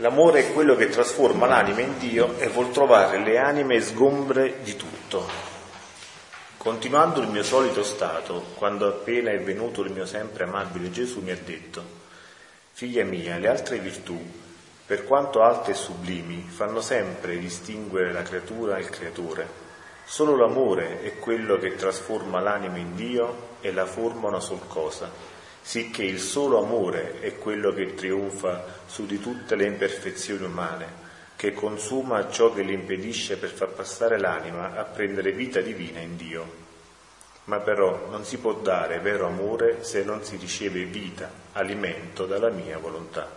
L'amore 0.00 0.46
è 0.46 0.52
quello 0.52 0.76
che 0.76 0.90
trasforma 0.90 1.46
l'anima 1.46 1.80
in 1.80 1.98
Dio 1.98 2.38
e 2.38 2.46
vuol 2.46 2.70
trovare 2.70 3.18
le 3.18 3.36
anime 3.36 3.80
sgombre 3.80 4.58
di 4.62 4.76
tutto. 4.76 5.26
Continuando 6.56 7.20
il 7.20 7.26
mio 7.26 7.42
solito 7.42 7.82
stato, 7.82 8.44
quando 8.54 8.86
appena 8.86 9.32
è 9.32 9.40
venuto 9.40 9.82
il 9.82 9.90
mio 9.90 10.06
sempre 10.06 10.44
amabile 10.44 10.92
Gesù 10.92 11.20
mi 11.20 11.32
ha 11.32 11.38
detto, 11.44 11.82
figlia 12.70 13.02
mia, 13.02 13.38
le 13.38 13.48
altre 13.48 13.78
virtù, 13.78 14.16
per 14.86 15.04
quanto 15.04 15.42
alte 15.42 15.72
e 15.72 15.74
sublimi, 15.74 16.46
fanno 16.48 16.80
sempre 16.80 17.36
distinguere 17.36 18.12
la 18.12 18.22
creatura 18.22 18.76
e 18.76 18.82
il 18.82 18.90
creatore. 18.90 19.48
Solo 20.04 20.36
l'amore 20.36 21.02
è 21.02 21.18
quello 21.18 21.58
che 21.58 21.74
trasforma 21.74 22.38
l'anima 22.38 22.78
in 22.78 22.94
Dio 22.94 23.56
e 23.60 23.72
la 23.72 23.84
forma 23.84 24.28
una 24.28 24.38
sol 24.38 24.64
cosa 24.68 25.37
sicché 25.68 26.02
il 26.02 26.18
solo 26.18 26.64
amore 26.64 27.20
è 27.20 27.36
quello 27.36 27.74
che 27.74 27.92
trionfa 27.92 28.64
su 28.86 29.04
di 29.04 29.20
tutte 29.20 29.54
le 29.54 29.66
imperfezioni 29.66 30.46
umane, 30.46 30.86
che 31.36 31.52
consuma 31.52 32.30
ciò 32.30 32.54
che 32.54 32.62
le 32.62 32.72
impedisce 32.72 33.36
per 33.36 33.50
far 33.50 33.68
passare 33.68 34.18
l'anima 34.18 34.78
a 34.78 34.84
prendere 34.84 35.32
vita 35.32 35.60
divina 35.60 36.00
in 36.00 36.16
Dio. 36.16 36.50
Ma 37.44 37.58
però 37.58 38.06
non 38.08 38.24
si 38.24 38.38
può 38.38 38.54
dare 38.54 38.98
vero 39.00 39.26
amore 39.26 39.84
se 39.84 40.04
non 40.04 40.24
si 40.24 40.36
riceve 40.36 40.84
vita, 40.84 41.30
alimento 41.52 42.24
dalla 42.24 42.48
mia 42.48 42.78
volontà. 42.78 43.30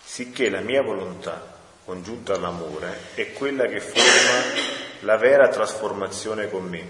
Sicché 0.00 0.48
la 0.48 0.60
mia 0.60 0.82
volontà, 0.82 1.44
congiunta 1.84 2.34
all'amore, 2.34 3.00
è 3.14 3.32
quella 3.32 3.66
che 3.66 3.80
forma 3.80 4.60
la 5.00 5.16
vera 5.16 5.48
trasformazione 5.48 6.48
con 6.48 6.62
me. 6.68 6.86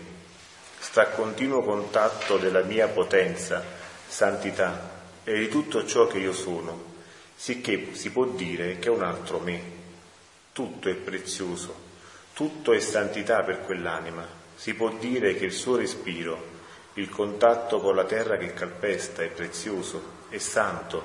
Sta 0.79 1.05
a 1.05 1.07
continuo 1.07 1.63
contatto 1.63 2.37
della 2.37 2.61
mia 2.61 2.87
potenza 2.89 3.76
santità 4.09 4.95
e 5.25 5.39
di 5.39 5.49
tutto 5.49 5.85
ciò 5.85 6.07
che 6.07 6.19
io 6.19 6.33
sono, 6.33 6.95
sicché 7.35 7.95
si 7.95 8.11
può 8.11 8.25
dire 8.27 8.79
che 8.79 8.89
è 8.89 8.91
un 8.91 9.03
altro 9.03 9.39
me. 9.39 9.75
Tutto 10.53 10.89
è 10.89 10.95
prezioso, 10.95 11.75
tutto 12.33 12.73
è 12.73 12.81
santità 12.81 13.43
per 13.43 13.63
quell'anima. 13.65 14.27
Si 14.55 14.75
può 14.75 14.91
dire 14.91 15.35
che 15.35 15.47
il 15.47 15.53
suo 15.53 15.77
respiro, 15.77 16.55
il 16.95 17.11
contatto 17.11 17.81
con 17.81 17.95
la 17.95 18.05
terra 18.05 18.39
che 18.39 18.55
calpesta 18.55 19.23
è 19.23 19.29
prezioso, 19.29 20.03
è 20.29 20.39
santo, 20.39 21.03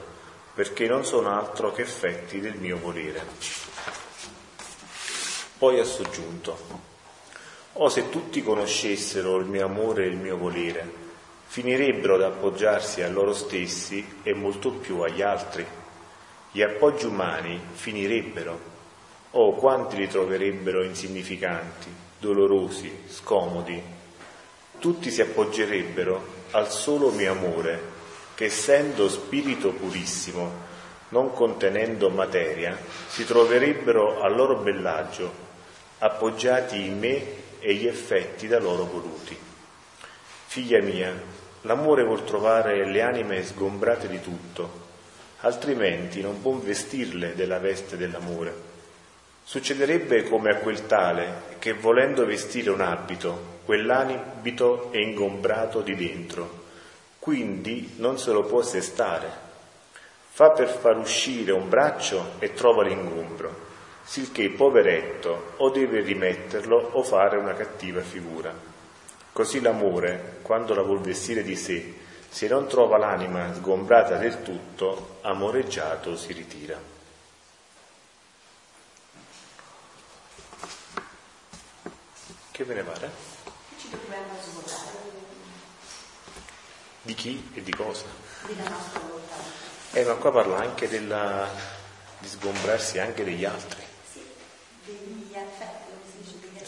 perché 0.53 0.87
non 0.87 1.03
sono 1.03 1.37
altro 1.37 1.71
che 1.71 1.81
effetti 1.81 2.39
del 2.39 2.55
mio 2.55 2.77
volere. 2.77 3.25
Poi 5.57 5.79
ha 5.79 5.83
soggiunto, 5.83 6.57
o 7.73 7.83
oh, 7.83 7.89
se 7.89 8.09
tutti 8.09 8.41
conoscessero 8.41 9.37
il 9.37 9.45
mio 9.45 9.65
amore 9.65 10.05
e 10.05 10.07
il 10.07 10.17
mio 10.17 10.37
volere, 10.37 11.00
finirebbero 11.51 12.15
ad 12.15 12.21
appoggiarsi 12.21 13.01
a 13.01 13.09
loro 13.09 13.33
stessi 13.33 14.19
e 14.23 14.33
molto 14.33 14.71
più 14.71 15.01
agli 15.01 15.21
altri. 15.21 15.65
Gli 16.49 16.61
appoggi 16.61 17.07
umani 17.07 17.59
finirebbero, 17.73 18.57
oh, 19.31 19.51
quanti 19.55 19.97
li 19.97 20.07
troverebbero 20.07 20.81
insignificanti, 20.81 21.93
dolorosi, 22.17 23.03
scomodi. 23.09 23.83
Tutti 24.79 25.11
si 25.11 25.19
appoggerebbero 25.19 26.25
al 26.51 26.71
solo 26.71 27.09
mio 27.09 27.33
amore, 27.33 27.81
che 28.33 28.45
essendo 28.45 29.09
spirito 29.09 29.71
purissimo, 29.71 30.49
non 31.09 31.33
contenendo 31.33 32.09
materia, 32.09 32.77
si 33.09 33.25
troverebbero 33.25 34.21
al 34.21 34.33
loro 34.33 34.55
bellaggio, 34.55 35.29
appoggiati 35.97 36.85
in 36.85 36.97
me 36.97 37.25
e 37.59 37.73
gli 37.73 37.87
effetti 37.87 38.47
da 38.47 38.57
loro 38.57 38.85
voluti. 38.85 39.37
Figlia 40.51 40.81
mia, 40.81 41.30
L'amore 41.61 42.03
vuol 42.03 42.23
trovare 42.23 42.85
le 42.85 43.01
anime 43.01 43.43
sgombrate 43.43 44.07
di 44.07 44.19
tutto, 44.19 44.89
altrimenti 45.41 46.21
non 46.21 46.41
può 46.41 46.53
vestirle 46.53 47.35
della 47.35 47.59
veste 47.59 47.97
dell'amore. 47.97 48.69
Succederebbe 49.43 50.23
come 50.23 50.49
a 50.49 50.57
quel 50.57 50.87
tale 50.87 51.55
che 51.59 51.73
volendo 51.73 52.25
vestire 52.25 52.71
un 52.71 52.81
abito, 52.81 53.59
quell'abito 53.65 54.91
è 54.91 54.97
ingombrato 54.97 55.81
di 55.81 55.95
dentro, 55.95 56.63
quindi 57.19 57.93
non 57.97 58.17
se 58.17 58.31
lo 58.31 58.43
può 58.43 58.63
sestare. 58.63 59.29
Fa 60.31 60.51
per 60.51 60.67
far 60.67 60.97
uscire 60.97 61.51
un 61.51 61.69
braccio 61.69 62.33
e 62.39 62.53
trova 62.53 62.81
l'ingombro, 62.81 63.69
silché 64.03 64.49
poveretto 64.49 65.53
o 65.57 65.69
deve 65.69 66.01
rimetterlo 66.01 66.89
o 66.93 67.03
fare 67.03 67.37
una 67.37 67.53
cattiva 67.53 68.01
figura. 68.01 68.51
Così 69.33 69.61
l'amore, 69.61 70.39
quando 70.41 70.73
la 70.73 70.81
vuol 70.81 70.99
vestire 70.99 71.41
di 71.43 71.55
sé, 71.55 71.99
se 72.29 72.47
non 72.47 72.67
trova 72.67 72.97
l'anima 72.97 73.53
sgombrata 73.53 74.17
del 74.17 74.41
tutto, 74.41 75.19
amoreggiato 75.21 76.17
si 76.17 76.33
ritira. 76.33 76.79
Che 82.51 82.63
ve 82.63 82.73
ne 82.73 82.83
pare? 82.83 83.11
Di 87.01 87.13
chi 87.13 87.51
e 87.53 87.63
di 87.63 87.73
cosa? 87.73 88.05
Della 88.45 88.69
nostra 88.69 88.99
volontà. 88.99 89.35
Eh, 89.93 90.03
ma 90.03 90.13
qua 90.15 90.31
parla 90.31 90.59
anche 90.59 90.87
della, 90.87 91.49
di 92.19 92.27
sgombrarsi 92.27 92.99
anche 92.99 93.23
degli 93.23 93.43
altri. 93.43 93.80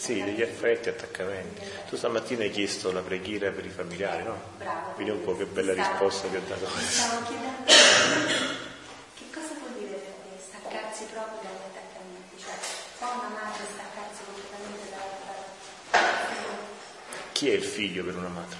Sì, 0.04 0.22
degli 0.22 0.42
affetti. 0.42 0.90
Attaccamenti. 0.90 1.62
Tu 1.88 1.96
stamattina 1.96 2.42
hai 2.42 2.50
chiesto 2.50 2.92
la 2.92 3.00
preghiera 3.00 3.50
per 3.52 3.64
i 3.64 3.70
familiari, 3.70 4.22
no? 4.22 4.38
Bravo. 4.58 4.92
Vedi 4.98 5.08
un 5.08 5.24
po' 5.24 5.34
che 5.34 5.46
bella 5.46 5.72
stavo, 5.72 5.88
risposta 5.88 6.28
che 6.28 6.36
ho 6.36 6.42
dato. 6.46 6.68
Stavo 6.76 7.24
chiedendo 7.24 7.64
che 7.64 9.24
cosa 9.32 9.48
vuol 9.58 9.72
dire 9.78 9.94
per 9.94 10.12
te 10.12 10.44
staccarsi 10.46 11.04
proprio 11.10 11.40
dagli 11.40 11.64
attaccamenti, 11.72 12.36
cioè 12.38 12.52
può 12.98 13.12
una 13.14 13.28
madre 13.32 13.64
staccarsi 13.72 14.20
completamente 14.26 14.90
dalla 15.90 16.12
Chi 17.32 17.48
è 17.48 17.54
il 17.54 17.64
figlio 17.64 18.04
per 18.04 18.16
una 18.16 18.28
madre? 18.28 18.58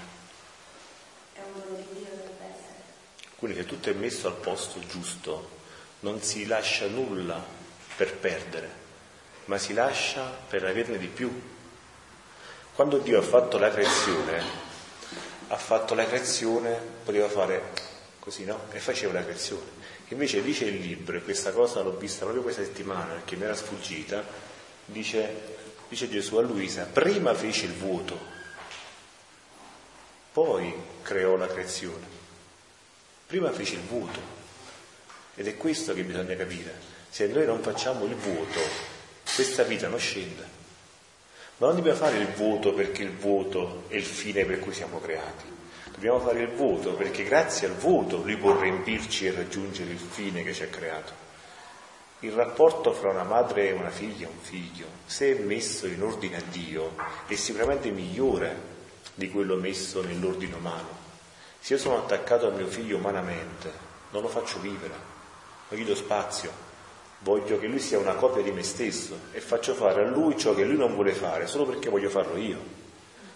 È 1.33 1.41
un 1.45 1.61
dono 1.61 1.75
di 1.75 1.85
Dio, 1.93 2.09
dovrebbe 2.09 2.41
essere. 2.41 2.73
Quindi 3.35 3.57
se 3.57 3.65
tutto 3.67 3.91
è 3.91 3.93
messo 3.93 4.25
al 4.25 4.37
posto 4.37 4.79
giusto, 4.87 5.49
non 5.99 6.23
si 6.23 6.47
lascia 6.47 6.87
nulla 6.87 7.39
per 7.95 8.15
perdere 8.17 8.84
ma 9.45 9.57
si 9.57 9.73
lascia 9.73 10.23
per 10.23 10.65
averne 10.65 10.97
di 10.97 11.07
più. 11.07 11.31
Quando 12.73 12.97
Dio 12.97 13.19
ha 13.19 13.21
fatto 13.21 13.57
la 13.57 13.69
creazione, 13.69 14.43
ha 15.47 15.57
fatto 15.57 15.93
la 15.93 16.05
creazione, 16.05 16.77
poteva 17.03 17.29
fare 17.29 17.71
così, 18.19 18.43
no? 18.43 18.61
E 18.71 18.79
faceva 18.79 19.13
la 19.13 19.23
creazione. 19.23 19.83
Invece 20.09 20.41
dice 20.41 20.65
il 20.65 20.79
libro, 20.79 21.17
e 21.17 21.23
questa 21.23 21.51
cosa 21.51 21.81
l'ho 21.81 21.97
vista 21.97 22.23
proprio 22.23 22.43
questa 22.43 22.63
settimana 22.63 23.13
perché 23.13 23.35
mi 23.35 23.43
era 23.43 23.55
sfuggita, 23.55 24.23
dice, 24.85 25.55
dice 25.87 26.09
Gesù 26.09 26.35
a 26.37 26.41
Luisa, 26.41 26.83
prima 26.83 27.33
fece 27.33 27.65
il 27.65 27.73
vuoto, 27.73 28.33
poi 30.31 30.73
creò 31.01 31.35
la 31.37 31.47
creazione. 31.47 32.13
Prima 33.25 33.51
fece 33.51 33.75
il 33.75 33.81
vuoto. 33.81 34.19
Ed 35.35 35.47
è 35.47 35.57
questo 35.57 35.93
che 35.93 36.03
bisogna 36.03 36.35
capire. 36.35 36.77
Se 37.09 37.25
noi 37.27 37.45
non 37.45 37.61
facciamo 37.61 38.05
il 38.05 38.15
vuoto, 38.15 38.59
questa 39.35 39.63
vita 39.63 39.89
non 39.89 39.99
scende. 39.99 40.53
Ma 41.57 41.67
non 41.67 41.75
dobbiamo 41.75 41.97
fare 41.97 42.17
il 42.17 42.27
voto 42.29 42.73
perché 42.73 43.03
il 43.03 43.11
voto 43.11 43.83
è 43.89 43.95
il 43.95 44.03
fine 44.03 44.45
per 44.45 44.59
cui 44.59 44.73
siamo 44.73 44.99
creati. 44.99 45.43
Dobbiamo 45.91 46.19
fare 46.19 46.41
il 46.41 46.49
voto 46.49 46.93
perché 46.93 47.23
grazie 47.23 47.67
al 47.67 47.75
voto 47.75 48.17
lui 48.17 48.37
può 48.37 48.57
riempirci 48.57 49.25
e 49.27 49.31
raggiungere 49.31 49.91
il 49.91 49.99
fine 49.99 50.43
che 50.43 50.53
ci 50.53 50.63
ha 50.63 50.67
creato. 50.67 51.23
Il 52.19 52.31
rapporto 52.31 52.93
fra 52.93 53.09
una 53.09 53.23
madre 53.23 53.69
e 53.69 53.73
una 53.73 53.89
figlia, 53.89 54.27
un 54.27 54.39
figlio, 54.39 54.87
se 55.05 55.37
è 55.37 55.39
messo 55.41 55.85
in 55.85 56.01
ordine 56.01 56.37
a 56.37 56.43
Dio, 56.49 56.95
è 57.27 57.35
sicuramente 57.35 57.91
migliore 57.91 58.73
di 59.13 59.29
quello 59.29 59.57
messo 59.57 60.01
nell'ordine 60.01 60.55
umano. 60.55 61.03
Se 61.59 61.73
io 61.73 61.79
sono 61.79 61.97
attaccato 61.97 62.47
a 62.47 62.51
mio 62.51 62.67
figlio 62.67 62.97
umanamente, 62.97 63.71
non 64.11 64.21
lo 64.21 64.27
faccio 64.29 64.59
vivere, 64.59 64.93
non 65.69 65.79
gli 65.79 65.85
do 65.85 65.95
spazio, 65.95 66.64
voglio 67.25 67.57
che 67.57 67.65
lui 67.65 67.79
sia 67.79 67.97
una 67.97 68.13
copia 68.13 68.43
di 68.43 68.51
me 68.51 68.61
stesso 68.61 69.17
e 69.31 69.39
faccio 69.39 69.73
fare 69.73 70.03
a 70.03 70.07
lui 70.07 70.37
ciò 70.37 70.53
che 70.53 70.63
lui 70.63 70.77
non 70.77 70.93
vuole 70.93 71.11
fare 71.11 71.47
solo 71.47 71.65
perché 71.65 71.89
voglio 71.89 72.09
farlo 72.09 72.37
io. 72.37 72.59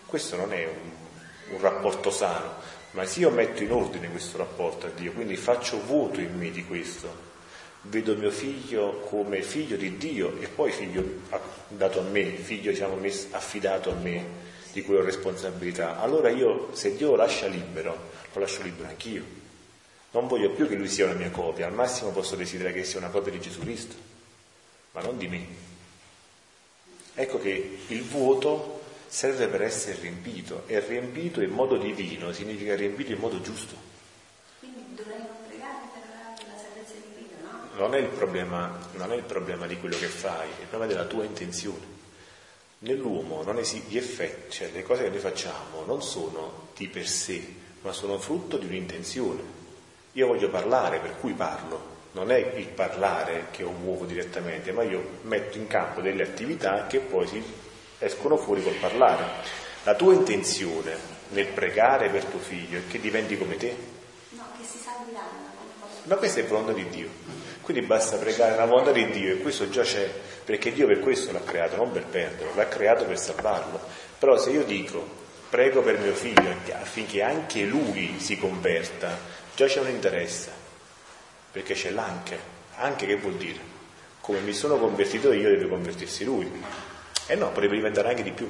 Questo 0.05 0.35
non 0.35 0.53
è 0.53 0.67
un, 0.67 1.55
un 1.55 1.59
rapporto 1.59 2.11
sano, 2.11 2.53
ma 2.91 3.03
se 3.05 3.21
io 3.21 3.31
metto 3.31 3.63
in 3.63 3.71
ordine 3.71 4.11
questo 4.11 4.37
rapporto 4.37 4.85
a 4.85 4.89
Dio, 4.95 5.11
quindi 5.11 5.35
faccio 5.35 5.83
voto 5.87 6.19
in 6.19 6.37
me 6.37 6.51
di 6.51 6.63
questo, 6.65 7.27
vedo 7.81 8.15
mio 8.15 8.29
figlio 8.29 8.99
come 9.09 9.41
figlio 9.41 9.75
di 9.75 9.97
Dio 9.97 10.39
e 10.39 10.47
poi 10.47 10.71
figlio 10.71 11.03
dato 11.67 11.99
a 11.99 12.03
me, 12.03 12.25
figlio 12.25 12.69
diciamo, 12.69 12.95
affidato 13.31 13.89
a 13.89 13.95
me, 13.95 14.23
di 14.71 14.83
cui 14.83 14.97
ho 14.97 15.01
responsabilità, 15.01 15.99
allora 15.99 16.29
io 16.29 16.69
se 16.73 16.95
Dio 16.95 17.09
lo 17.09 17.15
lascia 17.15 17.47
libero, 17.47 17.97
lo 18.33 18.39
lascio 18.39 18.61
libero 18.61 18.87
anch'io. 18.87 19.38
Non 20.11 20.27
voglio 20.27 20.51
più 20.51 20.67
che 20.67 20.75
lui 20.75 20.89
sia 20.89 21.05
una 21.05 21.13
mia 21.13 21.29
copia, 21.29 21.67
al 21.67 21.73
massimo 21.73 22.09
posso 22.09 22.35
desiderare 22.35 22.73
che 22.73 22.83
sia 22.83 22.99
una 22.99 23.09
copia 23.09 23.31
di 23.31 23.39
Gesù 23.39 23.59
Cristo, 23.59 23.95
ma 24.91 25.01
non 25.01 25.17
di 25.17 25.27
me. 25.27 25.45
Ecco 27.13 27.39
che 27.39 27.79
il 27.87 28.03
vuoto 28.03 28.81
serve 29.09 29.47
per 29.47 29.63
essere 29.63 29.99
riempito 29.99 30.63
e 30.67 30.79
riempito 30.79 31.41
in 31.41 31.49
modo 31.49 31.77
divino 31.77 32.31
significa 32.31 32.75
riempito 32.75 33.11
in 33.11 33.19
modo 33.19 33.41
giusto. 33.41 33.75
Quindi 34.59 34.95
dovremmo 34.95 35.29
pregare 35.47 35.89
per 35.91 36.03
la 36.07 36.57
salvezza 36.57 36.93
di 36.93 37.25
Dio, 37.25 37.35
no? 37.41 37.87
non 37.87 37.95
è, 37.95 38.03
problema, 38.03 38.89
non 38.93 39.11
è 39.11 39.15
il 39.15 39.23
problema 39.23 39.67
di 39.67 39.77
quello 39.77 39.97
che 39.97 40.07
fai, 40.07 40.47
è 40.47 40.61
il 40.61 40.67
problema 40.67 40.85
della 40.85 41.05
tua 41.05 41.23
intenzione. 41.23 41.97
Nell'uomo 42.79 43.43
non 43.43 43.57
esi- 43.57 43.83
gli 43.87 43.97
effetti, 43.97 44.57
cioè 44.57 44.71
le 44.71 44.83
cose 44.83 45.03
che 45.03 45.09
noi 45.09 45.19
facciamo 45.19 45.83
non 45.85 46.01
sono 46.01 46.69
di 46.75 46.87
per 46.87 47.07
sé, 47.07 47.45
ma 47.81 47.91
sono 47.91 48.17
frutto 48.19 48.57
di 48.57 48.67
un'intenzione. 48.67 49.58
Io 50.13 50.27
voglio 50.27 50.49
parlare, 50.49 50.99
per 50.99 51.17
cui 51.19 51.33
parlo. 51.33 51.97
Non 52.13 52.31
è 52.31 52.37
il 52.37 52.67
parlare 52.67 53.47
che 53.51 53.63
ho 53.63 53.71
muovo 53.71 54.05
direttamente, 54.05 54.71
ma 54.71 54.83
io 54.83 55.19
metto 55.23 55.57
in 55.57 55.67
campo 55.67 56.01
delle 56.01 56.23
attività 56.23 56.87
che 56.87 56.99
poi 56.99 57.27
si 57.27 57.43
escono 57.99 58.37
fuori 58.37 58.63
col 58.63 58.73
parlare. 58.73 59.23
La 59.83 59.93
tua 59.93 60.13
intenzione 60.13 60.97
nel 61.29 61.47
pregare 61.47 62.09
per 62.09 62.25
tuo 62.25 62.39
figlio 62.39 62.79
è 62.79 62.87
che 62.87 62.99
diventi 62.99 63.37
come 63.37 63.57
te. 63.57 63.75
No, 64.29 64.45
che 64.57 64.65
si 64.65 64.79
salvi 64.79 65.11
l'anima. 65.11 65.49
Ma 66.03 66.15
questa 66.15 66.39
è 66.39 66.45
volontà 66.45 66.71
di 66.71 66.89
Dio. 66.89 67.07
Quindi 67.61 67.85
basta 67.85 68.17
pregare 68.17 68.55
la 68.55 68.65
volontà 68.65 68.91
di 68.91 69.11
Dio 69.11 69.33
e 69.33 69.37
questo 69.37 69.69
già 69.69 69.83
c'è, 69.83 70.09
perché 70.43 70.73
Dio 70.73 70.87
per 70.87 70.99
questo 70.99 71.31
l'ha 71.31 71.43
creato, 71.43 71.75
non 71.75 71.91
per 71.91 72.05
perderlo, 72.05 72.55
l'ha 72.55 72.67
creato 72.67 73.05
per 73.05 73.19
salvarlo. 73.19 73.79
Però 74.17 74.37
se 74.39 74.49
io 74.49 74.63
dico 74.63 75.17
prego 75.49 75.81
per 75.81 75.99
mio 75.99 76.13
figlio 76.13 76.55
affinché 76.73 77.23
anche 77.23 77.63
lui 77.63 78.15
si 78.19 78.37
converta, 78.37 79.17
già 79.59 79.65
c'è 79.65 79.81
un 79.81 79.89
interesse, 79.89 80.51
perché 81.51 81.73
c'è 81.73 81.89
l'anche. 81.89 82.39
Anche 82.75 83.05
che 83.05 83.17
vuol 83.17 83.33
dire? 83.33 83.59
Come 84.21 84.39
mi 84.39 84.53
sono 84.53 84.77
convertito 84.77 85.33
io 85.33 85.49
deve 85.49 85.67
convertirsi 85.67 86.23
lui. 86.23 86.49
E 87.27 87.35
no, 87.35 87.51
potrebbe 87.51 87.75
diventare 87.75 88.07
anche 88.07 88.23
di 88.23 88.31
più, 88.31 88.49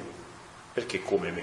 perché 0.72 1.02
come 1.02 1.32
me. 1.32 1.42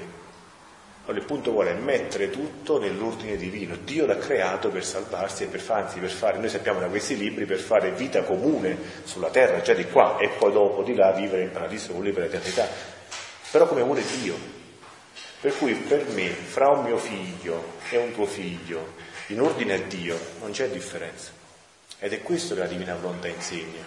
Allora 1.04 1.20
il 1.20 1.26
punto 1.26 1.52
vuole 1.52 1.74
mettere 1.74 2.30
tutto 2.30 2.80
nell'ordine 2.80 3.36
divino. 3.36 3.76
Dio 3.76 4.06
l'ha 4.06 4.16
creato 4.18 4.70
per 4.70 4.86
salvarsi 4.86 5.44
e 5.44 5.48
per, 5.48 5.62
anzi, 5.68 6.00
per 6.00 6.12
fare, 6.12 6.38
noi 6.38 6.48
sappiamo 6.48 6.80
da 6.80 6.88
questi 6.88 7.18
libri, 7.18 7.44
per 7.44 7.60
fare 7.60 7.92
vita 7.92 8.24
comune 8.24 8.78
sulla 9.04 9.30
terra, 9.30 9.60
già 9.60 9.74
di 9.74 9.84
qua, 9.90 10.18
e 10.18 10.30
poi 10.30 10.54
dopo 10.54 10.82
di 10.82 10.96
là 10.96 11.12
vivere 11.12 11.42
in 11.42 11.52
paradiso 11.52 11.92
con 11.92 12.04
lui 12.04 12.14
per 12.14 12.24
l'eternità. 12.24 12.70
Però 13.52 13.68
come 13.68 13.84
vuole 13.84 14.02
Dio. 14.22 14.56
Per 15.42 15.58
cui 15.58 15.74
per 15.74 16.08
me, 16.08 16.30
fra 16.30 16.70
un 16.70 16.86
mio 16.86 16.98
figlio 16.98 17.76
e 17.90 17.98
un 17.98 18.14
tuo 18.14 18.26
figlio, 18.26 19.07
in 19.28 19.42
ordine 19.42 19.74
a 19.74 19.80
Dio, 19.80 20.18
non 20.40 20.52
c'è 20.52 20.70
differenza. 20.70 21.32
Ed 22.00 22.14
è 22.14 22.22
questo 22.22 22.54
che 22.54 22.62
la 22.62 22.68
Divina 22.68 22.96
Volontà 22.96 23.28
insegna. 23.28 23.84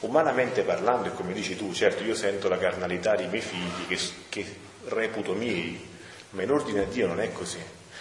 Umanamente 0.00 0.62
parlando, 0.62 1.08
e 1.08 1.14
come 1.14 1.32
dici 1.32 1.56
tu, 1.56 1.72
certo 1.72 2.04
io 2.04 2.14
sento 2.14 2.48
la 2.48 2.58
carnalità 2.58 3.16
dei 3.16 3.28
miei 3.28 3.42
figli 3.42 3.86
che, 3.88 3.98
che 4.28 4.46
reputo 4.84 5.32
miei, 5.32 5.86
ma 6.30 6.42
in 6.42 6.50
ordine 6.50 6.82
a 6.82 6.84
Dio 6.84 7.06
non 7.06 7.20
è 7.20 7.32
così. 7.32 7.58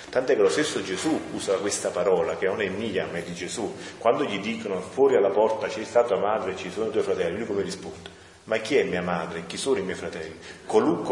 Tant'è 0.10 0.36
che 0.36 0.42
lo 0.42 0.50
stesso 0.50 0.84
Gesù 0.84 1.20
usa 1.34 1.56
questa 1.56 1.90
parola, 1.90 2.38
che 2.38 2.46
non 2.46 2.62
è 2.62 2.70
mia, 2.70 3.08
ma 3.12 3.18
è 3.18 3.24
di 3.24 3.34
Gesù. 3.34 3.76
Quando 3.98 4.24
gli 4.24 4.40
dicono 4.40 4.80
fuori 4.80 5.16
alla 5.16 5.30
porta 5.30 5.68
c'è 5.68 5.84
stata 5.84 6.10
tua 6.10 6.20
madre 6.20 6.56
ci 6.56 6.70
sono 6.70 6.88
i 6.88 6.92
tuoi 6.92 7.04
fratelli, 7.04 7.38
lui 7.38 7.48
come 7.48 7.62
risponde? 7.64 8.10
Ma 8.46 8.58
chi 8.58 8.78
è 8.78 8.84
mia 8.84 9.02
madre? 9.02 9.46
Chi 9.46 9.58
sono 9.58 9.80
i 9.80 9.82
miei 9.82 9.98
fratelli? 9.98 10.38
Colù, 10.66 11.04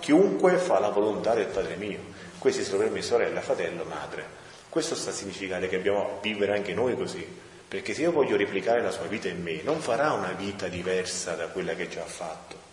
chiunque 0.00 0.56
fa 0.56 0.80
la 0.80 0.88
volontà 0.88 1.34
del 1.34 1.46
Padre 1.46 1.76
mio. 1.76 2.16
Questi 2.38 2.64
sono 2.64 2.78
per 2.78 2.90
me 2.90 3.02
sorella, 3.02 3.40
fratello, 3.40 3.84
madre. 3.84 4.46
Questo 4.68 4.94
sta 4.94 5.10
a 5.10 5.14
significare 5.14 5.68
che 5.68 5.76
dobbiamo 5.76 6.18
vivere 6.22 6.56
anche 6.56 6.74
noi 6.74 6.96
così. 6.96 7.26
Perché 7.68 7.94
se 7.94 8.02
io 8.02 8.12
voglio 8.12 8.36
replicare 8.36 8.82
la 8.82 8.90
sua 8.90 9.06
vita 9.06 9.28
in 9.28 9.42
me, 9.42 9.60
non 9.62 9.80
farà 9.80 10.12
una 10.12 10.32
vita 10.32 10.68
diversa 10.68 11.34
da 11.34 11.48
quella 11.48 11.74
che 11.74 11.88
già 11.88 12.02
ha 12.02 12.06
fatto 12.06 12.68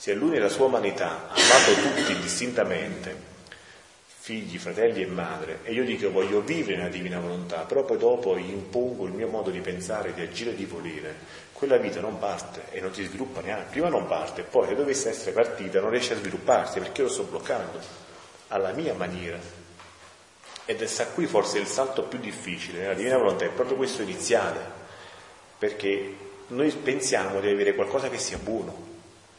se 0.00 0.14
lui 0.14 0.30
nella 0.30 0.48
sua 0.48 0.66
umanità 0.66 1.26
ha 1.28 1.34
amato 1.34 1.72
tutti 1.74 2.20
distintamente, 2.20 3.16
figli, 4.06 4.56
fratelli 4.56 5.02
e 5.02 5.06
madre, 5.06 5.58
e 5.64 5.72
io 5.72 5.84
dico 5.84 6.12
voglio 6.12 6.40
vivere 6.40 6.76
nella 6.76 6.88
divina 6.88 7.18
volontà, 7.18 7.62
però 7.62 7.82
poi 7.84 7.98
dopo 7.98 8.38
gli 8.38 8.48
impongo 8.48 9.06
il 9.06 9.12
mio 9.12 9.26
modo 9.26 9.50
di 9.50 9.58
pensare, 9.58 10.14
di 10.14 10.20
agire 10.20 10.52
e 10.52 10.54
di 10.54 10.66
volere, 10.66 11.16
quella 11.52 11.78
vita 11.78 11.98
non 11.98 12.16
parte 12.20 12.66
e 12.70 12.80
non 12.80 12.94
si 12.94 13.02
sviluppa 13.02 13.40
neanche. 13.40 13.70
Prima 13.70 13.88
non 13.88 14.06
parte, 14.06 14.42
poi 14.42 14.68
se 14.68 14.76
dovesse 14.76 15.08
essere 15.08 15.32
partita 15.32 15.80
non 15.80 15.90
riesce 15.90 16.12
a 16.12 16.18
svilupparsi 16.18 16.78
perché 16.78 17.02
lo 17.02 17.08
sto 17.08 17.24
bloccando 17.24 18.06
alla 18.48 18.72
mia 18.72 18.94
maniera. 18.94 19.38
Ed 20.64 20.82
è 20.82 20.86
sta 20.86 21.06
qui 21.06 21.26
forse 21.26 21.58
il 21.58 21.66
salto 21.66 22.02
più 22.02 22.18
difficile 22.18 22.80
nella 22.80 22.94
divina 22.94 23.16
volontà, 23.16 23.44
è 23.44 23.48
proprio 23.48 23.76
questo 23.76 24.02
iniziale, 24.02 24.60
perché 25.58 26.14
noi 26.48 26.70
pensiamo 26.72 27.40
di 27.40 27.48
avere 27.48 27.74
qualcosa 27.74 28.08
che 28.08 28.18
sia 28.18 28.38
buono, 28.38 28.86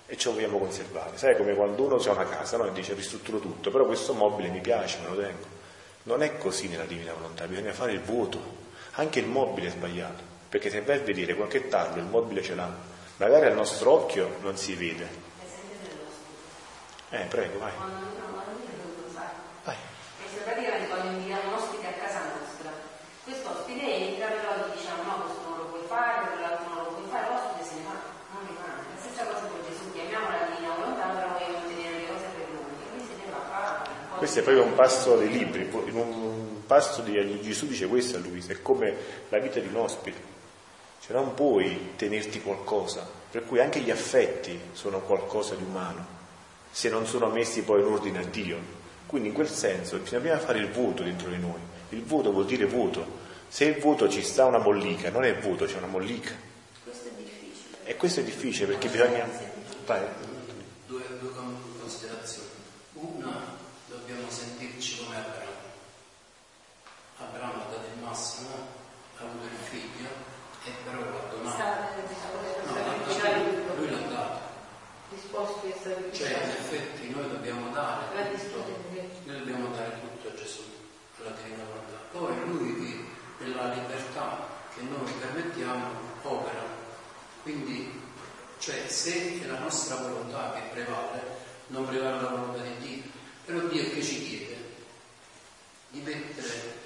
e 0.08 0.18
ce 0.18 0.30
lo 0.30 0.36
vogliamo 0.36 0.58
conservare. 0.58 1.18
Sai 1.18 1.38
come 1.38 1.54
quando 1.54 1.84
uno 1.84 1.98
ha 1.98 2.12
una 2.12 2.28
casa 2.28 2.58
no? 2.58 2.66
e 2.66 2.72
dice 2.72 2.96
ristrutturo 2.96 3.40
tutto, 3.40 3.70
però 3.70 3.86
questo 3.86 4.14
mobile 4.14 4.50
mi 4.50 4.60
piace, 4.60 4.98
me 5.04 5.16
lo 5.16 5.22
tengo. 5.22 5.58
Non 6.04 6.24
è 6.24 6.38
così 6.38 6.68
nella 6.68 6.86
divina 6.86 7.14
volontà, 7.14 7.46
bisogna 7.46 7.74
fare 7.74 7.92
il 7.92 8.02
voto. 8.02 8.58
Anche 8.94 9.20
il 9.20 9.28
mobile 9.28 9.68
è 9.68 9.72
sbagliato, 9.72 10.24
perché 10.50 10.72
se 10.72 10.82
vai 10.82 10.98
a 10.98 11.02
vedere 11.02 11.36
qualche 11.36 11.68
tarlo 11.68 12.02
il 12.02 12.08
mobile 12.08 12.42
ce 12.42 12.56
l'ha, 12.56 12.70
magari 13.18 13.46
al 13.46 13.54
nostro 13.54 13.92
occhio 13.92 14.38
non 14.42 14.58
si 14.58 14.74
vede. 14.74 15.28
Eh, 17.12 17.26
prego. 17.26 17.58
Vai. 17.60 17.74
E 19.66 20.28
se 20.30 20.42
praticamente 20.46 20.88
quando 20.88 21.08
invitiamo 21.10 21.50
un 21.50 21.54
ospite 21.58 21.88
a 21.88 21.98
casa 21.98 22.22
nostra, 22.38 22.70
questo 23.24 23.50
ospite 23.50 23.82
entra, 23.82 24.28
però 24.30 24.62
gli 24.62 24.78
diciamo 24.78 25.04
no, 25.04 25.26
questo 25.26 25.42
non 25.50 25.58
lo 25.58 25.66
puoi 25.74 25.86
fare, 25.88 26.30
quell'altro 26.30 26.70
non 26.70 26.84
lo 26.86 26.92
puoi 26.94 27.10
fare, 27.10 27.34
l'ospite 27.34 27.66
se 27.66 27.76
ne 27.82 27.84
va, 27.90 27.98
non 28.30 28.42
rimane. 28.46 28.82
La 28.94 29.00
stessa 29.02 29.26
cosa 29.26 29.50
con 29.50 29.62
Gesù, 29.66 29.90
chiamiamo 29.90 30.30
la 30.30 30.54
divina 30.54 30.76
volontà, 30.78 31.06
però 31.18 31.34
voglio 31.34 31.50
mantenere 31.58 31.98
le 31.98 32.08
cose 32.14 32.26
per 32.30 32.46
lui. 32.46 32.74
E 32.78 32.86
lui 32.94 33.02
se 33.02 33.14
ne 33.18 33.26
va, 33.34 33.42
fa. 33.42 34.19
Questo 34.30 34.48
è 34.48 34.54
proprio 34.54 34.72
un 34.72 34.78
passo 34.78 35.18
dei 35.18 35.32
libri, 35.32 35.68
in 35.88 35.96
un 35.96 36.62
passo 36.68 37.02
di 37.02 37.42
Gesù 37.42 37.66
dice 37.66 37.88
questo 37.88 38.18
a 38.18 38.20
Luisa, 38.20 38.52
è 38.52 38.62
come 38.62 38.96
la 39.28 39.40
vita 39.40 39.60
di 39.60 39.68
un 39.70 39.78
ospite. 39.78 40.22
Cioè 41.02 41.16
non 41.16 41.34
puoi 41.34 41.94
tenerti 41.96 42.40
qualcosa, 42.40 43.10
per 43.32 43.44
cui 43.48 43.60
anche 43.60 43.80
gli 43.80 43.90
affetti 43.90 44.60
sono 44.74 45.00
qualcosa 45.00 45.56
di 45.56 45.64
umano, 45.64 46.06
se 46.70 46.90
non 46.90 47.08
sono 47.08 47.30
messi 47.30 47.64
poi 47.64 47.80
in 47.82 47.88
ordine 47.88 48.20
a 48.20 48.24
Dio. 48.24 48.60
Quindi 49.08 49.30
in 49.30 49.34
quel 49.34 49.50
senso 49.50 49.98
bisogna 49.98 50.22
prima 50.22 50.38
fare 50.38 50.60
il 50.60 50.70
voto 50.70 51.02
dentro 51.02 51.28
di 51.30 51.40
noi. 51.40 51.60
Il 51.90 52.04
voto 52.04 52.32
vuol 52.32 52.46
dire 52.46 52.66
voto. 52.66 53.04
Se 53.48 53.66
il 53.66 53.80
voto 53.80 54.08
ci 54.10 54.22
sta 54.22 54.46
una 54.46 54.60
mollica, 54.60 55.10
non 55.10 55.24
è 55.24 55.36
voto, 55.40 55.66
c'è 55.66 55.78
una 55.78 55.88
mollica. 55.88 56.36
Questo 56.84 57.08
è 57.08 57.12
difficile. 57.18 57.78
E 57.84 57.96
questo 57.96 58.20
è 58.20 58.24
difficile 58.24 58.68
perché 58.68 58.90
bisogna... 58.90 59.28
Vai. 59.88 60.02
Due, 60.86 61.02
due 61.20 61.32
considerazioni. 61.80 62.48
Una, 62.94 63.58
dobbiamo 64.10 64.30
sentirci 64.30 65.04
come 65.04 65.18
Abramo. 65.18 65.58
Abramo 67.18 67.54
ha 67.64 67.66
dato 67.70 67.88
il 67.94 68.02
massimo, 68.02 68.50
ha 69.18 69.24
avuto 69.24 69.46
il 69.46 69.60
figlio 69.70 70.10
e 70.64 70.72
però 70.84 71.00
l'ha 71.00 71.30
donato. 71.30 71.56
Stava 71.56 71.98
No, 72.66 72.76
l'ha 72.76 72.82
dato, 73.22 73.76
lui 73.78 73.90
l'ha 73.90 74.08
dato. 74.08 74.40
disposti 75.10 75.68
a 75.68 75.76
essere 75.76 76.14
Cioè, 76.14 76.30
in 76.30 76.50
effetti, 76.50 77.10
noi 77.10 77.30
dobbiamo 77.30 77.72
dare 77.72 78.16
La 78.16 78.22
tutto, 78.24 78.36
disposizione. 78.36 79.10
noi 79.26 79.38
dobbiamo 79.40 79.68
dare 79.76 80.00
tutto 80.02 80.28
a 80.28 80.34
Gesù, 80.36 80.64
alla 81.22 81.36
Divina 81.42 81.64
Volontà. 81.66 81.98
Poi 82.12 82.48
lui, 82.48 83.06
nella 83.60 83.74
libertà 83.74 84.48
che 84.74 84.82
noi 84.82 85.12
permettiamo, 85.20 85.88
opera. 86.24 86.64
Quindi, 87.44 88.02
cioè, 88.60 88.88
se 88.88 89.42
è 89.42 89.46
la 89.46 89.60
nostra 89.60 89.96
volontà 89.96 90.54
che 90.54 90.62
prevale, 90.72 91.22
non 91.68 91.86
prevale 91.86 92.22
la 92.22 92.30
volontà 92.30 92.62
di 92.62 92.88
Dio. 92.88 93.04
Però 93.46 93.60
Dio 93.68 93.90
che 93.90 94.02
ci 94.02 94.24
chiede? 94.24 94.58
Di 95.90 96.02
mettere 96.02 96.78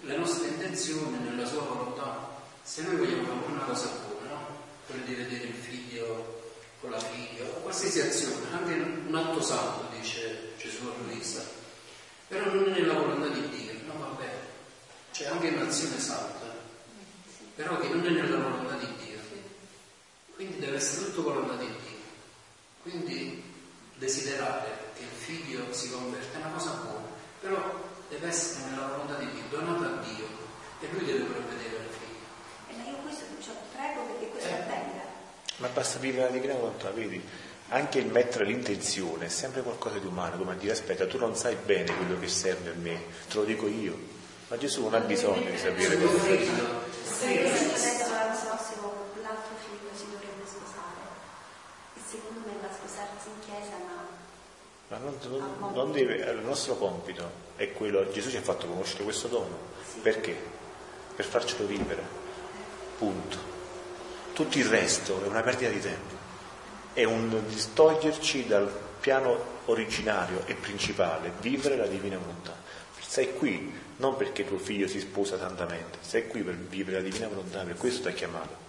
le 0.00 0.16
nostre 0.16 0.48
intenzioni 0.48 1.18
nella 1.18 1.46
sua 1.46 1.62
volontà. 1.62 2.32
Se 2.62 2.82
noi 2.82 2.96
vogliamo 2.96 3.46
una 3.46 3.64
cosa 3.64 3.88
buona? 4.06 4.38
Quella 4.86 5.04
di 5.04 5.14
vedere 5.14 5.44
il 5.44 5.54
figlio 5.54 6.42
con 6.80 6.90
la 6.90 6.98
figlia, 6.98 7.44
o 7.44 7.60
qualsiasi 7.60 8.00
azione, 8.00 8.52
anche 8.52 8.74
un 8.74 9.14
atto 9.14 9.40
santo, 9.40 9.88
dice 9.96 10.52
Gesù 10.58 10.86
a 10.86 11.02
Luisa, 11.02 11.42
però 12.28 12.52
non 12.52 12.68
è 12.68 12.78
nella 12.78 12.92
volontà 12.92 13.28
di 13.28 13.48
Dio, 13.48 13.72
no 13.86 13.98
va 13.98 14.14
bene, 14.18 14.53
c'è 15.14 15.26
anche 15.28 15.46
un'azione 15.48 16.00
santa, 16.00 16.52
però 17.54 17.78
che 17.78 17.86
non 17.86 18.04
è 18.04 18.10
nella 18.10 18.36
volontà 18.36 18.74
di 18.74 18.88
Dio, 19.04 19.18
quindi 20.34 20.58
deve 20.58 20.76
essere 20.76 21.04
tutto 21.06 21.22
volontà 21.22 21.54
di 21.54 21.66
Dio. 21.66 22.02
Quindi 22.82 23.40
desiderare 23.94 24.90
che 24.96 25.02
il 25.02 25.08
figlio 25.16 25.72
si 25.72 25.88
converta 25.90 26.36
è 26.36 26.40
una 26.40 26.52
cosa 26.52 26.70
buona, 26.82 27.06
però 27.40 27.80
deve 28.08 28.26
essere 28.26 28.70
nella 28.70 28.88
volontà 28.88 29.14
di 29.14 29.30
Dio, 29.30 29.42
donata 29.50 29.86
a 29.86 30.02
Dio, 30.02 30.26
e 30.80 30.88
lui 30.90 31.04
deve 31.04 31.22
provvedere 31.22 31.76
al 31.76 31.88
figlio. 31.96 32.82
Ma 32.82 32.90
io 32.90 32.96
questo 32.96 33.24
cioè, 33.40 33.54
prego 33.72 34.02
perché 34.06 34.28
questo 34.30 34.48
Eh. 34.48 34.52
avvenga. 34.52 35.02
Ma 35.58 35.68
basta 35.68 35.98
vivere 36.00 36.24
la 36.24 36.30
divina 36.32 36.54
volontà, 36.54 36.90
vedi? 36.90 37.22
Anche 37.68 37.98
il 38.00 38.06
mettere 38.06 38.46
l'intenzione 38.46 39.26
è 39.26 39.28
sempre 39.28 39.62
qualcosa 39.62 39.98
di 39.98 40.06
umano, 40.06 40.36
come 40.38 40.52
a 40.52 40.56
dire 40.56 40.72
aspetta, 40.72 41.06
tu 41.06 41.18
non 41.18 41.36
sai 41.36 41.54
bene 41.54 41.94
quello 41.94 42.18
che 42.18 42.26
serve 42.26 42.70
a 42.70 42.74
me, 42.74 43.00
te 43.28 43.36
lo 43.36 43.44
dico 43.44 43.68
io. 43.68 44.13
Ma 44.48 44.58
Gesù 44.58 44.82
non 44.82 44.94
ha 44.94 44.98
bisogno 45.00 45.50
di 45.50 45.56
sapere 45.58 45.96
che 45.96 46.04
Perché 46.04 46.46
se 47.16 47.26
adesso 47.26 48.08
l'anno 48.10 48.38
prossimo 48.38 48.92
l'altro 49.22 49.54
figlio 49.64 49.88
si 49.94 50.04
dovrebbe 50.10 50.44
sposare. 50.44 51.00
E 51.96 52.00
secondo 52.08 52.40
me 52.46 52.52
va 52.60 52.68
a 52.68 52.72
sposarsi 52.72 53.28
in 53.28 53.40
chiesa, 53.44 53.76
ma 53.86 54.02
Ma 54.88 54.98
non, 54.98 55.16
non- 55.28 55.72
non 55.72 55.92
deve, 55.92 56.16
il 56.16 56.44
nostro 56.44 56.76
compito 56.76 57.42
è 57.56 57.72
quello, 57.72 58.10
Gesù 58.12 58.28
ci 58.30 58.36
ha 58.36 58.42
fatto 58.42 58.66
conoscere 58.66 59.04
questo 59.04 59.28
dono. 59.28 59.56
Sì. 59.90 60.00
Perché? 60.00 60.36
Per 61.16 61.24
farcelo 61.24 61.66
vivere. 61.66 62.02
Punto. 62.98 63.38
Tutto 64.34 64.58
il 64.58 64.66
resto 64.66 65.24
è 65.24 65.26
una 65.26 65.40
perdita 65.42 65.70
di 65.70 65.80
tempo, 65.80 66.14
è 66.92 67.04
un 67.04 67.42
distoglierci 67.46 68.46
dal 68.46 68.68
piano 69.00 69.52
originario 69.66 70.42
e 70.46 70.54
principale, 70.54 71.32
vivere 71.40 71.76
la 71.76 71.86
divina 71.86 72.18
volontà. 72.18 72.54
Sei 73.00 73.32
qui 73.34 73.72
non 74.04 74.16
perché 74.16 74.46
tuo 74.46 74.58
figlio 74.58 74.86
si 74.86 75.00
sposa 75.00 75.38
santamente, 75.38 75.98
sei 76.00 76.26
qui 76.26 76.42
per 76.42 76.54
vivere 76.54 76.98
la 76.98 77.02
divina 77.02 77.26
volontà, 77.26 77.62
per 77.62 77.76
questo 77.76 78.02
ti 78.02 78.08
ha 78.08 78.12
chiamato. 78.12 78.62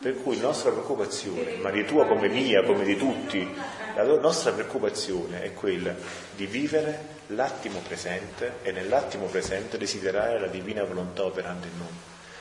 Per 0.00 0.22
cui 0.22 0.36
la 0.36 0.48
nostra 0.48 0.70
preoccupazione, 0.70 1.56
ma 1.56 1.70
di 1.70 1.84
tua 1.84 2.06
come 2.06 2.28
mia, 2.28 2.64
come 2.64 2.84
di 2.84 2.96
tutti, 2.96 3.48
la 3.94 4.04
nostra 4.04 4.52
preoccupazione 4.52 5.42
è 5.42 5.54
quella 5.54 5.94
di 6.34 6.46
vivere 6.46 7.16
l'attimo 7.28 7.80
presente 7.80 8.58
e 8.62 8.72
nell'attimo 8.72 9.26
presente 9.26 9.78
desiderare 9.78 10.40
la 10.40 10.46
divina 10.46 10.84
volontà 10.84 11.24
operante 11.24 11.68
in 11.68 11.78
noi. 11.78 11.88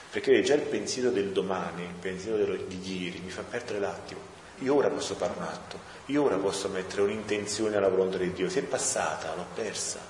Perché 0.10 0.42
già 0.42 0.56
il 0.56 0.62
pensiero 0.62 1.10
del 1.10 1.32
domani, 1.32 1.84
il 1.84 2.00
pensiero 2.00 2.56
di 2.56 3.04
ieri 3.04 3.20
mi 3.20 3.30
fa 3.30 3.44
perdere 3.44 3.80
l'attimo. 3.80 4.20
Io 4.60 4.74
ora 4.74 4.90
posso 4.90 5.14
fare 5.16 5.34
un 5.36 5.44
atto, 5.44 5.80
io 6.06 6.24
ora 6.24 6.38
posso 6.38 6.70
mettere 6.70 7.04
un'intenzione 7.04 7.76
alla 7.76 7.90
volontà 7.90 8.18
di 8.18 8.34
Dio. 8.34 8.50
Se 8.50 8.62
è 8.62 8.64
passata, 8.64 9.36
l'ho 9.36 9.46
persa. 9.54 10.07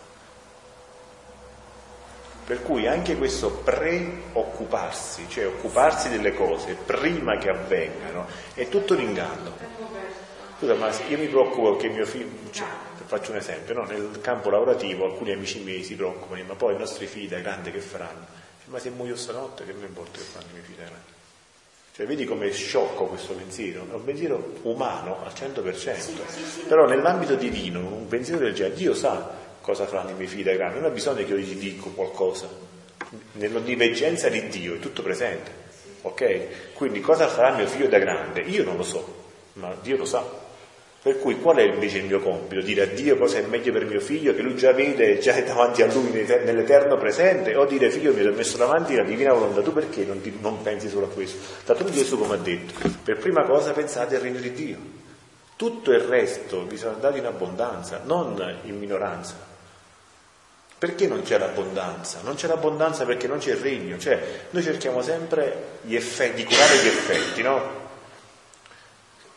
Per 2.48 2.64
cui 2.64 2.88
anche 2.88 3.18
questo 3.18 3.50
preoccuparsi, 3.52 5.26
cioè 5.28 5.48
occuparsi 5.48 6.08
delle 6.08 6.34
cose 6.34 6.76
prima 6.76 7.38
che 7.38 7.50
avvengano, 7.50 8.26
è 8.54 8.70
tutto 8.70 8.94
un 8.94 9.02
inganno. 9.02 9.52
Scusa, 10.58 10.74
ma 10.76 10.90
io 11.10 11.18
mi 11.18 11.28
preoccupo 11.28 11.76
che 11.76 11.90
mio 11.90 12.06
figlio, 12.06 12.30
cioè, 12.52 12.66
faccio 13.06 13.32
un 13.32 13.38
esempio, 13.38 13.74
no? 13.74 13.84
nel 13.84 14.20
campo 14.22 14.50
lavorativo 14.50 15.04
alcuni 15.04 15.34
amici 15.34 15.60
miei 15.60 15.84
si 15.84 15.96
preoccupano, 15.96 16.42
ma 16.46 16.54
poi 16.56 16.76
i 16.76 16.78
nostri 16.78 17.06
figli 17.06 17.28
da 17.28 17.40
grande 17.40 17.70
che 17.70 17.82
faranno? 17.82 18.26
Ma 18.68 18.80
se 18.80 18.92
muoio 18.92 19.18
stanotte 19.18 19.66
che 19.66 19.74
mi 19.74 19.84
importa 19.84 20.18
che 20.18 20.24
fanno 20.24 20.46
i 20.48 20.54
miei 20.54 20.64
figli 20.64 20.78
da 20.78 20.84
grande? 20.84 21.16
Cioè, 21.98 22.06
vedi 22.06 22.24
com'è 22.24 22.50
sciocco 22.50 23.08
questo 23.08 23.34
pensiero? 23.34 23.86
È 23.92 23.94
un 23.94 24.06
pensiero 24.06 24.54
umano 24.62 25.18
al 25.22 25.34
100%, 25.34 26.66
però 26.70 26.86
nell'ambito 26.86 27.36
divino, 27.36 27.80
un 27.80 28.08
pensiero 28.08 28.40
del 28.40 28.54
genere, 28.54 28.76
Dio 28.76 28.94
sa 28.94 29.47
cosa 29.68 29.86
faranno 29.86 30.12
i 30.12 30.14
miei 30.14 30.28
figli 30.28 30.46
da 30.46 30.54
grandi, 30.54 30.80
non 30.80 30.90
ha 30.90 30.94
bisogno 30.94 31.26
che 31.26 31.34
io 31.34 31.40
gli 31.40 31.56
dico 31.56 31.90
qualcosa. 31.90 32.48
Nell'onniveggenza 33.34 34.30
di 34.30 34.48
Dio 34.48 34.76
è 34.76 34.80
tutto 34.80 35.02
presente. 35.02 35.52
Ok? 36.04 36.74
Quindi 36.74 37.02
cosa 37.02 37.28
farà 37.28 37.54
mio 37.54 37.68
figlio 37.68 37.90
da 37.90 37.98
grande? 38.00 38.40
Io 38.44 38.64
non 38.64 38.78
lo 38.78 38.84
so, 38.84 39.06
ma 39.54 39.76
Dio 39.82 39.98
lo 39.98 40.06
sa. 40.06 40.24
Per 41.02 41.20
cui 41.20 41.42
qual 41.42 41.58
è 41.58 41.64
invece 41.64 41.98
il 41.98 42.06
mio 42.06 42.22
compito? 42.22 42.62
Dire 42.62 42.84
a 42.84 42.86
Dio 42.86 43.18
cosa 43.18 43.40
è 43.40 43.42
meglio 43.42 43.74
per 43.74 43.86
mio 43.86 44.00
figlio, 44.00 44.34
che 44.34 44.42
lui 44.42 44.56
già 44.56 44.72
vede, 44.72 45.20
già 45.20 45.34
è 45.34 45.44
davanti 45.44 45.82
a 45.82 45.92
lui 45.92 46.12
nell'eterno 46.12 46.96
presente, 46.96 47.54
o 47.58 47.66
dire 47.66 47.90
figlio 47.90 48.14
mi 48.14 48.26
ho 48.26 48.32
messo 48.32 48.56
davanti 48.56 48.96
la 48.96 49.04
divina 49.04 49.34
volontà, 49.34 49.62
tu 49.62 49.74
perché 49.74 50.06
non, 50.06 50.22
ti, 50.22 50.34
non 50.40 50.62
pensi 50.62 50.88
solo 50.88 51.08
a 51.08 51.10
questo? 51.10 51.40
Tanto 51.66 51.90
Gesù 51.92 52.18
come 52.18 52.36
ha 52.36 52.38
detto, 52.38 52.90
per 53.04 53.18
prima 53.18 53.44
cosa 53.44 53.74
pensate 53.74 54.16
al 54.16 54.22
regno 54.22 54.40
di 54.40 54.54
Dio. 54.54 54.78
Tutto 55.58 55.92
il 55.92 56.00
resto 56.00 56.66
vi 56.66 56.78
sarà 56.78 56.94
dato 56.94 57.18
in 57.18 57.26
abbondanza, 57.26 58.02
non 58.06 58.60
in 58.64 58.78
minoranza. 58.78 59.47
Perché 60.78 61.08
non 61.08 61.24
c'è 61.24 61.40
l'abbondanza? 61.40 62.20
Non 62.22 62.36
c'è 62.36 62.46
l'abbondanza 62.46 63.04
perché 63.06 63.28
non 63.28 63.40
c'è 63.40 63.52
il 63.52 63.58
regno, 63.58 63.98
cioè 63.98 64.46
noi 64.52 64.62
cerchiamo 64.62 65.02
sempre 65.02 65.80
effetti, 65.88 66.44
di 66.44 66.46
curare 66.46 66.78
gli 66.78 66.88
effetti, 66.88 67.42
no? 67.42 67.86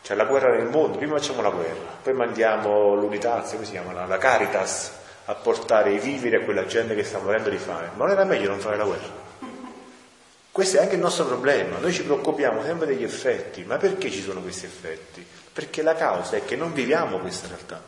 C'è 0.03 0.13
la 0.13 0.25
guerra 0.25 0.55
nel 0.55 0.67
mondo, 0.67 0.97
prima 0.97 1.17
facciamo 1.17 1.41
la 1.41 1.49
guerra, 1.49 1.97
poi 2.03 2.13
mandiamo 2.13 2.93
l'unità, 2.93 3.41
come 3.41 3.65
si 3.65 3.71
chiama, 3.71 4.05
la, 4.05 4.17
Caritas, 4.19 4.91
a 5.25 5.33
portare 5.33 5.93
i 5.93 5.99
viveri 5.99 6.35
a 6.35 6.41
quella 6.41 6.65
gente 6.67 6.93
che 6.93 7.03
sta 7.03 7.17
morendo 7.17 7.49
di 7.49 7.57
fame. 7.57 7.89
Ma 7.95 8.05
non 8.05 8.11
era 8.11 8.23
meglio 8.23 8.49
non 8.49 8.59
fare 8.59 8.77
la 8.77 8.83
guerra? 8.83 9.29
Questo 10.51 10.77
è 10.77 10.81
anche 10.81 10.95
il 10.95 11.01
nostro 11.01 11.25
problema, 11.25 11.77
noi 11.79 11.91
ci 11.91 12.03
preoccupiamo 12.03 12.61
sempre 12.61 12.85
degli 12.85 13.03
effetti, 13.03 13.63
ma 13.63 13.77
perché 13.77 14.11
ci 14.11 14.21
sono 14.21 14.41
questi 14.41 14.65
effetti? 14.65 15.25
Perché 15.53 15.81
la 15.81 15.95
causa 15.95 16.35
è 16.35 16.45
che 16.45 16.55
non 16.55 16.71
viviamo 16.73 17.17
questa 17.17 17.47
realtà. 17.47 17.81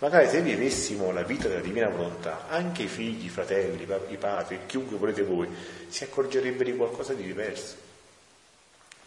Magari 0.00 0.28
se 0.28 0.40
vivessimo 0.42 1.10
la 1.10 1.22
vita 1.22 1.48
della 1.48 1.60
divina 1.60 1.88
volontà, 1.88 2.46
anche 2.48 2.84
i 2.84 2.86
figli, 2.86 3.24
i 3.24 3.28
fratelli, 3.28 3.86
i 4.08 4.16
padri, 4.16 4.60
chiunque 4.66 4.96
volete 4.96 5.24
voi, 5.24 5.48
si 5.88 6.04
accorgerebbe 6.04 6.62
di 6.62 6.76
qualcosa 6.76 7.14
di 7.14 7.24
diverso. 7.24 7.74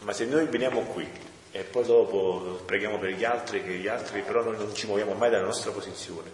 Ma 0.00 0.12
se 0.12 0.26
noi 0.26 0.46
veniamo 0.46 0.80
qui 0.80 1.08
e 1.50 1.62
poi 1.62 1.84
dopo 1.84 2.60
preghiamo 2.66 2.98
per 2.98 3.10
gli 3.12 3.24
altri, 3.24 3.62
che 3.62 3.72
gli 3.72 3.88
altri 3.88 4.20
però 4.20 4.42
noi 4.42 4.56
non 4.58 4.74
ci 4.74 4.86
muoviamo 4.86 5.14
mai 5.14 5.30
dalla 5.30 5.46
nostra 5.46 5.70
posizione, 5.70 6.28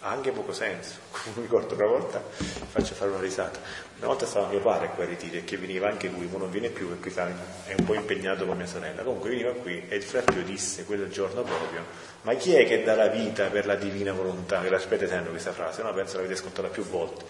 ha 0.00 0.10
anche 0.10 0.30
poco 0.30 0.52
senso. 0.52 0.98
Mi 1.34 1.42
ricordo 1.42 1.74
una 1.74 1.86
volta, 1.86 2.22
faccio 2.22 2.94
fare 2.94 3.10
una 3.10 3.20
risata, 3.20 3.58
una 3.98 4.08
volta 4.08 4.26
stava 4.26 4.48
mio 4.48 4.60
padre 4.60 4.90
qua 4.94 5.04
a 5.04 5.06
Ritiri 5.06 5.38
e 5.38 5.44
che 5.44 5.56
veniva 5.56 5.88
anche 5.88 6.08
lui, 6.08 6.28
ma 6.30 6.38
non 6.38 6.50
viene 6.50 6.68
più 6.68 6.88
perché 6.88 7.18
è 7.64 7.74
un 7.78 7.84
po' 7.84 7.94
impegnato 7.94 8.44
con 8.44 8.56
mia 8.56 8.66
sorella. 8.66 9.02
Comunque 9.02 9.30
veniva 9.30 9.52
qui 9.52 9.82
e 9.88 9.96
il 9.96 10.02
fratello 10.02 10.42
disse 10.42 10.84
quel 10.84 11.08
giorno 11.08 11.42
proprio, 11.42 11.82
ma 12.22 12.34
chi 12.34 12.54
è 12.54 12.66
che 12.66 12.82
dà 12.84 12.94
la 12.94 13.06
vita 13.06 13.46
per 13.46 13.64
la 13.64 13.74
divina 13.74 14.12
volontà? 14.12 14.60
Che 14.60 14.68
l'aspetta 14.68 15.06
sempre 15.06 15.30
questa 15.30 15.52
frase, 15.52 15.82
no? 15.82 15.94
penso 15.94 16.16
l'avete 16.16 16.34
ascoltata 16.34 16.68
più 16.68 16.84
volte. 16.84 17.24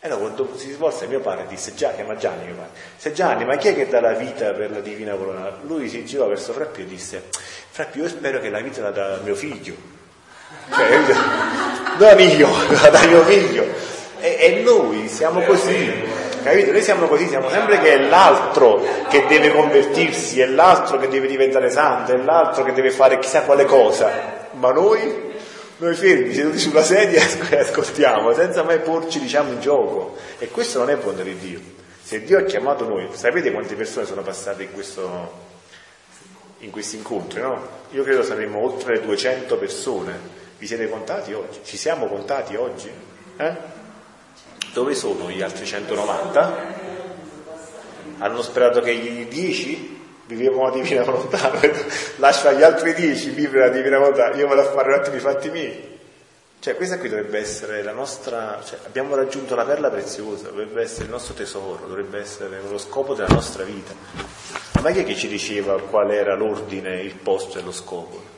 E 0.00 0.06
allora 0.06 0.32
quando 0.32 0.56
si 0.56 0.72
svolse 0.72 1.06
mio 1.06 1.20
padre 1.20 1.46
disse, 1.46 1.74
Gianni, 1.74 1.96
chiama 1.96 2.16
Gianni 2.16 2.46
mio 2.46 2.54
padre, 2.54 2.70
se 2.96 3.12
Gianni, 3.12 3.44
ma 3.44 3.56
chi 3.56 3.68
è 3.68 3.74
che 3.74 3.86
dà 3.86 4.00
la 4.00 4.14
vita 4.14 4.50
per 4.52 4.70
la 4.70 4.80
divina 4.80 5.14
volontà? 5.14 5.58
Lui 5.62 5.90
si 5.90 6.04
girò 6.06 6.26
verso 6.26 6.54
Frappio 6.54 6.84
e 6.84 6.86
disse, 6.86 7.22
Frappio 7.70 8.04
io 8.04 8.08
spero 8.08 8.40
che 8.40 8.48
la 8.48 8.60
vita 8.60 8.80
la 8.80 8.90
dà 8.90 9.20
mio 9.22 9.34
figlio. 9.34 9.74
Cioè, 10.74 10.88
non 11.98 12.18
io, 12.18 12.48
da 12.90 13.06
mio 13.06 13.24
figlio. 13.24 13.91
E, 14.22 14.36
e, 14.38 14.62
noi 14.62 15.08
siamo 15.08 15.40
così, 15.40 15.92
capite? 16.44 16.70
Noi 16.70 16.82
siamo 16.82 17.08
così, 17.08 17.26
siamo 17.26 17.50
sempre 17.50 17.80
che 17.80 17.94
è 17.94 17.98
l'altro 18.08 18.80
che 19.08 19.26
deve 19.26 19.50
convertirsi, 19.50 20.40
è 20.40 20.46
l'altro 20.46 20.96
che 20.98 21.08
deve 21.08 21.26
diventare 21.26 21.68
santo, 21.70 22.12
è 22.12 22.16
l'altro 22.16 22.62
che 22.62 22.72
deve 22.72 22.92
fare 22.92 23.18
chissà 23.18 23.42
quale 23.42 23.64
cosa. 23.64 24.48
Ma 24.52 24.70
noi, 24.70 25.32
noi 25.78 25.94
fermi, 25.96 26.32
seduti 26.32 26.58
sulla 26.58 26.84
sedia 26.84 27.20
e 27.50 27.58
ascoltiamo, 27.58 28.32
senza 28.32 28.62
mai 28.62 28.78
porci, 28.78 29.18
diciamo, 29.18 29.50
in 29.50 29.60
gioco. 29.60 30.16
E 30.38 30.48
questo 30.48 30.78
non 30.78 30.90
è 30.90 30.96
volontà 30.96 31.24
di 31.24 31.36
Dio. 31.36 31.60
Se 32.00 32.22
Dio 32.22 32.38
ha 32.38 32.42
chiamato 32.42 32.86
noi, 32.86 33.08
sapete 33.14 33.50
quante 33.50 33.74
persone 33.74 34.06
sono 34.06 34.22
passate 34.22 34.62
in 34.62 34.72
questo 34.72 35.50
in 36.62 36.70
questi 36.70 36.94
incontri, 36.94 37.40
no? 37.40 37.60
Io 37.90 38.04
credo 38.04 38.22
saremmo 38.22 38.62
oltre 38.62 39.00
200 39.00 39.56
persone 39.56 40.40
vi 40.62 40.68
siete 40.68 40.88
contati 40.88 41.32
oggi? 41.32 41.58
Ci 41.64 41.76
siamo 41.76 42.06
contati 42.06 42.54
oggi? 42.54 42.88
Eh? 43.36 43.80
Dove 44.72 44.94
sono 44.94 45.30
gli 45.30 45.42
altri 45.42 45.66
190? 45.66 46.80
Hanno 48.18 48.42
sperato 48.42 48.80
che 48.80 48.94
gli 48.94 49.26
10 49.26 50.00
vivevano 50.26 50.64
la 50.64 50.70
divina 50.70 51.02
volontà, 51.02 51.52
lascia 52.16 52.52
gli 52.52 52.62
altri 52.62 52.94
10 52.94 53.30
vivere 53.30 53.68
la 53.68 53.74
divina 53.74 53.98
volontà, 53.98 54.30
io 54.32 54.46
vado 54.46 54.62
a 54.62 54.70
fare 54.70 54.88
un 54.88 54.98
attimo 54.98 55.16
i 55.16 55.20
fatti 55.20 55.50
miei. 55.50 55.90
Cioè 56.58 56.76
questa 56.76 56.98
qui 56.98 57.08
dovrebbe 57.08 57.38
essere 57.38 57.82
la 57.82 57.92
nostra, 57.92 58.62
cioè, 58.64 58.78
abbiamo 58.86 59.16
raggiunto 59.16 59.54
la 59.56 59.64
perla 59.64 59.90
preziosa, 59.90 60.48
dovrebbe 60.48 60.80
essere 60.80 61.04
il 61.04 61.10
nostro 61.10 61.34
tesoro, 61.34 61.86
dovrebbe 61.86 62.20
essere 62.20 62.60
lo 62.66 62.78
scopo 62.78 63.14
della 63.14 63.34
nostra 63.34 63.64
vita. 63.64 63.92
Ma 64.80 64.90
chi 64.92 65.00
è 65.00 65.04
che 65.04 65.16
ci 65.16 65.28
diceva 65.28 65.80
qual 65.80 66.12
era 66.12 66.34
l'ordine, 66.34 67.00
il 67.00 67.16
posto 67.16 67.58
e 67.58 67.62
lo 67.62 67.72
scopo? 67.72 68.31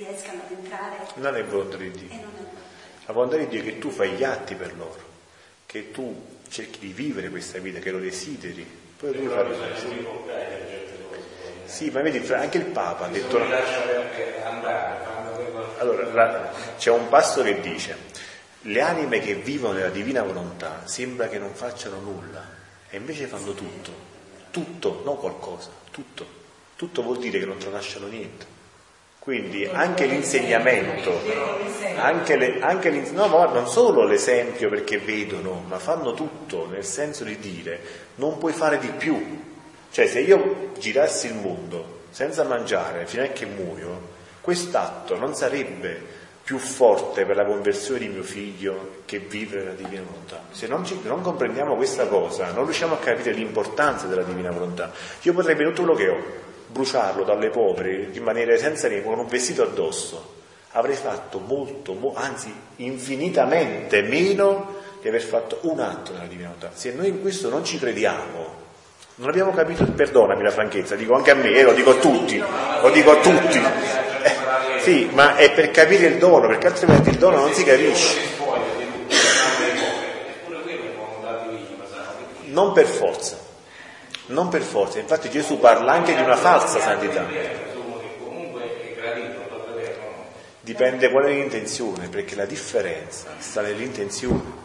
Riescano 0.00 0.42
ad 0.44 0.50
entrare. 0.50 0.96
Non 1.14 1.36
è 1.36 1.44
volontà 1.44 1.76
di 1.76 1.90
Dio. 1.90 2.08
La 3.06 3.12
volontà 3.12 3.36
di 3.36 3.48
Dio 3.48 3.60
è 3.60 3.64
che 3.64 3.78
tu 3.78 3.90
fai 3.90 4.10
gli 4.10 4.24
atti 4.24 4.54
per 4.54 4.76
loro, 4.76 5.02
che 5.66 5.90
tu 5.90 6.38
cerchi 6.48 6.78
di 6.78 6.92
vivere 6.92 7.28
questa 7.28 7.58
vita, 7.58 7.78
che 7.78 7.90
lo 7.90 7.98
desideri. 7.98 8.78
Poi 8.96 9.14
lui 9.14 9.28
fa 9.28 9.46
Sì, 11.64 11.90
ma 11.90 12.02
vedi, 12.02 12.32
anche 12.32 12.58
il 12.58 12.66
Papa 12.66 13.06
ha 13.06 13.08
detto... 13.08 13.38
Allora, 15.78 16.52
c'è 16.76 16.90
un 16.90 17.08
passo 17.08 17.42
che 17.42 17.60
dice, 17.60 17.96
le 18.62 18.80
anime 18.80 19.20
che 19.20 19.34
vivono 19.34 19.74
nella 19.74 19.88
divina 19.88 20.22
volontà 20.22 20.82
sembra 20.84 21.28
che 21.28 21.38
non 21.38 21.54
facciano 21.54 21.98
nulla, 22.00 22.44
e 22.90 22.96
invece 22.96 23.26
fanno 23.26 23.52
tutto, 23.54 23.92
tutto, 24.50 25.02
non 25.04 25.16
qualcosa, 25.16 25.70
tutto. 25.90 26.38
Tutto 26.76 27.02
vuol 27.02 27.18
dire 27.18 27.38
che 27.38 27.44
non 27.44 27.58
tralasciano 27.58 28.06
niente. 28.06 28.58
Quindi 29.18 29.66
anche 29.66 30.06
l'insegnamento, 30.06 31.20
anche, 31.96 32.36
le, 32.36 32.60
anche 32.60 32.90
no, 32.90 33.26
non 33.26 33.68
solo 33.68 34.04
l'esempio 34.04 34.70
perché 34.70 34.96
vedono, 34.98 35.62
ma 35.68 35.78
fanno 35.78 36.14
tutto 36.14 36.66
nel 36.66 36.84
senso 36.84 37.24
di 37.24 37.38
dire 37.38 37.80
non 38.14 38.38
puoi 38.38 38.54
fare 38.54 38.78
di 38.78 38.88
più. 38.88 39.44
Cioè 39.90 40.06
se 40.06 40.20
io 40.20 40.72
girassi 40.78 41.26
il 41.26 41.34
mondo 41.34 42.00
senza 42.08 42.44
mangiare 42.44 43.06
fino 43.06 43.22
a 43.22 43.26
che 43.26 43.44
muoio, 43.44 44.18
Quest'atto 44.40 45.18
non 45.18 45.34
sarebbe 45.34 46.18
più 46.50 46.58
forte 46.58 47.24
per 47.24 47.36
la 47.36 47.44
conversione 47.44 48.00
di 48.00 48.08
mio 48.08 48.24
figlio 48.24 49.02
che 49.04 49.20
vivere 49.20 49.66
la 49.66 49.70
divina 49.70 50.02
volontà. 50.04 50.42
Se 50.50 50.66
non, 50.66 50.84
ci, 50.84 50.98
non, 51.04 51.20
comprendiamo 51.22 51.76
questa 51.76 52.08
cosa, 52.08 52.50
non 52.50 52.64
riusciamo 52.64 52.94
a 52.94 52.96
capire 52.96 53.30
l'importanza 53.30 54.08
della 54.08 54.24
divina 54.24 54.50
volontà. 54.50 54.90
Io 55.22 55.32
potrei 55.32 55.54
prendere 55.54 55.76
tutto 55.76 55.92
quello 55.94 55.96
che 55.96 56.08
ho, 56.08 56.24
bruciarlo 56.66 57.22
dalle 57.22 57.50
povere, 57.50 58.08
rimanere 58.10 58.58
senza 58.58 58.88
niente, 58.88 59.06
con 59.06 59.16
un 59.16 59.28
vestito 59.28 59.62
addosso. 59.62 60.38
Avrei 60.72 60.96
fatto 60.96 61.38
molto, 61.38 61.92
mo, 61.92 62.14
anzi 62.16 62.52
infinitamente 62.78 64.02
meno 64.02 64.74
di 65.00 65.06
aver 65.06 65.22
fatto 65.22 65.58
un 65.62 65.78
atto 65.78 66.10
della 66.10 66.26
divina 66.26 66.48
volontà. 66.48 66.72
Se 66.76 66.92
noi 66.92 67.10
in 67.10 67.20
questo 67.20 67.48
non 67.48 67.64
ci 67.64 67.78
crediamo, 67.78 68.58
non 69.14 69.28
abbiamo 69.28 69.52
capito, 69.52 69.84
perdonami 69.84 70.42
la 70.42 70.50
franchezza, 70.50 70.96
dico 70.96 71.14
anche 71.14 71.30
a 71.30 71.34
me, 71.34 71.52
eh, 71.52 71.62
lo 71.62 71.74
dico 71.74 71.90
a 71.90 71.98
tutti, 72.00 72.38
lo 72.38 72.90
dico 72.90 73.12
a 73.12 73.20
tutti. 73.20 73.60
Sì, 74.82 75.10
ma 75.12 75.36
è 75.36 75.52
per 75.52 75.70
capire 75.70 76.06
il 76.06 76.16
dono, 76.16 76.46
perché 76.46 76.68
altrimenti 76.68 77.10
il 77.10 77.18
dono 77.18 77.36
non 77.36 77.52
si 77.52 77.64
capisce. 77.64 78.38
Non 82.44 82.72
per 82.72 82.86
forza, 82.86 83.38
non 84.26 84.48
per 84.48 84.62
forza, 84.62 84.98
infatti 84.98 85.28
Gesù 85.30 85.58
parla 85.60 85.92
anche 85.92 86.14
di 86.14 86.22
una 86.22 86.36
falsa 86.36 86.80
santità. 86.80 87.26
Dipende 90.60 91.10
qual 91.10 91.24
è 91.24 91.32
l'intenzione, 91.32 92.08
perché 92.08 92.34
la 92.34 92.46
differenza 92.46 93.34
sta 93.38 93.60
nell'intenzione. 93.60 94.58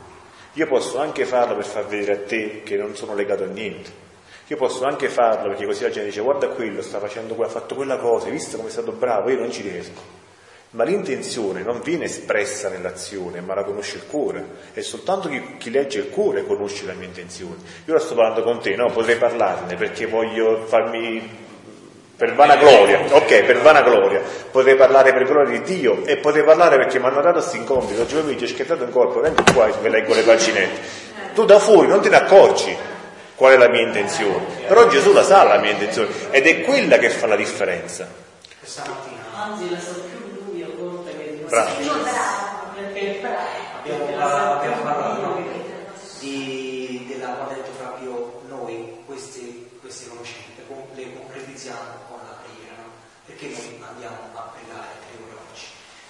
Io 0.54 0.68
posso 0.68 1.00
anche 1.00 1.26
farlo 1.26 1.56
per 1.56 1.66
far 1.66 1.86
vedere 1.86 2.14
a 2.14 2.26
te 2.26 2.64
che 2.64 2.78
non 2.78 2.96
sono 2.96 3.14
legato 3.14 3.44
a 3.44 3.48
niente 3.48 4.05
io 4.48 4.58
posso 4.58 4.86
anche 4.86 5.10
farlo 5.10 5.50
perché 5.50 5.66
così 5.66 5.84
la 5.84 5.90
gente 5.90 6.10
dice 6.10 6.22
guarda 6.22 6.48
quello, 6.50 6.82
sta 6.82 7.00
facendo, 7.00 7.36
ha 7.44 7.48
fatto 7.48 7.76
quella 7.76 7.98
cosa, 7.98 8.26
hai 8.28 8.32
visto 8.32 8.58
come 8.58 8.70
è 8.70 8.72
stato 8.72 8.92
bravo, 8.92 9.30
io 9.30 9.40
non 9.40 9.52
ci 9.52 9.62
riesco. 9.62 10.24
Ma 10.72 10.84
l'intenzione 10.84 11.64
non 11.64 11.80
viene 11.82 12.04
espressa 12.04 12.68
nell'azione, 12.68 13.40
ma 13.40 13.56
la 13.56 13.64
conosce 13.64 13.96
il 13.96 14.08
cuore. 14.08 14.46
E 14.74 14.82
soltanto 14.82 15.30
chi, 15.30 15.56
chi, 15.58 15.72
legge 15.72 16.00
il 16.00 16.10
cuore 16.10 16.46
conosce 16.46 16.86
la 16.86 16.92
mia 16.94 17.08
intenzione. 17.08 17.56
Io 17.86 17.94
ora 17.94 18.04
sto 18.04 18.14
parlando 18.14 18.44
con 18.44 18.60
te, 18.60 18.76
no? 18.76 18.92
Potrei 18.92 19.16
parlarne 19.16 19.76
perché 19.76 20.06
voglio 20.06 20.66
farmi 20.66 21.44
per 22.18 22.34
vana 22.34 22.56
gloria, 22.56 23.02
ok, 23.10 23.44
per 23.44 23.62
vana 23.62 23.82
gloria, 23.82 24.22
potrei 24.50 24.76
parlare 24.76 25.12
per 25.12 25.26
gloria 25.26 25.60
di 25.60 25.76
Dio 25.76 26.06
e 26.06 26.18
potrei 26.18 26.44
parlare 26.44 26.78
perché 26.78 26.98
mi 26.98 27.08
hanno 27.08 27.20
dato 27.20 27.40
questo 27.40 27.58
incontro, 27.58 28.00
oggi 28.00 28.16
pomeriggio 28.16 28.46
ho 28.46 28.48
scherzato 28.48 28.86
un 28.86 28.92
corpo, 28.92 29.20
vengo 29.20 29.44
qua 29.54 29.68
e 29.68 29.74
vi 29.82 29.90
leggo 29.90 30.14
le 30.14 30.22
paginette. 30.22 30.80
Tu 31.34 31.44
da 31.44 31.60
fuori 31.60 31.88
non 31.88 32.02
te 32.02 32.08
ne 32.08 32.16
accorgi, 32.16 32.76
qual 33.36 33.54
è 33.54 33.58
la 33.58 33.68
mia 33.70 33.82
intenzione. 33.82 34.46
Però 34.68 34.88
Gesù 34.88 35.14
la 35.14 35.24
sa 35.24 35.44
la 35.44 35.58
mia 35.58 35.72
intenzione 35.72 36.10
ed 36.32 36.48
è 36.48 36.62
quella 36.64 36.98
che 36.98 37.10
fa 37.10 37.28
la 37.28 37.36
differenza. 37.36 38.08
Anzi, 39.34 39.70
la 39.70 39.80
sa 39.80 39.92
più 39.92 40.52
lui 40.52 40.64
a 40.64 40.68
volte 40.76 41.16
che 41.18 41.44
Bravo. 41.48 41.70
Abbiamo, 43.78 44.06
abbiamo 44.06 44.82
parlato 44.82 45.44
di, 46.20 47.06
della 47.08 47.40
ha 47.40 47.54
detto 47.54 47.70
proprio 47.78 48.42
noi 48.48 49.04
queste, 49.06 49.42
queste 49.80 50.10
conoscenze 50.10 50.64
le 50.96 51.14
concretizziamo 51.14 52.08
con 52.08 52.20
la 52.24 52.38
preghiera, 52.42 52.82
no? 52.82 52.92
Perché 53.26 53.48
noi 53.48 53.84
andiamo 53.88 54.18
a 54.34 54.52
pregare 54.56 54.88
tre 55.06 55.20
ore 55.22 55.36
oggi. 55.52 55.66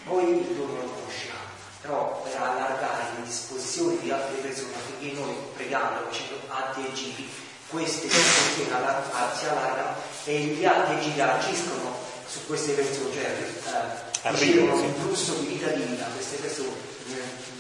Noi 0.05 0.23
il 0.37 0.57
lo 0.57 0.63
conosciamo 0.65 1.04
però 1.85 2.21
per 2.23 2.35
allargare 2.35 3.03
le 3.15 3.25
disposizioni 3.25 3.99
di 3.99 4.09
altre 4.09 4.37
persone 4.37 4.73
affinché 4.73 5.15
noi 5.19 5.35
pregando, 5.53 6.09
facendo 6.09 6.41
atti 6.47 6.85
e 6.85 6.93
giri, 6.93 7.29
queste 7.67 8.07
persone 8.07 8.55
si 8.55 9.45
allargano 9.45 9.95
e 10.25 10.39
gli 10.39 10.65
atti 10.65 10.93
e 10.93 11.01
giri 11.01 11.21
agiscono 11.21 11.95
su 12.27 12.45
queste 12.47 12.73
persone, 12.73 13.13
cioè 13.13 13.37
eh, 14.23 14.31
ricevono 14.31 14.81
un 14.81 14.93
flusso 14.95 15.35
di 15.35 15.45
vita 15.45 15.67
divina, 15.67 16.05
queste 16.05 16.37
persone, 16.37 16.73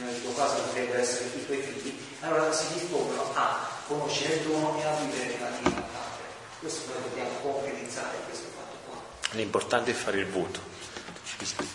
nel 0.03 0.21
tuo 0.23 0.33
caso 0.33 0.55
potrebbero 0.55 0.99
essere 0.99 1.25
i 1.25 1.45
tuoi 1.45 1.61
figli, 1.61 1.95
allora 2.21 2.51
si 2.51 2.65
dispongono 2.73 3.31
a 3.35 3.59
conoscere 3.87 4.35
il 4.35 4.41
dono 4.47 4.81
e 4.81 4.85
a 4.85 4.95
vivere 4.95 5.37
la 5.39 5.49
divina 5.49 5.81
Padre. 5.81 6.25
Questo 6.59 6.91
noi 6.91 7.03
dobbiamo 7.09 7.29
concretizzare 7.43 8.17
questo 8.27 8.47
fatto 8.55 8.75
qua. 8.89 9.01
L'importante 9.37 9.91
è 9.91 9.93
fare 9.93 10.17
il 10.17 10.27
voto. 10.27 10.73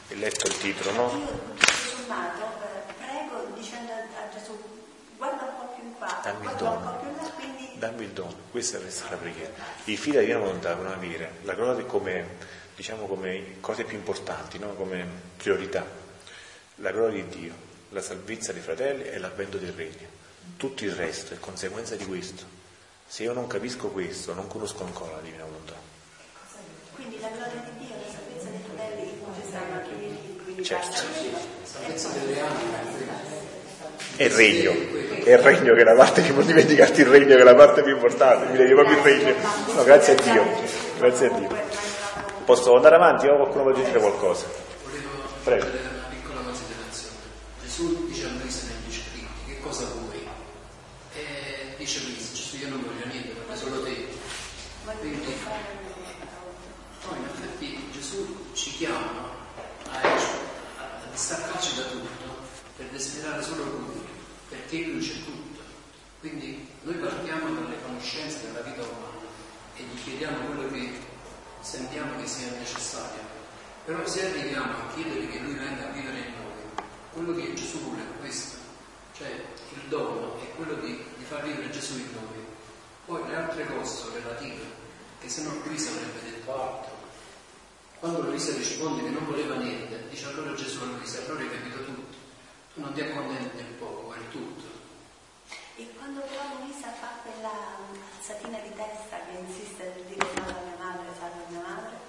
Hai 0.08 0.18
letto 0.18 0.48
il 0.48 0.58
titolo, 0.58 0.92
no? 0.92 1.79
Fermato, 2.10 2.42
eh, 2.42 2.92
prego 2.98 3.52
dicendo 3.54 3.92
a 3.92 4.28
Gesù, 4.32 4.58
guarda 5.16 5.44
un 5.44 5.56
po' 5.58 5.74
più 5.74 5.84
in 5.84 5.94
qua, 5.94 6.20
dammi 6.24 6.46
il 6.46 6.56
dono. 6.56 6.80
là, 6.80 7.30
quindi... 7.36 7.70
Dammi 7.78 8.02
il 8.02 8.10
dono, 8.10 8.34
questa 8.50 8.78
è 8.78 8.82
la 9.10 9.16
preghiera. 9.16 9.52
I 9.84 9.96
figli 9.96 10.14
della 10.14 10.24
divina 10.24 10.38
volontà 10.40 10.70
devono 10.70 10.92
avere 10.92 11.38
la 11.42 11.54
gloria 11.54 11.84
come, 11.84 12.36
diciamo, 12.74 13.06
come 13.06 13.60
cose 13.60 13.84
più 13.84 13.96
importanti, 13.96 14.58
no? 14.58 14.74
come 14.74 15.06
priorità. 15.36 15.86
La 16.76 16.90
gloria 16.90 17.22
di 17.22 17.40
Dio, 17.40 17.54
la 17.90 18.02
salvezza 18.02 18.52
dei 18.52 18.62
fratelli 18.62 19.04
e 19.04 19.18
l'avvento 19.18 19.58
del 19.58 19.72
regno. 19.72 20.18
Tutto 20.56 20.84
il 20.84 20.92
resto 20.92 21.34
è 21.34 21.38
conseguenza 21.38 21.94
di 21.94 22.06
questo. 22.06 22.58
Se 23.06 23.22
io 23.22 23.32
non 23.32 23.46
capisco 23.46 23.88
questo, 23.88 24.34
non 24.34 24.46
conosco 24.48 24.84
ancora 24.84 25.16
la 25.16 25.20
divina 25.20 25.44
volontà. 25.44 25.74
Quindi 26.94 27.20
la 27.20 27.28
gloria 27.28 27.60
di 27.60 27.86
Dio, 27.86 27.94
la 27.96 28.10
salvezza 28.10 28.48
dei 28.50 28.60
fratelli, 28.60 29.20
ci 29.34 29.46
stanno 29.46 29.74
anche 29.74 29.90
i 29.90 29.98
figli, 29.98 30.36
quindi 30.36 30.49
Certo. 30.62 31.02
È 34.16 34.24
il 34.24 34.30
regno, 34.30 34.72
è 35.24 35.32
il 35.32 35.38
regno 35.38 35.74
che 35.74 35.80
è 35.80 35.84
la 35.84 35.94
parte 35.94 36.22
che 36.22 36.32
non 36.32 36.44
dimenticarti 36.44 37.00
il 37.00 37.06
regno 37.06 37.34
che 37.36 37.40
è 37.40 37.44
la 37.44 37.54
parte 37.54 37.82
più 37.82 37.94
importante, 37.94 38.50
mi 38.50 38.58
devi 38.58 38.74
proprio 38.74 38.98
il 38.98 39.02
regno. 39.02 39.34
No, 39.74 39.82
grazie 39.84 40.14
a 40.14 40.20
Dio, 40.20 40.44
grazie 40.98 41.26
a 41.26 41.30
Dio. 41.30 41.48
Posso 42.44 42.74
andare 42.76 42.96
avanti 42.96 43.26
o 43.28 43.36
qualcuno 43.36 43.62
vuole 43.62 43.82
dire 43.82 43.98
qualcosa? 43.98 44.44
Volevo 44.84 45.08
Prego. 45.44 45.64
fare 45.64 45.78
una 45.78 46.08
piccola 46.10 46.40
considerazione. 46.40 47.16
Gesù 47.62 48.06
dice 48.08 48.26
a 48.26 48.28
Luisa 48.40 48.62
negli 48.66 48.92
scritti, 48.92 49.28
che 49.46 49.60
cosa 49.60 49.84
vuoi? 49.84 50.28
E 51.14 51.74
dice 51.78 52.00
Luisa, 52.04 52.32
Gesù 52.34 52.56
io 52.56 52.68
non 52.68 52.82
voglio 52.82 53.06
niente, 53.06 53.32
voglio 53.46 53.58
solo 53.58 53.82
te. 53.84 54.06
Quindi, 54.98 55.34
no, 57.04 57.16
in 57.16 57.24
effetti 57.32 57.88
Gesù 57.92 58.36
ci 58.52 58.70
chiama 58.72 59.30
a, 59.92 60.00
a 60.02 61.10
distaccarci 61.10 61.76
da 61.76 61.82
tutto 61.84 62.20
desiderare 63.30 63.42
solo 63.42 63.64
Lui, 63.64 64.02
perché 64.48 64.84
Lui 64.86 65.00
c'è 65.00 65.14
tutto. 65.24 65.60
Quindi 66.20 66.66
noi 66.82 66.94
partiamo 66.96 67.54
dalle 67.54 67.80
conoscenze 67.82 68.46
della 68.46 68.60
vita 68.60 68.82
umana 68.82 69.28
e 69.76 69.82
gli 69.82 70.02
chiediamo 70.02 70.46
quello 70.46 70.70
che 70.70 70.92
sentiamo 71.60 72.18
che 72.20 72.26
sia 72.26 72.50
necessario. 72.52 73.38
Però 73.84 74.06
se 74.06 74.26
arriviamo 74.26 74.72
a 74.72 74.92
chiedere 74.94 75.28
che 75.28 75.38
Lui 75.38 75.54
venga 75.54 75.88
a 75.88 75.92
vivere 75.92 76.18
in 76.18 76.34
noi, 76.34 76.84
quello 77.12 77.34
che 77.34 77.54
Gesù 77.54 77.78
vuole 77.78 78.02
è 78.02 78.18
questo, 78.20 78.58
cioè 79.16 79.28
il 79.28 79.88
dono 79.88 80.38
è 80.40 80.54
quello 80.56 80.74
di, 80.74 81.02
di 81.16 81.24
far 81.24 81.42
vivere 81.42 81.70
Gesù 81.70 81.94
in 81.94 82.08
noi. 82.12 82.44
Poi 83.06 83.26
le 83.28 83.36
altre 83.36 83.66
cose 83.66 83.96
sono 83.96 84.14
relative, 84.14 84.62
che 85.20 85.28
se 85.28 85.42
no 85.42 85.52
Luisa 85.64 85.90
avrebbe 85.90 86.30
detto 86.30 86.62
altro. 86.62 86.98
Quando 87.98 88.22
Luisa 88.22 88.54
risponde 88.54 89.02
che 89.02 89.10
non 89.10 89.26
voleva 89.26 89.56
niente, 89.56 90.06
dice 90.08 90.26
allora 90.26 90.54
Gesù 90.54 90.80
a 90.82 90.86
Luisa, 90.86 91.18
allora 91.24 91.40
hai 91.40 91.50
capito. 91.50 91.84
Tu 91.84 91.99
non 92.80 92.92
ti 92.94 93.00
accontenti 93.02 93.56
del 93.56 93.72
poco, 93.78 94.14
è 94.14 94.32
tutto. 94.32 94.64
E 95.76 95.88
quando 95.96 96.20
però 96.20 96.42
Luisa 96.60 96.88
fa 96.88 97.20
quella 97.22 97.52
alzatina 98.16 98.58
di 98.58 98.70
testa 98.74 99.16
che 99.28 99.38
insiste 99.38 99.92
nel 99.94 100.04
dire 100.04 100.26
salva 100.34 100.60
mia 100.64 100.76
madre, 100.78 101.04
salva 101.18 101.44
mia 101.48 101.60
madre, 101.60 102.08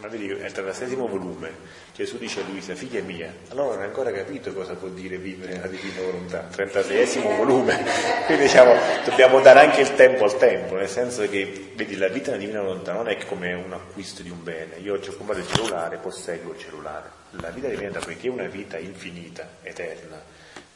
Ma 0.00 0.08
vedi, 0.08 0.28
è 0.28 0.46
il 0.46 0.52
trentasesimo 0.52 1.06
volume, 1.06 1.52
Gesù 1.94 2.18
dice 2.18 2.40
a 2.40 2.44
Luisa, 2.44 2.74
figlia 2.74 3.02
mia, 3.02 3.32
allora 3.50 3.74
non 3.74 3.82
hai 3.82 3.88
ancora 3.88 4.10
capito 4.10 4.52
cosa 4.52 4.74
vuol 4.74 4.94
dire 4.94 5.16
vivere 5.16 5.54
nella 5.54 5.66
divina 5.68 6.00
volontà, 6.00 6.48
36esimo 6.48 7.36
volume, 7.36 7.84
quindi 8.26 8.44
diciamo, 8.44 8.74
dobbiamo 9.04 9.40
dare 9.40 9.60
anche 9.60 9.80
il 9.82 9.94
tempo 9.94 10.24
al 10.24 10.38
tempo, 10.38 10.74
nel 10.74 10.88
senso 10.88 11.28
che, 11.28 11.72
vedi, 11.76 11.96
la 11.96 12.08
vita 12.08 12.30
nella 12.30 12.42
divina 12.42 12.62
volontà 12.62 12.92
non 12.92 13.08
è 13.08 13.16
come 13.26 13.52
un 13.52 13.72
acquisto 13.72 14.22
di 14.22 14.30
un 14.30 14.42
bene, 14.42 14.76
io 14.76 14.94
oggi 14.94 15.10
ho 15.10 15.16
comprato 15.16 15.40
il 15.40 15.46
cellulare, 15.46 15.98
posseggo 15.98 16.52
il 16.52 16.58
cellulare, 16.58 17.21
la 17.40 17.50
vita 17.50 17.68
volontà, 17.68 17.98
poiché 18.00 18.28
è 18.28 18.30
una 18.30 18.46
vita 18.46 18.78
infinita, 18.78 19.48
eterna, 19.62 20.20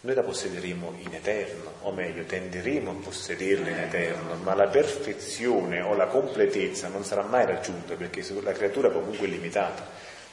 noi 0.06 0.14
la 0.14 0.22
possederemo 0.22 0.94
in 1.00 1.14
eterno, 1.14 1.72
o 1.82 1.90
meglio, 1.90 2.22
tenderemo 2.24 2.90
a 2.92 2.94
possederla 2.94 3.68
in 3.68 3.78
eterno, 3.78 4.36
ma 4.36 4.54
la 4.54 4.68
perfezione 4.68 5.80
o 5.80 5.94
la 5.94 6.06
completezza 6.06 6.88
non 6.88 7.04
sarà 7.04 7.22
mai 7.22 7.44
raggiunta 7.44 7.94
perché 7.94 8.24
la 8.40 8.52
creatura 8.52 8.90
comunque 8.90 9.26
è 9.26 9.30
limitata. 9.30 9.84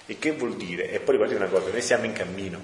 E 0.06 0.20
che 0.20 0.34
vuol 0.34 0.58
dire? 0.58 0.92
E 0.92 1.00
poi 1.00 1.16
ricordate 1.16 1.42
una 1.42 1.50
cosa, 1.50 1.72
noi 1.72 1.82
siamo 1.82 2.06
in 2.06 2.14
cammino. 2.14 2.62